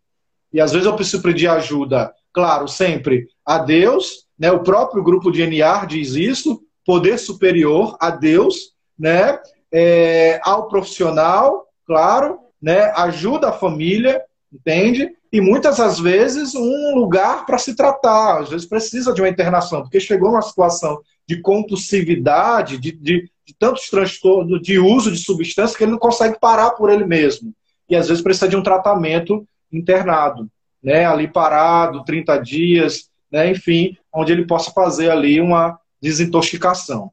E 0.54 0.62
às 0.62 0.72
vezes 0.72 0.86
eu 0.86 0.96
preciso 0.96 1.24
pedir 1.24 1.48
ajuda, 1.48 2.14
claro, 2.38 2.68
sempre 2.68 3.26
a 3.44 3.58
Deus, 3.58 4.28
né? 4.38 4.52
o 4.52 4.62
próprio 4.62 5.02
grupo 5.02 5.32
de 5.32 5.42
NR 5.42 5.88
diz 5.88 6.14
isso, 6.14 6.62
poder 6.86 7.18
superior 7.18 7.98
a 8.00 8.12
Deus, 8.12 8.74
né? 8.98 9.40
É, 9.74 10.40
ao 10.44 10.68
profissional, 10.68 11.66
claro, 11.84 12.38
né, 12.62 12.92
ajuda 12.96 13.50
a 13.50 13.54
família, 13.54 14.22
entende? 14.54 15.10
E 15.34 15.42
muitas 15.42 15.78
das 15.78 16.00
vezes 16.00 16.54
um 16.54 16.94
lugar 16.94 17.44
para 17.48 17.58
se 17.58 17.76
tratar, 17.76 18.42
às 18.42 18.50
vezes 18.50 18.68
precisa 18.68 19.12
de 19.12 19.20
uma 19.20 19.30
internação, 19.30 19.82
porque 19.82 20.00
chegou 20.00 20.30
numa 20.30 20.44
situação 20.44 21.02
de 21.28 21.42
compulsividade, 21.42 22.78
de, 22.78 22.92
de, 22.92 23.32
de 23.46 23.56
tantos 23.58 23.90
transtornos, 23.90 24.62
de 24.62 24.78
uso 24.78 25.12
de 25.12 25.18
substância 25.18 25.76
que 25.76 25.84
ele 25.84 25.94
não 25.94 26.00
consegue 26.00 26.40
parar 26.40 26.70
por 26.72 26.92
ele 26.92 27.04
mesmo. 27.04 27.52
E 27.90 27.96
às 27.96 28.08
vezes 28.08 28.24
precisa 28.24 28.48
de 28.48 28.56
um 28.56 28.64
tratamento 28.64 29.44
internado, 29.74 30.48
né, 30.84 31.06
ali 31.06 31.28
parado, 31.28 32.04
30 32.04 32.38
dias, 32.38 33.10
né, 33.32 33.50
enfim, 33.52 33.98
onde 34.14 34.32
ele 34.32 34.46
possa 34.46 34.72
fazer 34.72 35.10
ali 35.10 35.42
uma 35.42 35.80
desintoxicação. 36.02 37.12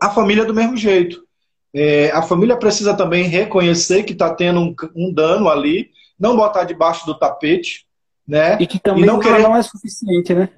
A 0.00 0.10
família 0.10 0.42
é 0.42 0.46
do 0.46 0.54
mesmo 0.54 0.76
jeito. 0.76 1.22
É, 1.74 2.10
a 2.10 2.22
família 2.22 2.56
precisa 2.56 2.94
também 2.94 3.24
reconhecer 3.24 4.02
que 4.02 4.12
está 4.12 4.34
tendo 4.34 4.60
um, 4.60 4.74
um, 4.94 5.12
dano 5.12 5.48
ali, 5.48 5.90
não 6.18 6.36
botar 6.36 6.64
debaixo 6.64 7.06
do 7.06 7.18
tapete, 7.18 7.86
né? 8.26 8.58
E 8.60 8.66
que 8.66 8.78
também 8.78 9.04
e 9.04 9.06
não, 9.06 9.18
querer... 9.18 9.40
não 9.40 9.56
é 9.56 9.62
suficiente, 9.62 10.34
né? 10.34 10.50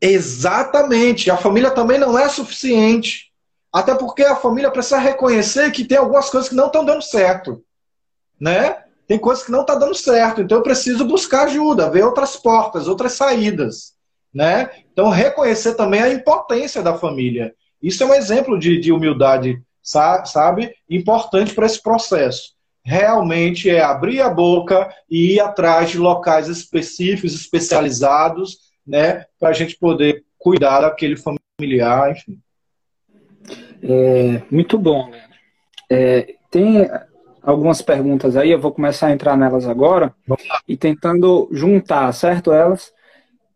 Exatamente. 0.00 1.30
A 1.30 1.36
família 1.36 1.70
também 1.70 1.98
não 1.98 2.18
é 2.18 2.28
suficiente. 2.28 3.32
Até 3.72 3.94
porque 3.94 4.22
a 4.22 4.36
família 4.36 4.70
precisa 4.70 4.98
reconhecer 4.98 5.72
que 5.72 5.84
tem 5.84 5.98
algumas 5.98 6.30
coisas 6.30 6.48
que 6.48 6.54
não 6.54 6.66
estão 6.66 6.84
dando 6.84 7.02
certo, 7.02 7.64
né? 8.38 8.83
Tem 9.06 9.18
coisas 9.18 9.44
que 9.44 9.52
não 9.52 9.60
estão 9.60 9.78
tá 9.78 9.84
dando 9.84 9.94
certo. 9.94 10.40
Então 10.40 10.58
eu 10.58 10.62
preciso 10.62 11.04
buscar 11.04 11.44
ajuda, 11.44 11.90
ver 11.90 12.04
outras 12.04 12.36
portas, 12.36 12.88
outras 12.88 13.12
saídas, 13.12 13.94
né? 14.32 14.70
Então 14.92 15.10
reconhecer 15.10 15.74
também 15.74 16.00
a 16.00 16.12
impotência 16.12 16.82
da 16.82 16.94
família. 16.94 17.54
Isso 17.82 18.02
é 18.02 18.06
um 18.06 18.14
exemplo 18.14 18.58
de, 18.58 18.80
de 18.80 18.92
humildade 18.92 19.62
sabe? 19.84 20.74
Importante 20.88 21.54
para 21.54 21.66
esse 21.66 21.82
processo. 21.82 22.54
Realmente 22.82 23.68
é 23.68 23.82
abrir 23.82 24.20
a 24.20 24.30
boca 24.30 24.90
e 25.08 25.34
ir 25.34 25.40
atrás 25.40 25.90
de 25.90 25.98
locais 25.98 26.48
específicos, 26.48 27.34
especializados, 27.34 28.58
né? 28.86 29.26
Para 29.38 29.50
a 29.50 29.52
gente 29.52 29.76
poder 29.78 30.24
cuidar 30.38 30.80
daquele 30.80 31.16
familiar, 31.16 32.12
enfim. 32.12 32.38
É, 33.82 34.42
muito 34.50 34.78
bom, 34.78 35.10
é, 35.90 36.36
tem 36.50 36.88
algumas 37.44 37.82
perguntas 37.82 38.36
aí, 38.36 38.50
eu 38.50 38.60
vou 38.60 38.72
começar 38.72 39.08
a 39.08 39.12
entrar 39.12 39.36
nelas 39.36 39.68
agora 39.68 40.14
e 40.66 40.76
tentando 40.76 41.48
juntar, 41.52 42.12
certo? 42.12 42.52
Elas. 42.52 42.92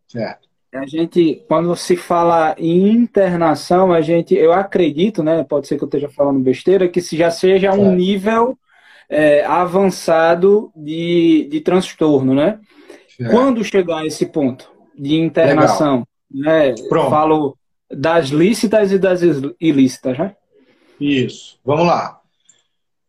Certo. 0.06 0.48
A 0.74 0.86
gente, 0.86 1.42
quando 1.48 1.74
se 1.74 1.96
fala 1.96 2.54
em 2.58 2.90
internação, 2.90 3.92
a 3.92 4.02
gente, 4.02 4.34
eu 4.34 4.52
acredito, 4.52 5.22
né? 5.22 5.42
Pode 5.42 5.66
ser 5.66 5.78
que 5.78 5.84
eu 5.84 5.88
esteja 5.88 6.10
falando 6.10 6.40
besteira, 6.40 6.88
que 6.88 7.00
se 7.00 7.16
já 7.16 7.30
seja 7.30 7.72
um 7.72 7.94
nível 7.94 8.56
é, 9.08 9.42
avançado 9.44 10.70
de, 10.76 11.48
de 11.50 11.60
transtorno, 11.62 12.34
né? 12.34 12.60
É. 13.18 13.28
Quando 13.30 13.64
chegar 13.64 14.00
a 14.00 14.06
esse 14.06 14.26
ponto 14.26 14.70
de 14.96 15.16
internação, 15.16 16.06
Legal. 16.30 16.54
né? 16.54 16.74
Pronto. 16.88 17.10
Falo 17.10 17.58
das 17.90 18.28
lícitas 18.28 18.92
e 18.92 18.98
das 18.98 19.22
ilícitas, 19.58 20.18
né? 20.18 20.36
Isso. 21.00 21.58
Vamos 21.64 21.86
lá. 21.86 22.17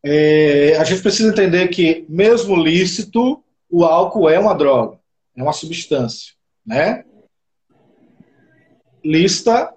É, 0.03 0.77
a 0.77 0.83
gente 0.83 1.01
precisa 1.01 1.29
entender 1.29 1.67
que, 1.67 2.05
mesmo 2.07 2.55
lícito, 2.55 3.43
o 3.69 3.83
álcool 3.83 4.29
é 4.29 4.39
uma 4.39 4.53
droga, 4.53 4.97
é 5.35 5.43
uma 5.43 5.53
substância, 5.53 6.33
né? 6.65 7.03
lista 9.03 9.73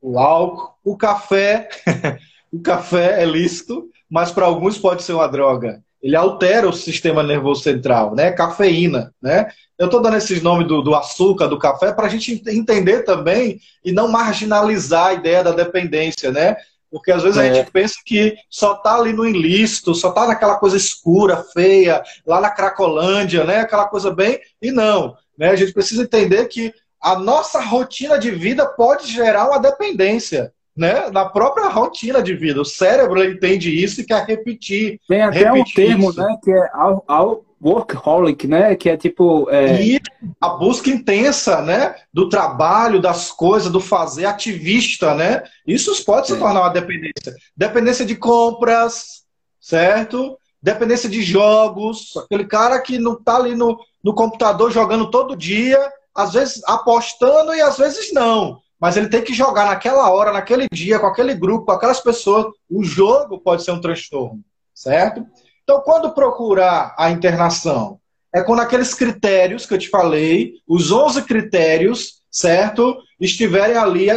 o 0.00 0.18
álcool, 0.18 0.74
o 0.84 0.96
café. 0.96 1.68
o 2.52 2.60
café 2.60 3.22
é 3.22 3.26
lícito, 3.26 3.88
mas 4.08 4.32
para 4.32 4.46
alguns 4.46 4.78
pode 4.78 5.02
ser 5.02 5.12
uma 5.12 5.28
droga. 5.28 5.82
Ele 6.02 6.16
altera 6.16 6.66
o 6.66 6.72
sistema 6.72 7.22
nervoso 7.22 7.62
central, 7.62 8.14
né? 8.14 8.32
Cafeína, 8.32 9.12
né? 9.20 9.50
Eu 9.78 9.86
estou 9.86 10.00
dando 10.00 10.16
esses 10.16 10.42
nomes 10.42 10.66
do, 10.66 10.80
do 10.80 10.94
açúcar, 10.94 11.46
do 11.46 11.58
café, 11.58 11.92
para 11.92 12.06
a 12.06 12.08
gente 12.08 12.42
entender 12.48 13.02
também 13.02 13.60
e 13.84 13.92
não 13.92 14.08
marginalizar 14.08 15.08
a 15.08 15.14
ideia 15.14 15.44
da 15.44 15.52
dependência, 15.52 16.32
né? 16.32 16.56
Porque 16.90 17.12
às 17.12 17.22
vezes 17.22 17.38
é. 17.38 17.48
a 17.48 17.54
gente 17.54 17.70
pensa 17.70 17.94
que 18.04 18.36
só 18.48 18.74
tá 18.74 18.96
ali 18.96 19.12
no 19.12 19.26
ilícito, 19.26 19.94
só 19.94 20.10
tá 20.10 20.26
naquela 20.26 20.56
coisa 20.56 20.76
escura, 20.76 21.44
feia, 21.52 22.02
lá 22.26 22.40
na 22.40 22.50
Cracolândia, 22.50 23.44
né? 23.44 23.60
Aquela 23.60 23.86
coisa 23.86 24.10
bem. 24.10 24.40
E 24.60 24.72
não. 24.72 25.16
Né? 25.38 25.50
A 25.50 25.56
gente 25.56 25.72
precisa 25.72 26.02
entender 26.02 26.46
que 26.46 26.72
a 27.00 27.18
nossa 27.18 27.60
rotina 27.60 28.18
de 28.18 28.30
vida 28.30 28.66
pode 28.66 29.06
gerar 29.06 29.48
uma 29.48 29.58
dependência. 29.58 30.52
Né? 30.76 31.10
Na 31.10 31.26
própria 31.26 31.68
rotina 31.68 32.22
de 32.22 32.34
vida. 32.34 32.60
O 32.60 32.64
cérebro 32.64 33.22
entende 33.22 33.70
isso 33.70 34.00
e 34.00 34.04
quer 34.04 34.24
repetir. 34.24 34.98
Tem 35.08 35.22
até 35.22 35.50
repetir 35.50 35.84
um 35.84 35.88
termo, 35.88 36.10
isso. 36.10 36.20
né? 36.20 36.36
Que 36.42 36.50
é 36.50 36.70
ao, 36.72 37.04
ao 37.06 37.44
workaholic, 37.62 38.46
né? 38.46 38.74
Que 38.74 38.90
é 38.90 38.96
tipo. 38.96 39.48
É... 39.50 39.82
E 39.82 40.00
a 40.40 40.48
busca 40.50 40.90
intensa, 40.90 41.60
né? 41.60 41.94
Do 42.12 42.28
trabalho, 42.28 43.00
das 43.00 43.30
coisas, 43.30 43.70
do 43.70 43.80
fazer, 43.80 44.26
ativista, 44.26 45.14
né? 45.14 45.42
Isso 45.66 46.04
pode 46.04 46.28
se 46.28 46.34
é. 46.34 46.36
tornar 46.36 46.60
uma 46.60 46.70
dependência. 46.70 47.34
Dependência 47.56 48.04
de 48.04 48.16
compras, 48.16 49.24
certo? 49.60 50.38
Dependência 50.62 51.08
de 51.08 51.22
jogos. 51.22 52.16
Aquele 52.16 52.44
cara 52.44 52.80
que 52.80 52.98
não 52.98 53.14
tá 53.22 53.36
ali 53.36 53.54
no, 53.54 53.78
no 54.02 54.14
computador 54.14 54.70
jogando 54.70 55.10
todo 55.10 55.36
dia 55.36 55.78
às 56.14 56.32
vezes 56.32 56.62
apostando 56.66 57.54
e 57.54 57.60
às 57.60 57.78
vezes 57.78 58.12
não. 58.12 58.60
Mas 58.78 58.96
ele 58.96 59.08
tem 59.08 59.22
que 59.22 59.34
jogar 59.34 59.66
naquela 59.66 60.10
hora, 60.10 60.32
naquele 60.32 60.66
dia, 60.72 60.98
com 60.98 61.06
aquele 61.06 61.34
grupo, 61.34 61.66
com 61.66 61.72
aquelas 61.72 62.00
pessoas. 62.00 62.46
O 62.68 62.82
jogo 62.82 63.38
pode 63.38 63.62
ser 63.62 63.72
um 63.72 63.80
transtorno, 63.80 64.40
certo? 64.74 65.26
Então, 65.70 65.82
quando 65.82 66.12
procurar 66.12 66.96
a 66.98 67.12
internação? 67.12 68.00
É 68.34 68.42
quando 68.42 68.58
aqueles 68.58 68.92
critérios 68.92 69.66
que 69.66 69.74
eu 69.74 69.78
te 69.78 69.88
falei, 69.88 70.54
os 70.66 70.90
11 70.90 71.22
critérios 71.22 72.20
certo? 72.28 72.98
Estiverem 73.20 73.76
ali 73.76 74.08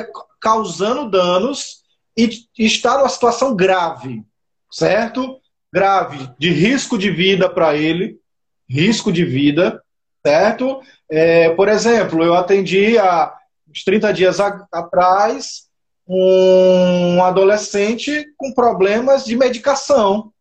causando 0.41 1.11
danos 1.11 1.83
e 2.17 2.47
está 2.57 2.97
numa 2.97 3.09
situação 3.09 3.55
grave, 3.55 4.23
certo? 4.71 5.39
Grave, 5.71 6.27
de 6.39 6.49
risco 6.51 6.97
de 6.97 7.11
vida 7.11 7.47
para 7.47 7.75
ele, 7.77 8.17
risco 8.67 9.11
de 9.11 9.23
vida, 9.23 9.79
certo? 10.25 10.81
É, 11.07 11.51
por 11.51 11.69
exemplo, 11.69 12.23
eu 12.23 12.33
atendi 12.33 12.97
há 12.97 13.31
uns 13.69 13.83
30 13.83 14.11
dias 14.11 14.39
a, 14.39 14.65
atrás 14.71 15.67
um 16.07 17.23
adolescente 17.23 18.25
com 18.37 18.51
problemas 18.51 19.23
de 19.23 19.35
medicação. 19.35 20.32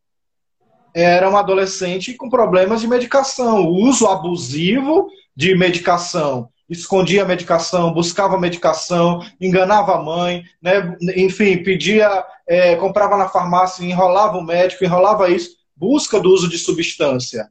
Era 0.94 1.28
um 1.28 1.36
adolescente 1.36 2.14
com 2.14 2.28
problemas 2.28 2.80
de 2.80 2.88
medicação, 2.88 3.66
uso 3.66 4.06
abusivo 4.06 5.08
de 5.34 5.54
medicação 5.54 6.50
escondia 6.72 7.22
a 7.22 7.26
medicação, 7.26 7.92
buscava 7.92 8.36
a 8.36 8.40
medicação, 8.40 9.20
enganava 9.40 9.94
a 9.94 10.02
mãe, 10.02 10.42
né? 10.60 10.96
enfim, 11.16 11.62
pedia, 11.62 12.24
é, 12.46 12.76
comprava 12.76 13.16
na 13.16 13.28
farmácia, 13.28 13.84
enrolava 13.84 14.38
o 14.38 14.42
médico, 14.42 14.84
enrolava 14.84 15.30
isso, 15.30 15.56
busca 15.76 16.18
do 16.18 16.30
uso 16.30 16.48
de 16.48 16.58
substância. 16.58 17.48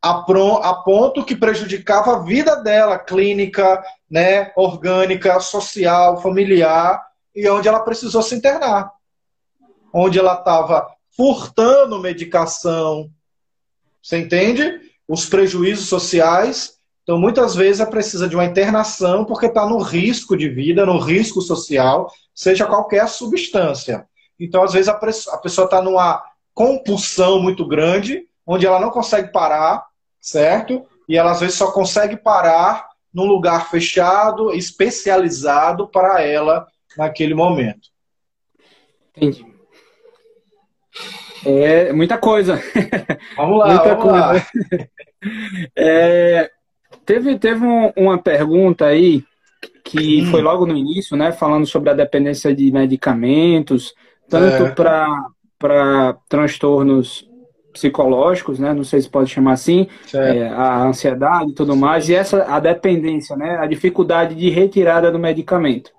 A, 0.00 0.22
ponto 0.84 1.24
que 1.24 1.34
prejudicava 1.34 2.16
a 2.16 2.18
vida 2.20 2.56
dela, 2.56 2.98
clínica, 2.98 3.82
né, 4.08 4.52
orgânica, 4.56 5.40
social, 5.40 6.22
familiar, 6.22 7.04
e 7.34 7.48
onde 7.48 7.68
ela 7.68 7.80
precisou 7.80 8.22
se 8.22 8.34
internar. 8.34 8.92
Onde 9.92 10.18
ela 10.18 10.34
estava 10.34 10.86
furtando 11.18 11.98
medicação. 11.98 13.10
Você 14.02 14.18
entende? 14.18 14.80
Os 15.06 15.26
prejuízos 15.26 15.88
sociais 15.88 16.78
então, 17.08 17.18
muitas 17.18 17.54
vezes, 17.54 17.80
ela 17.80 17.88
precisa 17.88 18.28
de 18.28 18.36
uma 18.36 18.44
internação 18.44 19.24
porque 19.24 19.46
está 19.46 19.64
no 19.64 19.78
risco 19.78 20.36
de 20.36 20.46
vida, 20.46 20.84
no 20.84 20.98
risco 20.98 21.40
social, 21.40 22.12
seja 22.34 22.66
qualquer 22.66 23.08
substância. 23.08 24.06
Então, 24.38 24.62
às 24.62 24.74
vezes, 24.74 24.90
a 24.90 25.38
pessoa 25.38 25.64
está 25.64 25.80
numa 25.80 26.22
compulsão 26.52 27.40
muito 27.40 27.66
grande, 27.66 28.28
onde 28.46 28.66
ela 28.66 28.78
não 28.78 28.90
consegue 28.90 29.32
parar, 29.32 29.86
certo? 30.20 30.84
E 31.08 31.16
ela, 31.16 31.30
às 31.30 31.40
vezes, 31.40 31.54
só 31.54 31.72
consegue 31.72 32.14
parar 32.14 32.86
num 33.10 33.24
lugar 33.24 33.70
fechado, 33.70 34.52
especializado 34.52 35.88
para 35.88 36.20
ela 36.20 36.66
naquele 36.94 37.32
momento. 37.32 37.88
Entendi. 39.16 39.46
É 41.44 41.92
muita 41.92 42.18
coisa. 42.18 42.60
Vamos 43.36 43.58
lá, 43.58 43.68
muita 43.68 43.94
vamos 43.94 44.02
coisa. 44.02 44.18
lá. 44.18 44.34
É, 45.74 46.48
Teve, 47.08 47.38
teve 47.38 47.64
um, 47.64 47.90
uma 47.96 48.18
pergunta 48.18 48.84
aí 48.84 49.24
que 49.82 50.20
hum. 50.22 50.26
foi 50.26 50.42
logo 50.42 50.66
no 50.66 50.76
início, 50.76 51.16
né? 51.16 51.32
Falando 51.32 51.66
sobre 51.66 51.88
a 51.88 51.94
dependência 51.94 52.54
de 52.54 52.70
medicamentos, 52.70 53.94
tanto 54.28 54.66
é. 54.66 54.74
para 55.58 56.16
transtornos 56.28 57.26
psicológicos, 57.72 58.58
né? 58.58 58.74
Não 58.74 58.84
sei 58.84 59.00
se 59.00 59.08
pode 59.08 59.30
chamar 59.30 59.52
assim, 59.52 59.86
é, 60.12 60.48
a 60.48 60.82
ansiedade 60.82 61.52
e 61.52 61.54
tudo 61.54 61.74
mais, 61.74 62.10
e 62.10 62.14
essa 62.14 62.44
a 62.44 62.60
dependência, 62.60 63.34
né? 63.36 63.56
A 63.56 63.66
dificuldade 63.66 64.34
de 64.34 64.50
retirada 64.50 65.10
do 65.10 65.18
medicamento. 65.18 65.90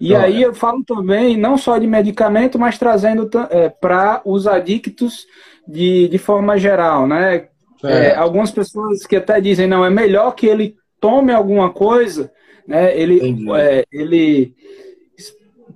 E 0.00 0.12
oh, 0.12 0.18
aí 0.18 0.42
eu 0.42 0.54
falo 0.54 0.84
também 0.84 1.36
não 1.36 1.58
só 1.58 1.76
de 1.76 1.86
medicamento, 1.86 2.58
mas 2.58 2.78
trazendo 2.78 3.28
é, 3.50 3.68
para 3.68 4.22
os 4.24 4.46
adictos 4.46 5.26
de, 5.66 6.08
de 6.08 6.18
forma 6.18 6.56
geral, 6.56 7.06
né? 7.06 7.48
É, 7.84 8.14
algumas 8.14 8.50
pessoas 8.50 9.06
que 9.06 9.16
até 9.16 9.40
dizem, 9.40 9.66
não, 9.66 9.84
é 9.84 9.90
melhor 9.90 10.32
que 10.32 10.46
ele 10.46 10.76
tome 11.00 11.32
alguma 11.32 11.70
coisa, 11.70 12.30
né? 12.66 12.96
Ele, 12.98 13.20
é, 13.56 13.84
ele 13.92 14.54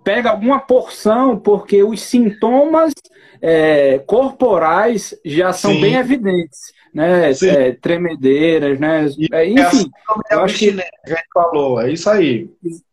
pega 0.02 0.30
alguma 0.30 0.58
porção, 0.58 1.38
porque 1.38 1.82
os 1.82 2.00
sintomas 2.02 2.92
é, 3.40 3.98
corporais 4.00 5.14
já 5.24 5.52
são 5.52 5.72
Sim. 5.72 5.80
bem 5.80 5.94
evidentes, 5.94 6.72
né? 6.92 7.30
É, 7.30 7.72
tremedeiras, 7.72 8.78
né? 8.78 9.06
É, 9.32 9.48
enfim, 9.48 9.90
eu 10.30 10.40
acho 10.40 10.58
que 10.58 10.70
a 10.70 11.08
gente 11.08 11.24
falou, 11.32 11.80
é 11.80 11.92
isso 11.92 12.08
aí. 12.10 12.50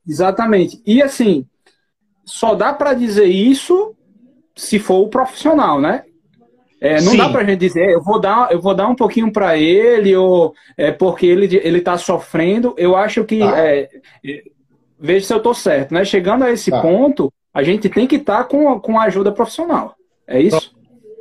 Exatamente. 0.08 0.82
E 0.86 1.02
assim, 1.02 1.46
só 2.26 2.56
dá 2.56 2.74
para 2.74 2.94
dizer 2.94 3.26
isso 3.26 3.96
se 4.56 4.80
for 4.80 5.00
o 5.00 5.10
profissional, 5.10 5.82
né? 5.82 6.04
É, 6.82 7.02
não 7.02 7.12
Sim. 7.12 7.18
dá 7.18 7.30
pra 7.30 7.44
gente 7.44 7.60
dizer, 7.60 7.90
eu 7.90 8.02
vou 8.02 8.20
dar, 8.20 8.52
eu 8.52 8.62
vou 8.62 8.74
dar 8.74 8.88
um 8.88 8.96
pouquinho 8.96 9.32
para 9.34 9.58
ele, 9.58 10.16
ou 10.16 10.54
é, 10.78 10.92
porque 10.92 11.26
ele, 11.26 11.60
ele 11.62 11.82
tá 11.82 11.98
sofrendo. 11.98 12.74
Eu 12.78 12.96
acho 12.96 13.26
que. 13.26 13.42
Ah. 13.42 13.54
É, 13.58 13.90
veja 14.98 15.28
se 15.28 15.34
eu 15.34 15.42
tô 15.42 15.54
certo, 15.54 15.94
né? 15.94 16.06
Chegando 16.06 16.44
a 16.44 16.52
esse 16.52 16.74
ah. 16.74 16.82
ponto, 16.82 17.34
a 17.54 17.64
gente 17.64 17.90
tem 17.90 18.08
que 18.08 18.16
estar 18.16 18.40
tá 18.40 18.44
com, 18.46 18.80
com 18.80 19.00
ajuda 19.00 19.32
profissional. 19.32 19.94
É 20.26 20.40
isso? 20.40 20.74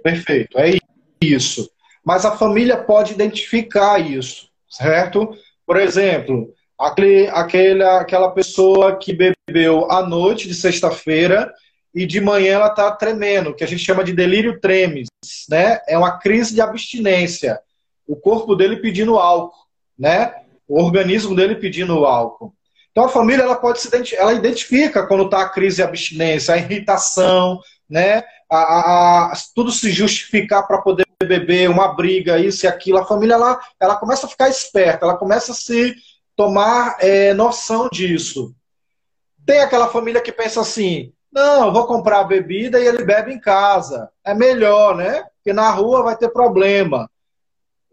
Perfeito, 0.02 0.56
é 0.58 0.78
isso. 1.20 1.68
Mas 2.04 2.24
a 2.24 2.36
família 2.36 2.76
pode 2.76 3.12
identificar 3.12 3.98
isso, 3.98 4.48
certo? 4.68 5.30
Por 5.66 5.76
exemplo, 5.76 6.52
aquele, 6.78 7.28
aquele, 7.28 7.82
aquela 7.82 8.30
pessoa 8.30 8.96
que 8.96 9.12
bebeu 9.12 9.90
à 9.90 10.06
noite 10.06 10.48
de 10.48 10.54
sexta-feira 10.54 11.52
e 11.94 12.06
de 12.06 12.20
manhã 12.20 12.54
ela 12.54 12.68
está 12.68 12.90
tremendo, 12.92 13.54
que 13.54 13.64
a 13.64 13.66
gente 13.66 13.84
chama 13.84 14.04
de 14.04 14.12
delírio 14.12 14.60
tremes, 14.60 15.08
né? 15.48 15.80
É 15.88 15.98
uma 15.98 16.18
crise 16.18 16.54
de 16.54 16.60
abstinência. 16.60 17.58
O 18.06 18.14
corpo 18.14 18.54
dele 18.54 18.76
pedindo 18.76 19.18
álcool, 19.18 19.66
né? 19.98 20.32
O 20.66 20.80
organismo 20.80 21.34
dele 21.34 21.56
pedindo 21.56 22.04
álcool. 22.04 22.54
Então 22.90 23.04
a 23.04 23.08
família 23.08 23.42
ela 23.42 23.56
pode 23.56 23.80
se 23.80 24.16
ela 24.16 24.32
identifica 24.32 25.06
quando 25.06 25.24
está 25.24 25.42
a 25.42 25.48
crise 25.48 25.76
de 25.76 25.82
abstinência, 25.82 26.54
a 26.54 26.58
irritação, 26.58 27.60
né? 27.88 28.22
A, 28.50 29.32
a, 29.32 29.32
tudo 29.54 29.70
se 29.70 29.90
justificar 29.90 30.66
para 30.66 30.80
poder 30.80 31.06
beber, 31.22 31.68
uma 31.68 31.88
briga, 31.94 32.38
isso 32.38 32.64
e 32.64 32.68
aquilo. 32.68 32.98
A 32.98 33.06
família 33.06 33.34
ela, 33.34 33.60
ela 33.80 33.96
começa 33.96 34.26
a 34.26 34.28
ficar 34.28 34.48
esperta, 34.48 35.04
ela 35.04 35.16
começa 35.16 35.52
a 35.52 35.54
se 35.54 35.94
tomar 36.36 36.96
é, 37.00 37.34
noção 37.34 37.88
disso. 37.90 38.54
Tem 39.44 39.60
aquela 39.60 39.88
família 39.88 40.20
que 40.20 40.32
pensa 40.32 40.60
assim: 40.60 41.12
não, 41.32 41.72
vou 41.72 41.86
comprar 41.86 42.20
a 42.20 42.24
bebida 42.24 42.80
e 42.80 42.86
ele 42.86 43.04
bebe 43.04 43.32
em 43.32 43.40
casa. 43.40 44.10
É 44.24 44.34
melhor, 44.34 44.96
né? 44.96 45.24
Porque 45.36 45.52
na 45.52 45.70
rua 45.70 46.02
vai 46.02 46.16
ter 46.16 46.28
problema. 46.30 47.10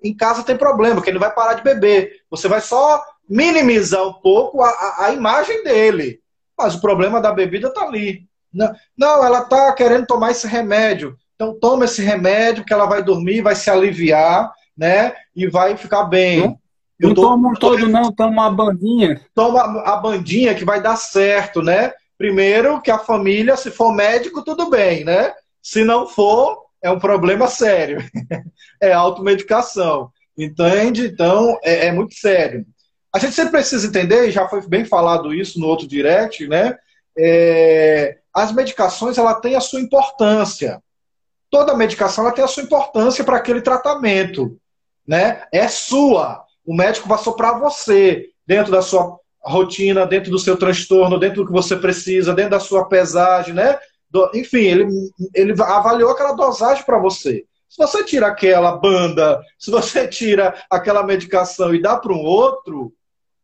Em 0.04 0.16
casa 0.16 0.44
tem 0.44 0.58
problema, 0.58 0.96
porque 0.96 1.10
ele 1.10 1.20
não 1.20 1.26
vai 1.26 1.34
parar 1.34 1.56
de 1.56 1.64
beber. 1.64 2.22
Você 2.30 2.48
vai 2.48 2.62
só 2.62 3.04
minimizar 3.28 4.06
um 4.06 4.14
pouco 4.14 4.62
a, 4.62 4.70
a, 4.70 5.06
a 5.06 5.12
imagem 5.12 5.64
dele. 5.64 6.22
Mas 6.58 6.76
o 6.76 6.82
problema 6.82 7.20
da 7.20 7.32
bebida 7.32 7.68
está 7.68 7.82
ali. 7.82 8.28
Não, 8.56 8.74
não 8.98 9.26
ela 9.26 9.40
está 9.40 9.72
querendo 9.74 10.08
tomar 10.08 10.32
esse 10.32 10.48
remédio. 10.48 11.18
Então 11.36 11.58
toma 11.60 11.86
esse 11.86 12.02
remédio 12.02 12.64
que 12.64 12.74
ela 12.74 12.86
vai 12.86 13.04
dormir, 13.04 13.42
vai 13.42 13.56
se 13.56 13.70
aliviar, 13.70 14.52
né? 14.78 15.14
E 15.36 15.48
vai 15.48 15.76
ficar 15.76 16.06
bem. 16.06 16.40
Não, 16.40 16.60
não 17.00 17.14
tô, 17.14 17.22
toma 17.22 17.54
todo, 17.60 17.88
não, 17.90 18.12
toma 18.12 18.32
uma 18.32 18.50
bandinha. 18.50 19.22
Toma 19.34 19.62
a 19.84 19.98
bandinha 19.98 20.56
que 20.56 20.64
vai 20.64 20.82
dar 20.82 20.96
certo, 20.96 21.62
né? 21.62 21.92
Primeiro, 22.18 22.82
que 22.82 22.90
a 22.90 22.98
família, 22.98 23.58
se 23.58 23.70
for 23.70 23.94
médico, 23.94 24.42
tudo 24.42 24.70
bem, 24.70 25.04
né? 25.04 25.34
Se 25.62 25.84
não 25.84 26.08
for, 26.08 26.66
é 26.82 26.90
um 26.90 27.00
problema 27.00 27.48
sério. 27.48 28.00
é 28.82 28.94
automedicação. 28.94 30.10
Entende? 30.38 31.08
Então, 31.08 31.58
é, 31.64 31.88
é, 31.88 31.92
muito 31.92 32.16
sério. 32.16 32.66
A 33.14 33.20
gente 33.20 33.34
sempre 33.34 33.52
precisa 33.52 33.88
entender, 33.88 34.28
e 34.28 34.32
já 34.32 34.48
foi 34.48 34.66
bem 34.68 34.86
falado 34.86 35.34
isso 35.34 35.60
no 35.60 35.68
outro 35.68 35.88
direct, 35.88 36.48
né? 36.48 36.78
É, 37.18 38.18
as 38.34 38.52
medicações, 38.52 39.18
ela 39.18 39.36
tem 39.36 39.56
a 39.56 39.62
sua 39.62 39.80
importância. 39.80 40.82
Toda 41.50 41.76
medicação, 41.76 42.26
ela 42.26 42.34
tem 42.34 42.44
a 42.44 42.48
sua 42.48 42.64
importância 42.64 43.24
para 43.24 43.38
aquele 43.38 43.62
tratamento, 43.62 44.58
né? 45.08 45.44
É 45.52 45.68
sua. 45.68 46.44
O 46.66 46.76
médico 46.76 47.08
passou 47.08 47.34
para 47.34 47.58
você, 47.58 48.30
dentro 48.46 48.72
da 48.72 48.82
sua 48.82 49.18
rotina, 49.42 50.06
dentro 50.06 50.32
do 50.32 50.40
seu 50.40 50.58
transtorno, 50.58 51.20
dentro 51.20 51.44
do 51.44 51.48
que 51.48 51.54
você 51.54 51.76
precisa, 51.76 52.34
dentro 52.34 52.52
da 52.52 52.60
sua 52.60 52.86
pesagem, 52.90 53.54
né? 53.54 53.78
Do, 54.10 54.30
enfim, 54.34 54.64
ele, 54.64 54.88
ele 55.34 55.54
avaliou 55.62 56.12
aquela 56.12 56.34
dosagem 56.34 56.84
para 56.84 56.98
você. 56.98 57.46
Se 57.70 57.78
você 57.78 58.04
tira 58.04 58.28
aquela 58.28 58.78
banda, 58.78 59.42
se 59.60 59.70
você 59.70 60.08
tira 60.08 60.56
aquela 60.70 61.04
medicação 61.04 61.76
e 61.76 61.82
dá 61.82 61.98
para 61.98 62.14
um 62.14 62.24
outro, 62.24 62.94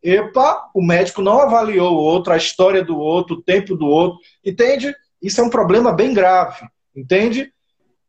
epa, 0.04 0.70
o 0.74 0.82
médico 0.82 1.22
não 1.22 1.39
avaliou 1.39 1.93
o 1.93 1.99
outro, 2.02 2.34
a 2.34 2.38
história 2.38 2.84
do 2.84 2.97
outro, 2.97 3.36
o 3.36 3.41
tempo 3.41 3.76
do 3.76 3.86
outro, 3.86 4.20
entende? 4.45 4.95
Isso 5.22 5.39
é 5.39 5.43
um 5.43 5.49
problema 5.49 5.91
bem 5.91 6.14
grave, 6.14 6.68
entende? 6.95 7.54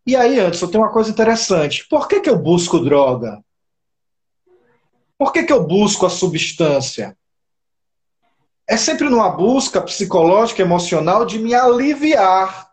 E 0.07 0.17
aí, 0.17 0.39
antes, 0.41 0.61
eu 0.61 0.69
tenho 0.69 0.83
uma 0.83 0.93
coisa 0.93 1.11
interessante. 1.11 1.87
Por 1.89 2.09
que, 2.09 2.21
que 2.21 2.31
eu 2.31 2.39
busco 2.39 2.81
droga? 2.81 3.43
Por 5.19 5.33
que, 5.33 5.45
que 5.45 5.53
eu 5.53 5.65
busco 5.65 6.07
a 6.07 6.11
substância? 6.11 7.17
é 8.73 8.77
sempre 8.79 9.09
numa 9.09 9.29
busca 9.29 9.83
psicológica, 9.83 10.63
emocional 10.63 11.27
de 11.27 11.39
me 11.39 11.55
aliviar. 11.55 12.71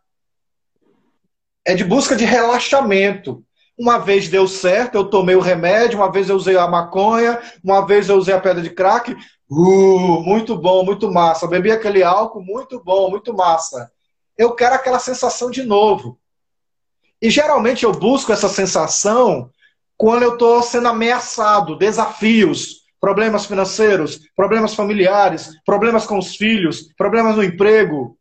É 1.66 1.76
de 1.76 1.84
busca 1.84 2.16
de 2.16 2.24
relaxamento. 2.26 3.44
Uma 3.80 3.98
vez 3.98 4.28
deu 4.28 4.48
certo, 4.48 4.96
eu 4.96 5.06
tomei 5.06 5.36
o 5.36 5.42
remédio, 5.42 6.00
uma 6.00 6.12
vez 6.12 6.30
eu 6.30 6.36
usei 6.36 6.58
a 6.58 6.68
maconha, 6.68 7.40
uma 7.64 7.86
vez 7.86 8.10
eu 8.10 8.18
usei 8.18 8.34
a 8.34 8.40
pedra 8.40 8.62
de 8.62 8.70
crack, 8.72 9.16
Uh, 9.52 10.22
muito 10.22 10.56
bom, 10.56 10.86
muito 10.86 11.12
massa. 11.12 11.48
Bebi 11.48 11.72
aquele 11.72 12.04
álcool, 12.04 12.42
muito 12.42 12.82
bom, 12.84 13.10
muito 13.10 13.34
massa. 13.34 13.92
Eu 14.38 14.54
quero 14.54 14.76
aquela 14.76 15.00
sensação 15.00 15.50
de 15.50 15.64
novo. 15.64 16.20
E 17.20 17.30
geralmente 17.30 17.84
eu 17.84 17.92
busco 17.92 18.32
essa 18.32 18.48
sensação 18.48 19.50
quando 19.98 20.24
eu 20.24 20.34
estou 20.34 20.62
sendo 20.62 20.88
ameaçado, 20.88 21.78
desafios, 21.78 22.86
problemas 23.02 23.46
financeiros, 23.46 24.20
problemas 24.36 24.74
familiares, 24.76 25.50
problemas 25.66 26.06
com 26.06 26.18
os 26.18 26.36
filhos, 26.36 26.94
problemas 26.96 27.36
no 27.36 27.44
emprego. 27.44 28.18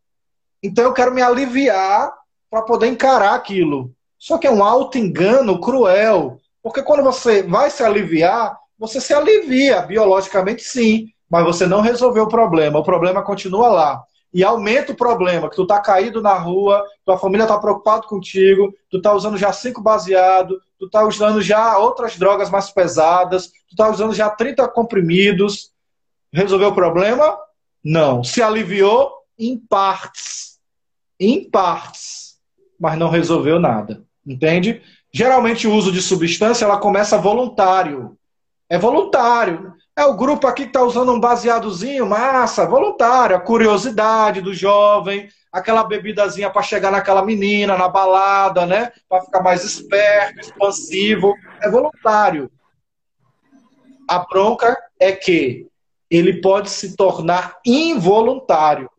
Então 0.63 0.83
eu 0.83 0.95
quero 0.95 1.15
me 1.15 1.23
aliviar 1.23 2.11
para 2.51 2.63
poder 2.63 2.89
encarar 2.89 3.35
aquilo. 3.35 3.95
Só 4.19 4.37
que 4.39 4.47
é 4.47 4.51
um 4.51 4.65
auto 4.65 4.99
engano 4.99 5.61
cruel, 5.61 6.39
porque 6.63 6.83
quando 6.83 7.03
você 7.03 7.43
vai 7.43 7.71
se 7.71 7.83
aliviar, 7.83 8.59
você 8.79 9.01
se 9.01 9.15
alivia 9.15 9.83
biologicamente 9.83 10.63
sim, 10.63 11.09
mas 11.31 11.45
você 11.45 11.67
não 11.67 11.81
resolveu 11.81 12.25
o 12.25 12.29
problema. 12.29 12.79
O 12.79 12.85
problema 12.85 13.23
continua 13.23 13.69
lá. 13.69 14.03
E 14.33 14.45
aumenta 14.45 14.93
o 14.93 14.97
problema, 14.97 15.49
que 15.49 15.57
tu 15.57 15.67
tá 15.67 15.81
caído 15.81 16.21
na 16.21 16.35
rua, 16.35 16.85
tua 17.05 17.17
família 17.17 17.47
tá 17.47 17.59
preocupado 17.59 18.07
contigo, 18.07 18.75
tu 18.91 19.01
tá 19.01 19.15
usando 19.15 19.39
já 19.39 19.53
cinco 19.53 19.81
baseado, 19.81 20.61
tu 20.79 20.89
tá 20.89 21.03
usando 21.07 21.41
já 21.41 21.79
outras 21.79 22.17
drogas 22.19 22.51
mais 22.51 22.71
pesadas, 22.71 23.51
tu 23.69 23.77
tá 23.77 23.91
usando 23.91 24.15
já 24.15 24.29
30 24.29 24.69
comprimidos. 24.69 25.71
Resolveu 26.33 26.69
o 26.69 26.75
problema? 26.75 27.39
Não. 27.83 28.23
Se 28.23 28.43
aliviou 28.43 29.11
em 29.39 29.57
partes. 29.57 30.59
Em 31.19 31.49
partes. 31.49 32.37
Mas 32.79 32.99
não 32.99 33.09
resolveu 33.09 33.59
nada. 33.59 34.05
Entende? 34.29 34.83
Geralmente 35.11 35.67
o 35.67 35.73
uso 35.73 35.91
de 35.91 36.03
substância 36.03 36.67
ela 36.67 36.77
começa 36.77 37.17
voluntário. 37.17 38.17
É 38.69 38.77
voluntário. 38.77 39.73
É 39.97 40.05
o 40.05 40.15
grupo 40.15 40.47
aqui 40.47 40.65
que 40.65 40.69
está 40.69 40.83
usando 40.83 41.11
um 41.13 41.19
baseadozinho, 41.19 42.07
massa, 42.07 42.67
voluntário, 42.67 43.35
a 43.35 43.41
curiosidade 43.41 44.43
do 44.43 44.53
jovem, 44.53 45.29
aquela 45.51 45.83
bebidazinha 45.83 46.51
para 46.51 46.63
chegar 46.63 46.93
naquela 46.93 47.25
menina, 47.25 47.77
na 47.77 47.89
balada, 47.89 48.67
né? 48.67 48.93
Para 49.09 49.23
ficar 49.23 49.43
mais 49.43 49.65
esperto, 49.65 50.41
expansivo. 50.41 51.35
É 51.63 51.71
voluntário. 51.71 52.51
A 54.07 54.19
bronca 54.19 54.77
é 55.01 55.11
que 55.11 55.67
ele 56.11 56.41
pode 56.41 56.69
se 56.71 56.95
tornar 56.95 57.59
involuntário. 57.65 58.91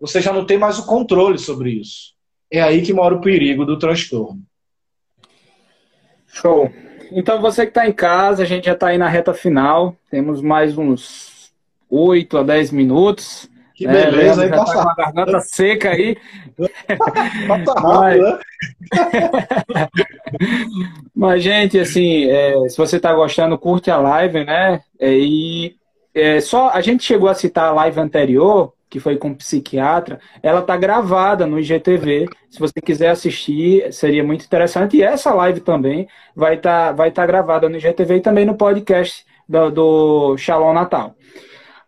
Você 0.00 0.20
já 0.20 0.32
não 0.32 0.44
tem 0.44 0.58
mais 0.58 0.78
o 0.78 0.86
controle 0.86 1.38
sobre 1.38 1.70
isso. 1.70 2.12
É 2.50 2.60
aí 2.60 2.82
que 2.82 2.92
mora 2.92 3.14
o 3.14 3.20
perigo 3.20 3.64
do 3.64 3.78
transtorno. 3.78 4.42
Show. 6.34 6.70
Então 7.12 7.40
você 7.40 7.62
que 7.62 7.70
está 7.70 7.86
em 7.86 7.92
casa, 7.92 8.42
a 8.42 8.46
gente 8.46 8.66
já 8.66 8.72
está 8.72 8.88
aí 8.88 8.98
na 8.98 9.08
reta 9.08 9.32
final. 9.32 9.96
Temos 10.10 10.42
mais 10.42 10.76
uns 10.76 11.52
8 11.88 12.38
a 12.38 12.42
10 12.42 12.72
minutos. 12.72 13.48
Que 13.74 13.86
é, 13.86 13.90
beleza, 13.90 14.42
aí 14.42 14.48
já 14.48 14.64
tá 14.64 14.72
com 14.72 14.88
a 14.88 14.94
garganta 14.94 15.40
seca 15.40 15.90
aí. 15.90 16.16
Passa 17.48 17.74
rápido, 17.80 18.22
né? 18.22 18.38
Mas, 21.14 21.42
gente, 21.42 21.78
assim, 21.78 22.30
é, 22.30 22.68
se 22.68 22.76
você 22.76 22.96
está 22.96 23.12
gostando, 23.12 23.58
curte 23.58 23.90
a 23.90 23.96
live, 23.96 24.44
né? 24.44 24.80
É, 24.98 25.12
e 25.12 25.76
é, 26.14 26.40
só 26.40 26.70
a 26.70 26.80
gente 26.80 27.02
chegou 27.02 27.28
a 27.28 27.34
citar 27.34 27.70
a 27.70 27.72
live 27.72 28.00
anterior, 28.00 28.72
que 28.94 29.00
foi 29.00 29.16
com 29.16 29.34
psiquiatra, 29.34 30.20
ela 30.40 30.60
está 30.60 30.76
gravada 30.76 31.48
no 31.48 31.58
IGTV. 31.58 32.28
Se 32.48 32.60
você 32.60 32.80
quiser 32.80 33.10
assistir, 33.10 33.92
seria 33.92 34.22
muito 34.22 34.44
interessante. 34.44 34.96
E 34.96 35.02
essa 35.02 35.34
live 35.34 35.58
também 35.58 36.06
vai 36.32 36.54
estar 36.54 36.90
tá, 36.90 36.92
vai 36.92 37.10
tá 37.10 37.26
gravada 37.26 37.68
no 37.68 37.76
IGTV 37.76 38.18
e 38.18 38.20
também 38.20 38.44
no 38.44 38.56
podcast 38.56 39.24
do, 39.48 39.70
do 39.70 40.36
Shalom 40.36 40.72
Natal. 40.72 41.16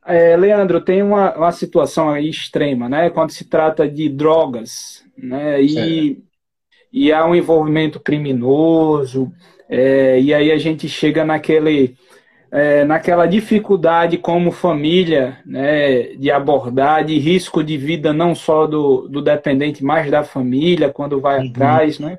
É, 0.05 0.37
Leandro, 0.37 0.81
tem 0.81 1.01
uma, 1.01 1.33
uma 1.37 1.53
situação 1.53 2.11
aí 2.11 2.29
extrema, 2.29 2.89
né? 2.89 3.09
Quando 3.09 3.31
se 3.31 3.45
trata 3.45 3.89
de 3.89 4.09
drogas, 4.09 5.05
né? 5.17 5.63
E, 5.63 6.19
e 6.93 7.13
há 7.13 7.25
um 7.25 7.37
envolvimento 7.37 8.01
criminoso, 8.01 9.31
é, 9.69 10.21
e 10.21 10.35
aí 10.35 10.51
a 10.51 10.59
gente 10.59 10.89
chega 10.89 11.25
naquele 11.25 11.95
é, 12.51 12.85
naquela 12.85 13.27
dificuldade 13.27 14.19
como 14.19 14.53
família 14.53 15.39
né, 15.45 16.15
de 16.15 16.31
abordar, 16.31 17.05
de 17.05 17.19
risco 17.19 17.63
de 17.63 17.77
vida 17.77 18.13
não 18.13 18.35
só 18.35 18.67
do, 18.67 19.09
do 19.09 19.21
dependente, 19.21 19.85
mas 19.85 20.11
da 20.11 20.23
família 20.23 20.93
quando 20.93 21.21
vai 21.21 21.41
uhum. 21.41 21.51
atrás, 21.51 21.99
né? 21.99 22.19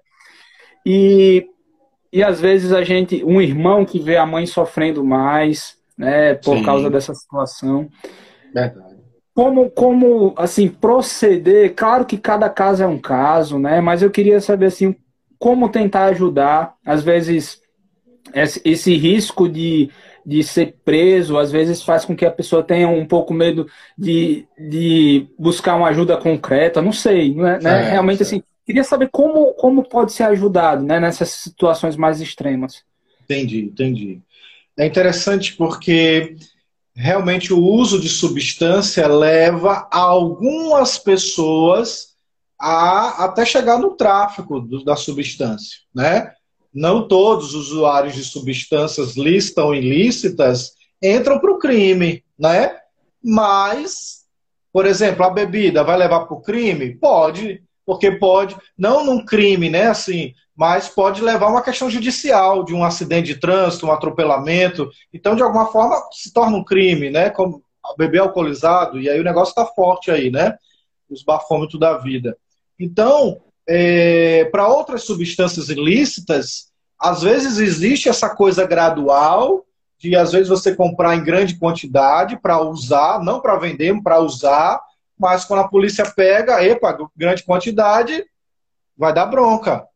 E, 0.86 1.48
e 2.12 2.24
às 2.24 2.40
vezes 2.40 2.72
a 2.72 2.84
gente, 2.84 3.24
um 3.24 3.42
irmão 3.42 3.86
que 3.86 4.00
vê 4.00 4.18
a 4.18 4.26
mãe 4.26 4.46
sofrendo 4.46 5.04
mais, 5.04 5.76
né, 5.98 6.36
por 6.36 6.58
Sim. 6.58 6.64
causa 6.64 6.90
dessa 6.90 7.14
situação. 7.14 7.90
Verdade. 8.54 8.98
Como, 9.34 9.70
como, 9.70 10.34
assim, 10.36 10.68
proceder? 10.68 11.76
Claro 11.76 12.06
que 12.06 12.18
cada 12.18 12.50
caso 12.50 12.84
é 12.84 12.88
um 12.88 12.98
caso, 12.98 13.60
né? 13.60 13.80
Mas 13.80 14.02
eu 14.02 14.10
queria 14.10 14.42
saber, 14.42 14.66
assim, 14.66 14.96
como 15.38 15.70
tentar 15.70 16.06
ajudar. 16.06 16.74
Às 16.84 17.04
vezes, 17.04 17.62
esse, 18.34 18.60
esse 18.66 18.96
risco 18.96 19.48
de 19.48 19.92
de 20.28 20.44
ser 20.44 20.76
preso, 20.84 21.38
às 21.38 21.50
vezes 21.54 21.82
faz 21.82 22.04
com 22.04 22.14
que 22.14 22.26
a 22.26 22.32
pessoa 22.32 22.62
tenha 22.62 22.90
um 22.90 23.06
pouco 23.06 23.34
medo 23.34 23.66
de, 23.98 24.46
de 24.60 25.26
buscar 25.40 25.78
uma 25.78 25.88
ajuda 25.88 26.18
concreta, 26.18 26.82
não 26.82 26.92
sei, 26.92 27.34
né? 27.34 27.58
É, 27.64 27.92
Realmente, 27.92 28.24
assim, 28.24 28.44
queria 28.66 28.84
saber 28.84 29.08
como, 29.10 29.54
como 29.54 29.88
pode 29.88 30.12
ser 30.12 30.24
ajudado 30.24 30.84
né, 30.84 31.00
nessas 31.00 31.30
situações 31.30 31.96
mais 31.96 32.20
extremas. 32.20 32.84
Entendi, 33.24 33.62
entendi. 33.62 34.20
É 34.78 34.86
interessante 34.86 35.56
porque 35.56 36.36
realmente 36.94 37.54
o 37.54 37.64
uso 37.64 37.98
de 37.98 38.10
substância 38.10 39.08
leva 39.08 39.88
algumas 39.90 40.98
pessoas 40.98 42.18
a 42.60 43.24
até 43.24 43.46
chegar 43.46 43.80
no 43.80 43.92
tráfico 43.92 44.60
do, 44.60 44.84
da 44.84 44.98
substância, 44.98 45.78
né? 45.96 46.34
Não 46.78 47.08
todos 47.08 47.56
os 47.56 47.72
usuários 47.72 48.14
de 48.14 48.24
substâncias 48.24 49.18
listas 49.18 49.66
ou 49.66 49.74
ilícitas 49.74 50.74
entram 51.02 51.40
para 51.40 51.52
o 51.52 51.58
crime, 51.58 52.24
né? 52.38 52.78
Mas, 53.24 54.26
por 54.72 54.86
exemplo, 54.86 55.26
a 55.26 55.30
bebida 55.32 55.84
vai 55.84 55.98
levar 55.98 56.26
para 56.26 56.38
o 56.38 56.42
crime? 56.42 56.96
Pode, 56.96 57.64
porque 57.84 58.12
pode, 58.12 58.56
não 58.78 59.04
num 59.04 59.26
crime, 59.26 59.72
né? 59.72 59.88
Assim, 59.88 60.36
mas 60.56 60.88
pode 60.88 61.20
levar 61.20 61.48
uma 61.48 61.64
questão 61.64 61.90
judicial, 61.90 62.64
de 62.64 62.76
um 62.76 62.84
acidente 62.84 63.34
de 63.34 63.40
trânsito, 63.40 63.88
um 63.88 63.92
atropelamento. 63.92 64.88
Então, 65.12 65.36
de 65.36 65.42
alguma 65.42 65.66
forma, 65.72 66.00
se 66.12 66.32
torna 66.32 66.58
um 66.58 66.64
crime, 66.64 67.10
né? 67.10 67.32
Como 67.32 67.64
beber 67.98 68.20
alcoolizado, 68.20 69.02
e 69.02 69.10
aí 69.10 69.20
o 69.20 69.24
negócio 69.24 69.50
está 69.50 69.66
forte 69.66 70.12
aí, 70.12 70.30
né? 70.30 70.56
Os 71.10 71.24
bafômetros 71.24 71.80
da 71.80 71.98
vida. 71.98 72.38
Então, 72.80 73.42
é, 73.68 74.46
para 74.46 74.68
outras 74.68 75.04
substâncias 75.04 75.70
ilícitas, 75.70 76.68
às 77.00 77.22
vezes 77.22 77.58
existe 77.58 78.10
essa 78.10 78.30
coisa 78.30 78.66
gradual 78.66 79.66
de 80.00 80.16
às 80.16 80.32
vezes 80.32 80.48
você 80.48 80.76
comprar 80.76 81.16
em 81.16 81.24
grande 81.24 81.58
quantidade 81.58 82.40
para 82.40 82.62
usar, 82.62 83.20
não 83.24 83.42
para 83.42 83.58
vender, 83.58 84.00
para 84.02 84.20
usar, 84.20 84.80
mas 85.20 85.44
quando 85.44 85.62
a 85.62 85.68
polícia 85.68 86.06
pega, 86.06 86.64
epa, 86.64 86.96
grande 87.16 87.44
quantidade, 87.44 88.24
vai 88.96 89.12
dar 89.14 89.26
bronca. 89.26 89.88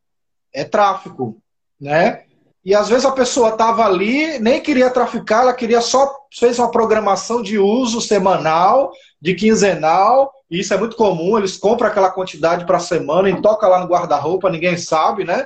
É 0.52 0.64
tráfico, 0.64 1.38
né? 1.80 2.24
E 2.66 2.76
às 2.76 2.90
vezes 2.90 3.06
a 3.06 3.12
pessoa 3.12 3.50
estava 3.50 3.86
ali, 3.86 4.38
nem 4.40 4.62
queria 4.62 4.90
traficar, 4.90 5.44
ela 5.44 5.54
queria 5.54 5.82
só 5.82 6.16
fez 6.34 6.60
uma 6.60 6.70
programação 6.70 7.42
de 7.42 7.58
uso 7.58 8.00
semanal, 8.00 8.92
de 9.20 9.34
quinzenal, 9.34 10.32
e 10.52 10.60
isso 10.60 10.74
é 10.74 10.78
muito 10.78 10.98
comum, 10.98 11.38
eles 11.38 11.56
compram 11.56 11.88
aquela 11.88 12.12
quantidade 12.12 12.66
para 12.66 12.76
a 12.76 12.82
semana 12.82 13.30
e 13.30 13.42
toca 13.42 13.70
lá 13.70 13.80
no 13.80 13.88
guarda-roupa, 13.88 14.50
ninguém 14.50 14.78
sabe, 14.78 15.24
né? 15.24 15.46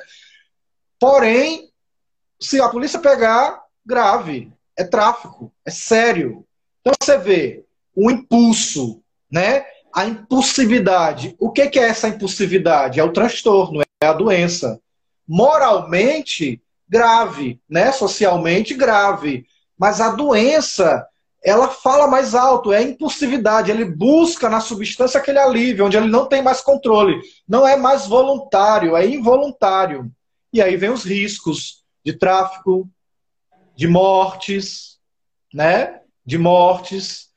Porém, 1.00 1.70
se 2.42 2.60
a 2.60 2.68
polícia 2.68 2.98
pegar, 2.98 3.62
grave, 3.86 4.52
é 4.76 4.84
tráfico, 4.84 5.54
é 5.64 5.70
sério. 5.70 6.44
Então 6.82 6.94
você 7.00 7.20
vê 7.20 7.64
o 7.96 8.10
impulso, 8.10 9.00
né? 9.32 9.64
A 9.94 10.06
impulsividade. 10.06 11.36
O 11.40 11.52
que 11.52 11.62
é 11.62 11.84
essa 11.84 12.08
impulsividade? 12.08 13.00
É 13.00 13.04
o 13.04 13.14
transtorno, 13.14 13.82
é 14.02 14.08
a 14.08 14.14
doença. 14.14 14.82
Moralmente 15.28 16.60
grave, 16.90 17.62
né? 17.70 17.92
Socialmente 17.92 18.74
grave. 18.74 19.46
Mas 19.78 20.02
a 20.02 20.10
doença 20.10 21.08
ela 21.46 21.68
fala 21.68 22.08
mais 22.08 22.34
alto, 22.34 22.74
é 22.74 22.78
a 22.78 22.82
impulsividade. 22.82 23.70
Ele 23.70 23.86
busca 23.86 24.50
na 24.50 24.60
substância 24.60 25.20
aquele 25.20 25.38
alívio, 25.38 25.86
onde 25.86 25.96
ele 25.96 26.08
não 26.08 26.26
tem 26.26 26.42
mais 26.42 26.60
controle. 26.60 27.22
Não 27.48 27.68
é 27.68 27.76
mais 27.76 28.08
voluntário, 28.08 28.98
é 28.98 29.08
involuntário. 29.08 30.12
E 30.52 30.60
aí 30.60 30.76
vem 30.76 30.90
os 30.90 31.04
riscos 31.04 31.84
de 32.04 32.14
tráfico, 32.14 32.90
de 33.76 33.88
mortes, 33.88 34.98
né? 35.54 36.00
De 36.26 36.40
mortes. 36.40 37.28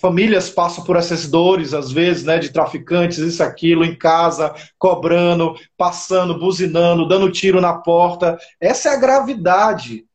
Famílias 0.00 0.48
passam 0.48 0.82
por 0.82 0.96
essas 0.96 1.28
dores, 1.28 1.74
às 1.74 1.92
vezes, 1.92 2.24
né? 2.24 2.38
De 2.38 2.50
traficantes, 2.50 3.18
isso, 3.18 3.42
aquilo, 3.42 3.84
em 3.84 3.94
casa, 3.94 4.54
cobrando, 4.78 5.54
passando, 5.76 6.38
buzinando, 6.38 7.06
dando 7.06 7.30
tiro 7.30 7.60
na 7.60 7.74
porta. 7.74 8.38
Essa 8.58 8.88
é 8.88 8.92
a 8.92 8.98
gravidade 8.98 10.06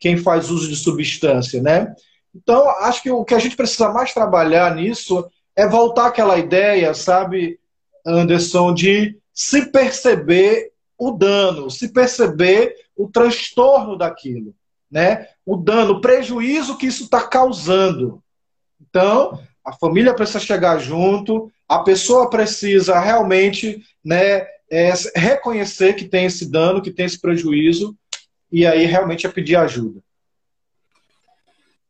quem 0.00 0.16
faz 0.16 0.50
uso 0.50 0.66
de 0.66 0.76
substância, 0.76 1.60
né? 1.62 1.94
Então, 2.34 2.68
acho 2.82 3.02
que 3.02 3.10
o 3.10 3.24
que 3.24 3.34
a 3.34 3.38
gente 3.38 3.56
precisa 3.56 3.88
mais 3.90 4.14
trabalhar 4.14 4.74
nisso 4.74 5.28
é 5.56 5.66
voltar 5.66 6.06
àquela 6.06 6.38
ideia, 6.38 6.94
sabe, 6.94 7.58
Anderson, 8.06 8.72
de 8.72 9.16
se 9.32 9.66
perceber 9.66 10.72
o 10.96 11.10
dano, 11.12 11.70
se 11.70 11.92
perceber 11.92 12.74
o 12.96 13.08
transtorno 13.08 13.96
daquilo, 13.96 14.54
né? 14.90 15.28
O 15.44 15.56
dano, 15.56 15.94
o 15.94 16.00
prejuízo 16.00 16.76
que 16.76 16.86
isso 16.86 17.04
está 17.04 17.26
causando. 17.26 18.22
Então, 18.80 19.40
a 19.64 19.72
família 19.72 20.14
precisa 20.14 20.40
chegar 20.40 20.78
junto, 20.78 21.50
a 21.68 21.78
pessoa 21.78 22.28
precisa 22.28 22.98
realmente, 22.98 23.82
né, 24.04 24.46
é, 24.70 24.92
reconhecer 25.14 25.94
que 25.94 26.04
tem 26.04 26.26
esse 26.26 26.50
dano, 26.50 26.82
que 26.82 26.90
tem 26.90 27.06
esse 27.06 27.20
prejuízo, 27.20 27.96
e 28.50 28.66
aí 28.66 28.84
realmente 28.84 29.26
é 29.26 29.30
pedir 29.30 29.56
ajuda. 29.56 30.00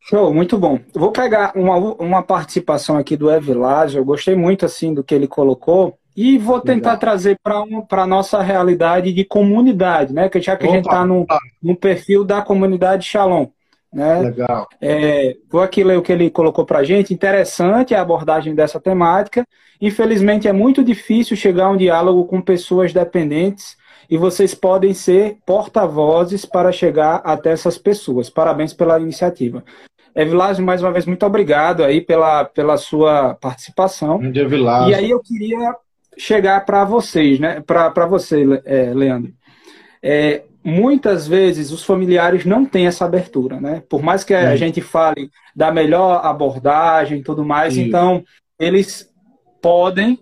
Show, 0.00 0.32
muito 0.32 0.56
bom. 0.58 0.78
Vou 0.94 1.12
pegar 1.12 1.52
uma, 1.54 1.76
uma 1.76 2.22
participação 2.22 2.96
aqui 2.96 3.16
do 3.16 3.30
Evilásio, 3.30 3.98
eu 3.98 4.04
gostei 4.04 4.34
muito 4.34 4.64
assim 4.64 4.94
do 4.94 5.04
que 5.04 5.14
ele 5.14 5.28
colocou, 5.28 5.98
e 6.16 6.36
vou 6.38 6.60
tentar 6.60 6.90
Legal. 6.90 7.00
trazer 7.00 7.38
para 7.42 7.62
um, 7.62 7.86
a 7.88 8.06
nossa 8.06 8.42
realidade 8.42 9.12
de 9.12 9.24
comunidade, 9.24 10.12
né? 10.12 10.28
Que 10.28 10.40
já 10.40 10.56
que 10.56 10.64
Opa, 10.64 10.72
a 10.72 10.76
gente 10.76 10.86
está 10.86 11.06
no, 11.06 11.26
no 11.62 11.76
perfil 11.76 12.24
da 12.24 12.42
comunidade 12.42 13.06
Shalom. 13.06 13.46
Né? 13.92 14.20
Legal. 14.20 14.68
É, 14.80 15.36
vou 15.50 15.60
aqui 15.60 15.82
ler 15.82 15.98
o 15.98 16.02
que 16.02 16.12
ele 16.12 16.30
colocou 16.30 16.64
para 16.64 16.78
a 16.80 16.84
gente. 16.84 17.14
Interessante 17.14 17.94
a 17.94 18.00
abordagem 18.00 18.54
dessa 18.54 18.80
temática. 18.80 19.46
Infelizmente, 19.80 20.46
é 20.46 20.52
muito 20.52 20.84
difícil 20.84 21.36
chegar 21.36 21.66
a 21.66 21.70
um 21.70 21.76
diálogo 21.76 22.24
com 22.26 22.40
pessoas 22.40 22.92
dependentes 22.92 23.76
e 24.08 24.16
vocês 24.18 24.54
podem 24.54 24.92
ser 24.92 25.38
porta-vozes 25.46 26.44
para 26.44 26.72
chegar 26.72 27.22
até 27.24 27.52
essas 27.52 27.78
pessoas. 27.78 28.28
Parabéns 28.28 28.72
pela 28.72 28.98
iniciativa. 28.98 29.64
Evilásio, 30.14 30.64
mais 30.64 30.82
uma 30.82 30.92
vez, 30.92 31.06
muito 31.06 31.24
obrigado 31.24 31.84
aí 31.84 32.00
pela, 32.00 32.44
pela 32.44 32.76
sua 32.76 33.34
participação. 33.34 34.20
E 34.90 34.94
aí 34.94 35.10
eu 35.10 35.20
queria 35.20 35.74
chegar 36.18 36.64
para 36.64 36.84
vocês, 36.84 37.38
né? 37.38 37.60
Para 37.60 38.06
você, 38.06 38.44
é, 38.64 38.92
Leandro. 38.94 39.32
É, 40.02 40.42
muitas 40.64 41.26
vezes 41.26 41.70
os 41.70 41.84
familiares 41.84 42.44
não 42.44 42.64
têm 42.64 42.86
essa 42.86 43.04
abertura, 43.04 43.60
né? 43.60 43.82
Por 43.88 44.02
mais 44.02 44.24
que 44.24 44.34
a 44.34 44.56
gente 44.56 44.80
fale 44.80 45.30
da 45.54 45.70
melhor 45.72 46.24
abordagem 46.24 47.20
e 47.20 47.22
tudo 47.22 47.44
mais, 47.44 47.74
Sim. 47.74 47.82
então 47.82 48.22
eles 48.58 49.08
podem 49.62 50.18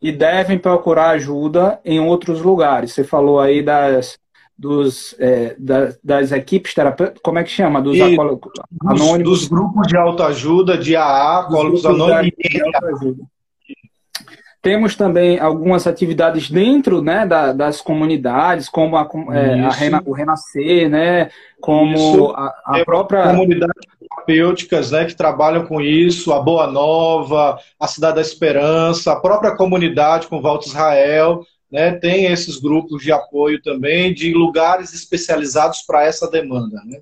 e 0.00 0.10
devem 0.10 0.58
procurar 0.58 1.10
ajuda 1.10 1.80
em 1.84 2.00
outros 2.00 2.42
lugares. 2.42 2.92
Você 2.92 3.04
falou 3.04 3.38
aí 3.38 3.62
das, 3.62 4.18
dos, 4.62 5.16
é, 5.18 5.56
das, 5.58 5.98
das, 6.04 6.30
equipes 6.30 6.72
terapêuticas, 6.72 7.20
como 7.20 7.40
é 7.40 7.42
que 7.42 7.50
chama? 7.50 7.82
Dos, 7.82 8.00
anônimos. 8.00 9.24
Dos, 9.24 9.48
grupos 9.48 9.88
de 9.88 9.96
autoajuda, 9.96 10.78
de 10.78 10.94
AA, 10.94 11.36
alcoólicos 11.38 11.84
anônimos. 11.84 12.32
Temos 14.62 14.94
também 14.94 15.40
algumas 15.40 15.88
atividades 15.88 16.48
dentro 16.48 17.02
né, 17.02 17.26
da, 17.26 17.52
das 17.52 17.80
comunidades, 17.80 18.68
como 18.68 18.96
a, 18.96 19.08
é, 19.32 19.60
a 19.62 19.70
Rena, 19.70 20.00
o 20.06 20.12
Renascer, 20.12 20.88
né, 20.88 21.28
como 21.60 21.96
isso. 21.96 22.30
a, 22.30 22.54
a 22.66 22.84
própria. 22.84 23.24
Comunidades 23.24 23.82
terapêuticas 24.00 24.92
né, 24.92 25.06
que 25.06 25.16
trabalham 25.16 25.66
com 25.66 25.80
isso, 25.80 26.32
a 26.32 26.40
Boa 26.40 26.68
Nova, 26.68 27.58
a 27.80 27.88
Cidade 27.88 28.14
da 28.14 28.20
Esperança, 28.20 29.10
a 29.10 29.20
própria 29.20 29.56
comunidade 29.56 30.28
com 30.28 30.40
Volta 30.40 30.68
Israel, 30.68 31.44
né, 31.72 31.92
tem 31.92 32.26
esses 32.26 32.58
grupos 32.58 33.02
de 33.02 33.10
apoio 33.10 33.60
também, 33.62 34.12
de 34.12 34.34
lugares 34.34 34.92
especializados 34.92 35.80
para 35.82 36.04
essa 36.04 36.30
demanda. 36.30 36.82
Né? 36.84 37.00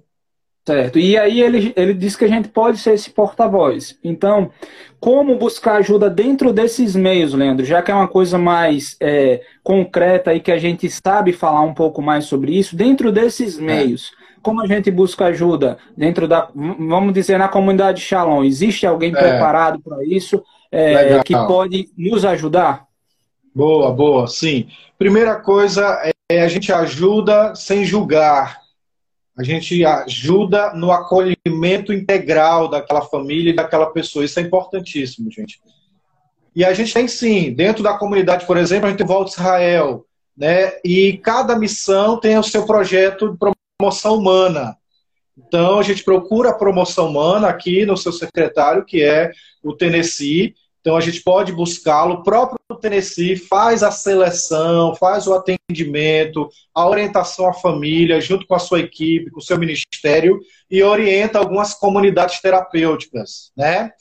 Certo. 0.64 0.98
E 0.98 1.18
aí 1.18 1.42
ele, 1.42 1.72
ele 1.74 1.92
diz 1.92 2.14
que 2.14 2.24
a 2.24 2.28
gente 2.28 2.48
pode 2.48 2.78
ser 2.78 2.94
esse 2.94 3.10
porta-voz. 3.10 3.98
Então, 4.04 4.52
como 5.00 5.36
buscar 5.36 5.76
ajuda 5.76 6.08
dentro 6.08 6.52
desses 6.52 6.94
meios, 6.94 7.34
Leandro? 7.34 7.66
Já 7.66 7.82
que 7.82 7.90
é 7.90 7.94
uma 7.94 8.06
coisa 8.06 8.38
mais 8.38 8.96
é, 9.00 9.42
concreta 9.64 10.32
e 10.32 10.38
que 10.38 10.52
a 10.52 10.58
gente 10.58 10.88
sabe 10.88 11.32
falar 11.32 11.62
um 11.62 11.74
pouco 11.74 12.00
mais 12.00 12.26
sobre 12.26 12.56
isso, 12.56 12.76
dentro 12.76 13.10
desses 13.10 13.58
é. 13.58 13.62
meios, 13.62 14.12
é. 14.12 14.38
como 14.40 14.62
a 14.62 14.66
gente 14.66 14.88
busca 14.88 15.26
ajuda 15.26 15.78
dentro 15.96 16.28
da, 16.28 16.48
vamos 16.54 17.12
dizer, 17.12 17.38
na 17.38 17.48
comunidade 17.48 18.00
Shalom? 18.00 18.44
Existe 18.44 18.86
alguém 18.86 19.10
é. 19.10 19.18
preparado 19.18 19.80
para 19.80 20.04
isso 20.04 20.40
é, 20.70 21.20
que 21.24 21.34
pode 21.34 21.88
nos 21.98 22.24
ajudar? 22.24 22.89
Boa, 23.54 23.92
boa, 23.92 24.26
sim. 24.26 24.68
Primeira 24.98 25.36
coisa 25.36 26.00
é 26.30 26.42
a 26.42 26.48
gente 26.48 26.72
ajuda 26.72 27.54
sem 27.54 27.84
julgar 27.84 28.60
a 29.40 29.42
gente 29.42 29.82
ajuda 29.86 30.74
no 30.74 30.92
acolhimento 30.92 31.94
integral 31.94 32.68
daquela 32.68 33.00
família 33.00 33.50
e 33.50 33.56
daquela 33.56 33.86
pessoa. 33.86 34.22
Isso 34.22 34.38
é 34.38 34.42
importantíssimo, 34.42 35.30
gente. 35.30 35.58
E 36.54 36.62
a 36.62 36.74
gente 36.74 36.92
tem 36.92 37.08
sim, 37.08 37.50
dentro 37.54 37.82
da 37.82 37.96
comunidade, 37.96 38.44
por 38.44 38.58
exemplo, 38.58 38.86
a 38.86 38.90
gente 38.90 39.02
Volta 39.02 39.30
Israel, 39.30 40.04
né? 40.36 40.72
E 40.84 41.16
cada 41.24 41.58
missão 41.58 42.20
tem 42.20 42.36
o 42.36 42.42
seu 42.42 42.66
projeto 42.66 43.30
de 43.30 43.38
promoção 43.78 44.18
humana. 44.18 44.76
Então 45.38 45.78
a 45.78 45.82
gente 45.82 46.04
procura 46.04 46.50
a 46.50 46.54
promoção 46.54 47.08
humana 47.08 47.48
aqui 47.48 47.86
no 47.86 47.96
seu 47.96 48.12
secretário, 48.12 48.84
que 48.84 49.02
é 49.02 49.30
o 49.62 49.74
Tennessee, 49.74 50.54
então 50.80 50.96
a 50.96 51.00
gente 51.00 51.22
pode 51.22 51.52
buscá-lo. 51.52 52.14
O 52.14 52.22
próprio 52.22 52.58
Tennessee 52.80 53.36
faz 53.36 53.82
a 53.82 53.90
seleção, 53.90 54.94
faz 54.94 55.26
o 55.26 55.34
atendimento, 55.34 56.48
a 56.74 56.88
orientação 56.88 57.46
à 57.46 57.52
família, 57.52 58.20
junto 58.20 58.46
com 58.46 58.54
a 58.54 58.58
sua 58.58 58.80
equipe, 58.80 59.30
com 59.30 59.40
o 59.40 59.42
seu 59.42 59.58
ministério, 59.58 60.40
e 60.70 60.82
orienta 60.82 61.38
algumas 61.38 61.74
comunidades 61.74 62.40
terapêuticas, 62.40 63.52
né? 63.56 63.92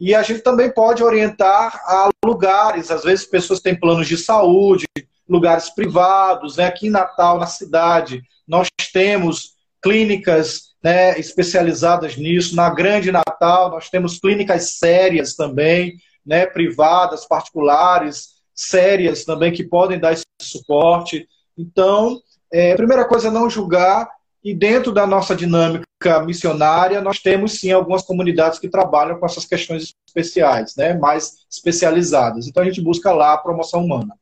E 0.00 0.14
a 0.14 0.22
gente 0.22 0.40
também 0.40 0.72
pode 0.72 1.02
orientar 1.04 1.80
a 1.86 2.10
lugares, 2.24 2.90
às 2.90 3.04
vezes 3.04 3.24
pessoas 3.24 3.60
têm 3.60 3.78
planos 3.78 4.08
de 4.08 4.18
saúde, 4.18 4.86
lugares 5.28 5.70
privados, 5.70 6.56
né? 6.56 6.66
Aqui 6.66 6.88
em 6.88 6.90
Natal, 6.90 7.38
na 7.38 7.46
cidade, 7.46 8.22
nós 8.46 8.68
temos 8.92 9.54
clínicas 9.80 10.74
né, 10.82 11.18
especializadas 11.18 12.16
nisso. 12.16 12.56
Na 12.56 12.68
Grande 12.70 13.12
Natal, 13.12 13.70
nós 13.70 13.88
temos 13.88 14.18
clínicas 14.18 14.78
sérias 14.78 15.34
também, 15.34 15.96
né, 16.24 16.46
privadas, 16.46 17.26
particulares, 17.26 18.34
sérias 18.54 19.24
também, 19.24 19.52
que 19.52 19.64
podem 19.64 19.98
dar 19.98 20.12
esse 20.12 20.24
suporte. 20.40 21.28
Então, 21.56 22.20
é, 22.52 22.72
a 22.72 22.76
primeira 22.76 23.04
coisa 23.04 23.28
é 23.28 23.30
não 23.30 23.50
julgar, 23.50 24.08
e 24.42 24.54
dentro 24.54 24.92
da 24.92 25.06
nossa 25.06 25.34
dinâmica 25.34 26.20
missionária, 26.24 27.00
nós 27.00 27.18
temos 27.18 27.58
sim 27.58 27.72
algumas 27.72 28.02
comunidades 28.02 28.58
que 28.58 28.68
trabalham 28.68 29.18
com 29.18 29.24
essas 29.24 29.46
questões 29.46 29.94
especiais, 30.06 30.76
né, 30.76 30.92
mais 30.94 31.46
especializadas. 31.50 32.46
Então, 32.46 32.62
a 32.62 32.66
gente 32.66 32.82
busca 32.82 33.10
lá 33.10 33.32
a 33.32 33.38
promoção 33.38 33.84
humana. 33.84 34.14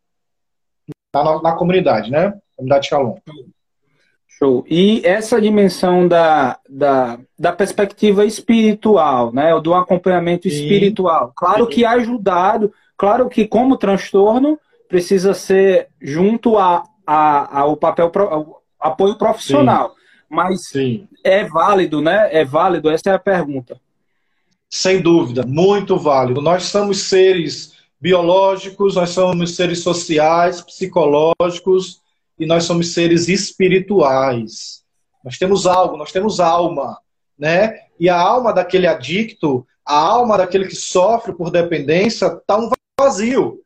Na, 1.14 1.42
na 1.42 1.53
comunidade, 1.57 2.11
né? 2.11 2.32
Comunidade 2.57 2.88
Shalom. 2.88 3.16
Show. 4.43 4.64
E 4.68 5.01
essa 5.05 5.40
dimensão 5.40 6.09
da, 6.09 6.59
da, 6.68 7.16
da 7.38 7.53
perspectiva 7.53 8.24
espiritual, 8.24 9.32
né? 9.32 9.59
Do 9.61 9.72
acompanhamento 9.72 10.51
Sim. 10.51 10.57
espiritual. 10.57 11.32
Claro 11.36 11.66
Sim. 11.66 11.70
que 11.70 11.84
ajudado, 11.84 12.72
claro 12.97 13.28
que 13.28 13.47
como 13.47 13.76
transtorno 13.76 14.59
precisa 14.88 15.32
ser 15.32 15.88
junto 16.01 16.59
a, 16.59 16.82
a, 17.07 17.61
ao 17.61 17.76
papel 17.76 18.11
ao 18.16 18.62
apoio 18.80 19.14
profissional. 19.16 19.90
Sim. 19.90 19.95
Mas 20.28 20.68
Sim. 20.68 21.09
é 21.22 21.45
válido, 21.45 22.03
né? 22.03 22.28
É 22.32 22.45
válido? 22.45 22.90
Essa 22.90 23.11
é 23.11 23.14
a 23.14 23.20
pergunta. 23.20 23.80
Sem 24.68 25.01
dúvida, 25.01 25.45
muito 25.47 25.97
válido. 25.97 26.40
Nós 26.40 26.64
somos 26.64 27.03
seres 27.03 27.74
biológicos, 28.01 28.97
nós 28.97 29.11
somos 29.11 29.55
seres 29.55 29.80
sociais, 29.84 30.61
psicológicos, 30.61 32.01
e 32.43 32.47
nós 32.47 32.64
somos 32.64 32.93
seres 32.93 33.28
espirituais. 33.28 34.82
Nós 35.24 35.38
temos 35.38 35.64
algo, 35.64 35.97
nós 35.97 36.11
temos 36.11 36.40
alma, 36.40 36.99
né? 37.38 37.78
E 38.01 38.09
a 38.09 38.18
alma 38.18 38.53
daquele 38.53 38.88
adicto, 38.88 39.64
a 39.86 39.95
alma 39.95 40.36
daquele 40.36 40.66
que 40.66 40.74
sofre 40.74 41.32
por 41.32 41.53
dependência, 41.53 42.26
está 42.26 42.59
um 42.59 42.68
vazio. 42.99 43.61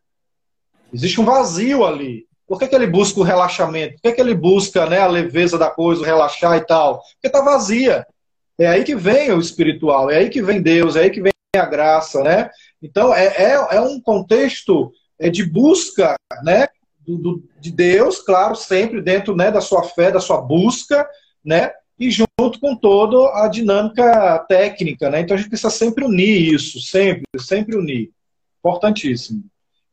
Existe 0.92 1.18
um 1.18 1.24
vazio 1.24 1.86
ali. 1.86 2.26
Por 2.46 2.58
que, 2.58 2.68
que 2.68 2.74
ele 2.74 2.86
busca 2.86 3.18
o 3.18 3.22
relaxamento? 3.22 3.94
Por 3.94 4.02
que, 4.02 4.12
que 4.12 4.20
ele 4.20 4.34
busca 4.34 4.84
né, 4.84 5.00
a 5.00 5.06
leveza 5.06 5.56
da 5.56 5.70
coisa, 5.70 6.02
o 6.02 6.04
relaxar 6.04 6.58
e 6.58 6.66
tal? 6.66 6.98
Porque 7.14 7.28
está 7.28 7.40
vazia. 7.40 8.06
É 8.58 8.66
aí 8.66 8.84
que 8.84 8.94
vem 8.94 9.32
o 9.32 9.40
espiritual, 9.40 10.10
é 10.10 10.18
aí 10.18 10.28
que 10.28 10.42
vem 10.42 10.60
Deus, 10.60 10.96
é 10.96 11.04
aí 11.04 11.10
que 11.10 11.22
vem 11.22 11.32
a 11.56 11.64
graça, 11.64 12.22
né? 12.22 12.50
Então, 12.82 13.14
é, 13.14 13.26
é, 13.28 13.76
é 13.76 13.80
um 13.80 13.98
contexto 13.98 14.92
é, 15.18 15.30
de 15.30 15.46
busca, 15.46 16.14
né? 16.42 16.68
Do, 17.06 17.16
do, 17.16 17.44
de 17.60 17.70
Deus, 17.70 18.20
claro, 18.20 18.56
sempre 18.56 19.00
dentro 19.00 19.36
né, 19.36 19.50
da 19.50 19.60
sua 19.60 19.84
fé, 19.84 20.10
da 20.10 20.20
sua 20.20 20.40
busca, 20.40 21.08
né? 21.44 21.70
E 21.98 22.10
junto 22.10 22.60
com 22.60 22.76
toda 22.76 23.42
a 23.42 23.48
dinâmica 23.48 24.44
técnica, 24.48 25.08
né? 25.08 25.20
Então 25.20 25.34
a 25.34 25.38
gente 25.38 25.48
precisa 25.48 25.70
sempre 25.70 26.04
unir 26.04 26.54
isso, 26.54 26.80
sempre, 26.80 27.24
sempre 27.38 27.76
unir. 27.76 28.10
Importantíssimo. 28.58 29.44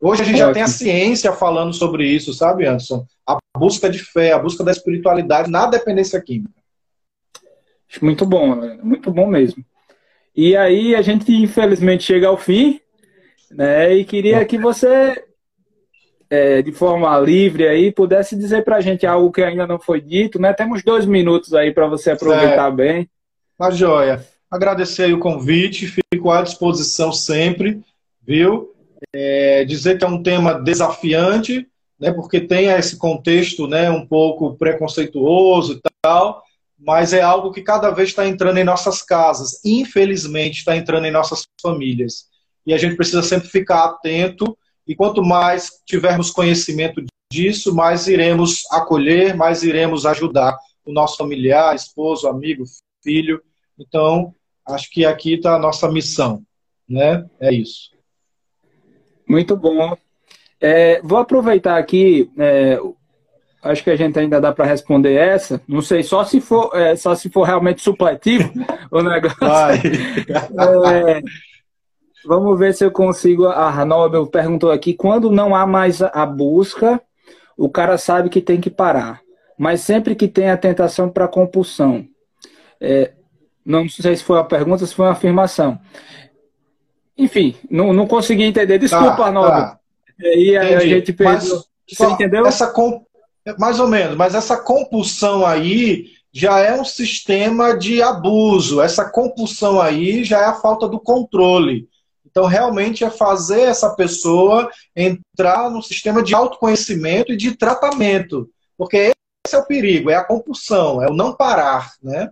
Hoje 0.02 0.24
a 0.24 0.26
gente 0.26 0.40
já 0.40 0.52
tem 0.52 0.64
a 0.64 0.68
ciência 0.68 1.32
falando 1.32 1.74
sobre 1.74 2.06
isso, 2.06 2.34
sabe, 2.34 2.66
Anderson? 2.66 3.06
A 3.26 3.38
busca 3.58 3.90
de 3.90 4.00
fé, 4.00 4.34
a 4.34 4.40
busca 4.40 4.62
da 4.62 4.72
espiritualidade 4.72 5.50
na 5.50 5.66
dependência 5.66 6.20
química. 6.22 6.62
Muito 8.02 8.26
bom, 8.26 8.56
né? 8.56 8.80
muito 8.84 9.12
bom 9.12 9.28
mesmo. 9.28 9.64
E 10.36 10.58
aí 10.58 10.96
a 10.96 11.02
gente 11.02 11.32
infelizmente 11.32 12.04
chega 12.04 12.28
ao 12.28 12.38
fim, 12.38 12.82
né? 13.52 13.94
E 13.94 14.04
queria 14.04 14.44
que 14.44 14.58
você, 14.58 15.24
é, 16.34 16.62
de 16.64 16.72
forma 16.72 17.20
livre 17.20 17.68
aí, 17.68 17.92
pudesse 17.92 18.36
dizer 18.36 18.64
para 18.64 18.78
a 18.78 18.82
gente 18.82 19.06
algo 19.06 19.32
que 19.32 19.44
ainda 19.44 19.68
não 19.68 19.80
foi 19.80 20.02
dito, 20.02 20.40
né? 20.40 20.52
Temos 20.52 20.84
dois 20.84 21.06
minutos 21.06 21.54
aí 21.54 21.72
para 21.72 21.86
você 21.86 22.10
aproveitar 22.10 22.56
certo. 22.56 22.76
bem. 22.76 23.08
Tá 23.56 23.70
joia. 23.70 24.26
Agradecer 24.50 25.14
o 25.14 25.20
convite, 25.20 25.88
fico 25.88 26.32
à 26.32 26.42
disposição 26.42 27.12
sempre, 27.12 27.82
viu? 28.26 28.74
É, 29.14 29.64
dizer 29.66 30.00
que 30.00 30.06
é 30.06 30.08
um 30.08 30.24
tema 30.24 30.56
desafiante, 30.56 31.68
né? 32.00 32.12
Porque 32.12 32.42
tem 32.42 32.66
esse 32.66 32.98
contexto, 32.98 33.68
né? 33.68 33.92
Um 33.92 34.06
pouco 34.06 34.56
preconceituoso 34.56 35.74
e 35.74 35.82
tal 36.02 36.42
mas 36.86 37.14
é 37.14 37.22
algo 37.22 37.52
que 37.52 37.62
cada 37.62 37.90
vez 37.92 38.10
está 38.10 38.28
entrando 38.28 38.58
em 38.58 38.64
nossas 38.64 39.02
casas, 39.02 39.64
infelizmente 39.64 40.58
está 40.58 40.76
entrando 40.76 41.06
em 41.06 41.12
nossas 41.12 41.48
famílias. 41.62 42.26
E 42.66 42.74
a 42.74 42.78
gente 42.78 42.98
precisa 42.98 43.24
sempre 43.24 43.48
ficar 43.48 43.86
atento, 43.86 44.58
e 44.88 44.96
quanto 44.96 45.24
mais 45.24 45.82
tivermos 45.86 46.32
conhecimento 46.32 47.04
disso, 47.32 47.74
mais 47.74 48.08
iremos 48.08 48.64
acolher, 48.72 49.36
mais 49.36 49.64
iremos 49.64 50.06
ajudar 50.06 50.58
o 50.86 50.92
nosso 50.92 51.18
familiar, 51.18 51.76
esposo, 51.76 52.28
amigo, 52.28 52.64
filho. 53.04 53.42
Então, 53.80 54.34
acho 54.68 54.90
que 54.92 55.06
aqui 55.06 55.36
está 55.36 55.56
a 55.56 55.60
nossa 55.60 55.92
missão, 55.92 56.44
né? 56.88 57.26
É 57.40 57.52
isso. 57.52 57.92
Muito 59.28 59.56
bom. 59.56 59.98
É, 60.60 61.02
vou 61.02 61.18
aproveitar 61.18 61.78
aqui 61.78 62.30
é, 62.38 62.78
acho 63.64 63.84
que 63.84 63.90
a 63.90 63.96
gente 63.96 64.20
ainda 64.20 64.42
dá 64.42 64.52
para 64.52 64.66
responder 64.66 65.14
essa. 65.14 65.62
Não 65.68 65.82
sei, 65.82 66.04
só 66.04 66.24
se 66.24 66.42
for, 66.42 66.72
é, 66.76 66.96
só 66.96 67.16
se 67.16 67.30
for 67.30 67.44
realmente 67.44 67.82
supletivo 67.82 68.52
o 68.92 69.02
negócio. 69.02 69.40
Vamos 72.26 72.58
ver 72.58 72.74
se 72.74 72.86
eu 72.86 72.92
consigo. 72.92 73.48
A 73.48 73.84
Nobel 73.86 74.28
perguntou 74.28 74.72
aqui: 74.72 74.94
quando 74.94 75.32
não 75.32 75.56
há 75.56 75.66
mais 75.66 76.02
a 76.02 76.26
busca, 76.26 77.02
o 77.58 77.70
cara 77.70 77.98
sabe 77.98 78.30
que 78.30 78.42
tem 78.42 78.60
que 78.60 78.70
parar. 78.70 79.22
Mas 79.58 79.82
sempre 79.82 80.16
que 80.16 80.28
tem 80.28 80.50
a 80.50 80.58
tentação 80.58 81.10
para 81.10 81.28
compulsão. 81.28 82.08
É, 82.82 83.14
não 83.66 83.88
sei 83.88 84.16
se 84.16 84.24
foi 84.24 84.38
uma 84.38 84.44
pergunta, 84.48 84.86
se 84.86 84.96
foi 84.96 85.06
uma 85.06 85.12
afirmação. 85.12 85.80
Enfim, 87.18 87.56
não, 87.70 87.94
não 87.94 88.08
consegui 88.08 88.44
entender. 88.44 88.80
Desculpa, 88.80 89.16
tá, 89.16 89.32
Nobel. 89.32 89.52
Tá. 89.52 89.80
E 90.20 90.58
aí 90.58 90.76
a 90.76 90.80
gente 90.80 91.14
perdeu. 91.14 91.56
Mas, 91.56 91.68
Você 91.90 92.06
entendeu? 92.06 92.46
Essa, 92.46 92.68
comp 92.68 93.04
mais 93.60 93.80
ou 93.80 93.88
menos, 93.88 94.16
mas 94.16 94.36
essa 94.36 94.56
compulsão 94.56 95.46
aí 95.46 96.06
já 96.32 96.60
é 96.60 96.74
um 96.80 96.86
sistema 96.86 97.78
de 97.78 98.02
abuso. 98.02 98.82
Essa 98.82 99.10
compulsão 99.10 99.80
aí 99.80 100.24
já 100.24 100.42
é 100.42 100.46
a 100.46 100.54
falta 100.54 100.88
do 100.88 101.00
controle. 101.00 101.88
Então, 102.34 102.48
realmente 102.48 103.04
é 103.04 103.12
fazer 103.12 103.62
essa 103.62 103.96
pessoa 103.96 104.68
entrar 104.96 105.70
no 105.70 105.84
sistema 105.84 106.24
de 106.24 106.34
autoconhecimento 106.34 107.32
e 107.32 107.38
de 107.38 107.56
tratamento. 107.56 108.50
Porque 108.76 109.14
esse 109.46 109.56
é 109.56 109.60
o 109.60 109.68
perigo, 109.68 110.10
é 110.10 110.16
a 110.16 110.24
compulsão, 110.24 111.00
é 111.00 111.08
o 111.08 111.14
não 111.14 111.36
parar, 111.36 111.92
né? 112.02 112.32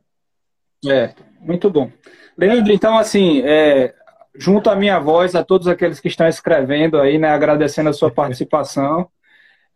É, 0.87 1.13
muito 1.39 1.69
bom. 1.69 1.91
Leandro, 2.35 2.73
então, 2.73 2.97
assim, 2.97 3.43
é, 3.45 3.93
junto 4.33 4.71
à 4.71 4.75
minha 4.75 4.99
voz, 4.99 5.35
a 5.35 5.43
todos 5.43 5.67
aqueles 5.67 5.99
que 5.99 6.07
estão 6.07 6.27
escrevendo 6.27 6.99
aí, 6.99 7.19
né, 7.19 7.29
agradecendo 7.29 7.91
a 7.91 7.93
sua 7.93 8.09
participação. 8.11 9.07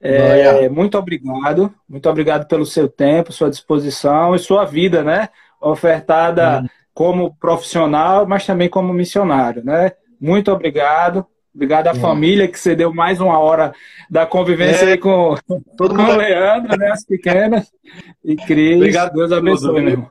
É, 0.01 0.67
muito 0.69 0.97
obrigado, 0.97 1.71
muito 1.88 2.09
obrigado 2.09 2.47
pelo 2.47 2.65
seu 2.65 2.89
tempo, 2.89 3.32
sua 3.32 3.49
disposição 3.49 4.34
e 4.34 4.39
sua 4.39 4.65
vida, 4.65 5.03
né? 5.03 5.30
Ofertada 5.61 6.61
uhum. 6.61 6.67
como 6.95 7.36
profissional, 7.36 8.26
mas 8.26 8.43
também 8.43 8.69
como 8.69 8.91
missionário, 8.91 9.63
né? 9.63 9.91
Muito 10.26 10.51
obrigado. 10.51 11.23
Obrigado 11.53 11.88
à 11.88 11.93
uhum. 11.93 11.99
família 11.99 12.47
que 12.47 12.59
cedeu 12.59 12.91
mais 12.91 13.21
uma 13.21 13.38
hora 13.38 13.73
da 14.09 14.26
convivência 14.26 14.86
é. 14.86 14.93
aí 14.93 14.97
com, 14.97 15.36
Todo 15.78 15.95
com 15.95 16.01
o 16.01 16.17
Leandro, 16.17 16.76
né? 16.76 16.89
As 16.89 17.05
pequenas. 17.05 17.71
E 18.23 18.36
Cris. 18.36 18.78
Obrigado. 18.78 19.13
Deus 19.13 19.32
abençoe, 19.32 19.82
meu 19.82 19.91
irmão. 19.91 20.09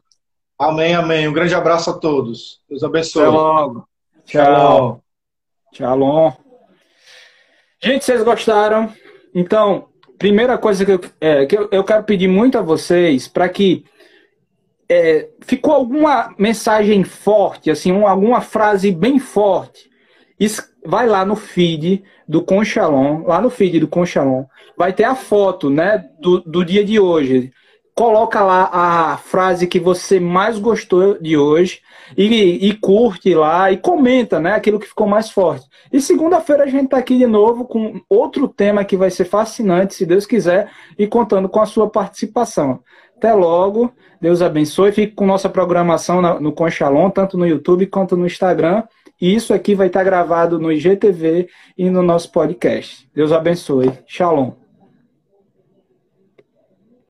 Amém, 0.56 0.94
amém. 0.94 1.26
Um 1.26 1.32
grande 1.32 1.52
abraço 1.52 1.90
a 1.90 1.94
todos. 1.94 2.60
Deus 2.70 2.84
abençoe. 2.84 3.24
Até 3.24 3.30
logo. 3.30 3.88
Tchau. 4.24 5.02
Tchau. 5.72 6.38
Gente, 7.82 8.04
vocês 8.04 8.22
gostaram? 8.22 8.90
Então, 9.34 9.88
primeira 10.16 10.56
coisa 10.56 10.84
que 10.84 10.92
eu, 10.92 11.00
é, 11.20 11.44
que 11.44 11.58
eu, 11.58 11.68
eu 11.72 11.82
quero 11.82 12.04
pedir 12.04 12.28
muito 12.28 12.56
a 12.56 12.62
vocês 12.62 13.26
para 13.26 13.48
que 13.48 13.84
é, 14.88 15.28
ficou 15.40 15.72
alguma 15.72 16.32
mensagem 16.38 17.02
forte, 17.02 17.68
assim, 17.68 17.90
um, 17.90 18.06
alguma 18.06 18.40
frase 18.40 18.92
bem 18.92 19.18
forte. 19.18 19.92
Vai 20.84 21.06
lá 21.06 21.24
no 21.24 21.36
feed 21.36 22.04
do 22.26 22.42
Conchalon, 22.42 23.22
lá 23.24 23.40
no 23.40 23.50
feed 23.50 23.80
do 23.80 23.88
Conchalon, 23.88 24.44
vai 24.76 24.92
ter 24.92 25.04
a 25.04 25.14
foto, 25.14 25.70
né, 25.70 26.04
do, 26.20 26.40
do 26.40 26.64
dia 26.64 26.84
de 26.84 26.98
hoje 26.98 27.52
coloca 27.94 28.42
lá 28.42 28.68
a 28.72 29.16
frase 29.16 29.68
que 29.68 29.78
você 29.78 30.18
mais 30.18 30.58
gostou 30.58 31.16
de 31.20 31.36
hoje 31.36 31.80
e, 32.16 32.68
e, 32.68 32.74
curte 32.74 33.32
lá 33.34 33.70
e 33.70 33.76
comenta, 33.76 34.40
né, 34.40 34.52
aquilo 34.52 34.80
que 34.80 34.88
ficou 34.88 35.06
mais 35.06 35.30
forte. 35.30 35.66
E 35.92 36.00
segunda-feira 36.00 36.64
a 36.64 36.66
gente 36.66 36.86
está 36.86 36.98
aqui 36.98 37.16
de 37.16 37.26
novo 37.26 37.64
com 37.64 38.00
outro 38.08 38.48
tema 38.48 38.84
que 38.84 38.96
vai 38.96 39.10
ser 39.10 39.24
fascinante, 39.24 39.94
se 39.94 40.04
Deus 40.04 40.26
quiser, 40.26 40.70
e 40.98 41.06
contando 41.06 41.48
com 41.48 41.60
a 41.60 41.66
sua 41.66 41.88
participação. 41.88 42.80
Até 43.16 43.32
logo, 43.32 43.92
Deus 44.20 44.42
abençoe, 44.42 44.90
fique 44.90 45.14
com 45.14 45.24
nossa 45.24 45.48
programação 45.48 46.20
no 46.40 46.52
Conchalon, 46.52 47.10
tanto 47.10 47.38
no 47.38 47.46
YouTube 47.46 47.86
quanto 47.86 48.16
no 48.16 48.26
Instagram. 48.26 48.82
E 49.20 49.34
isso 49.34 49.54
aqui 49.54 49.74
vai 49.74 49.86
estar 49.86 50.04
gravado 50.04 50.58
no 50.58 50.72
IGTV 50.72 51.48
e 51.76 51.88
no 51.90 52.02
nosso 52.02 52.30
podcast. 52.32 53.08
Deus 53.14 53.32
abençoe. 53.32 53.92
Shalom. 54.06 54.63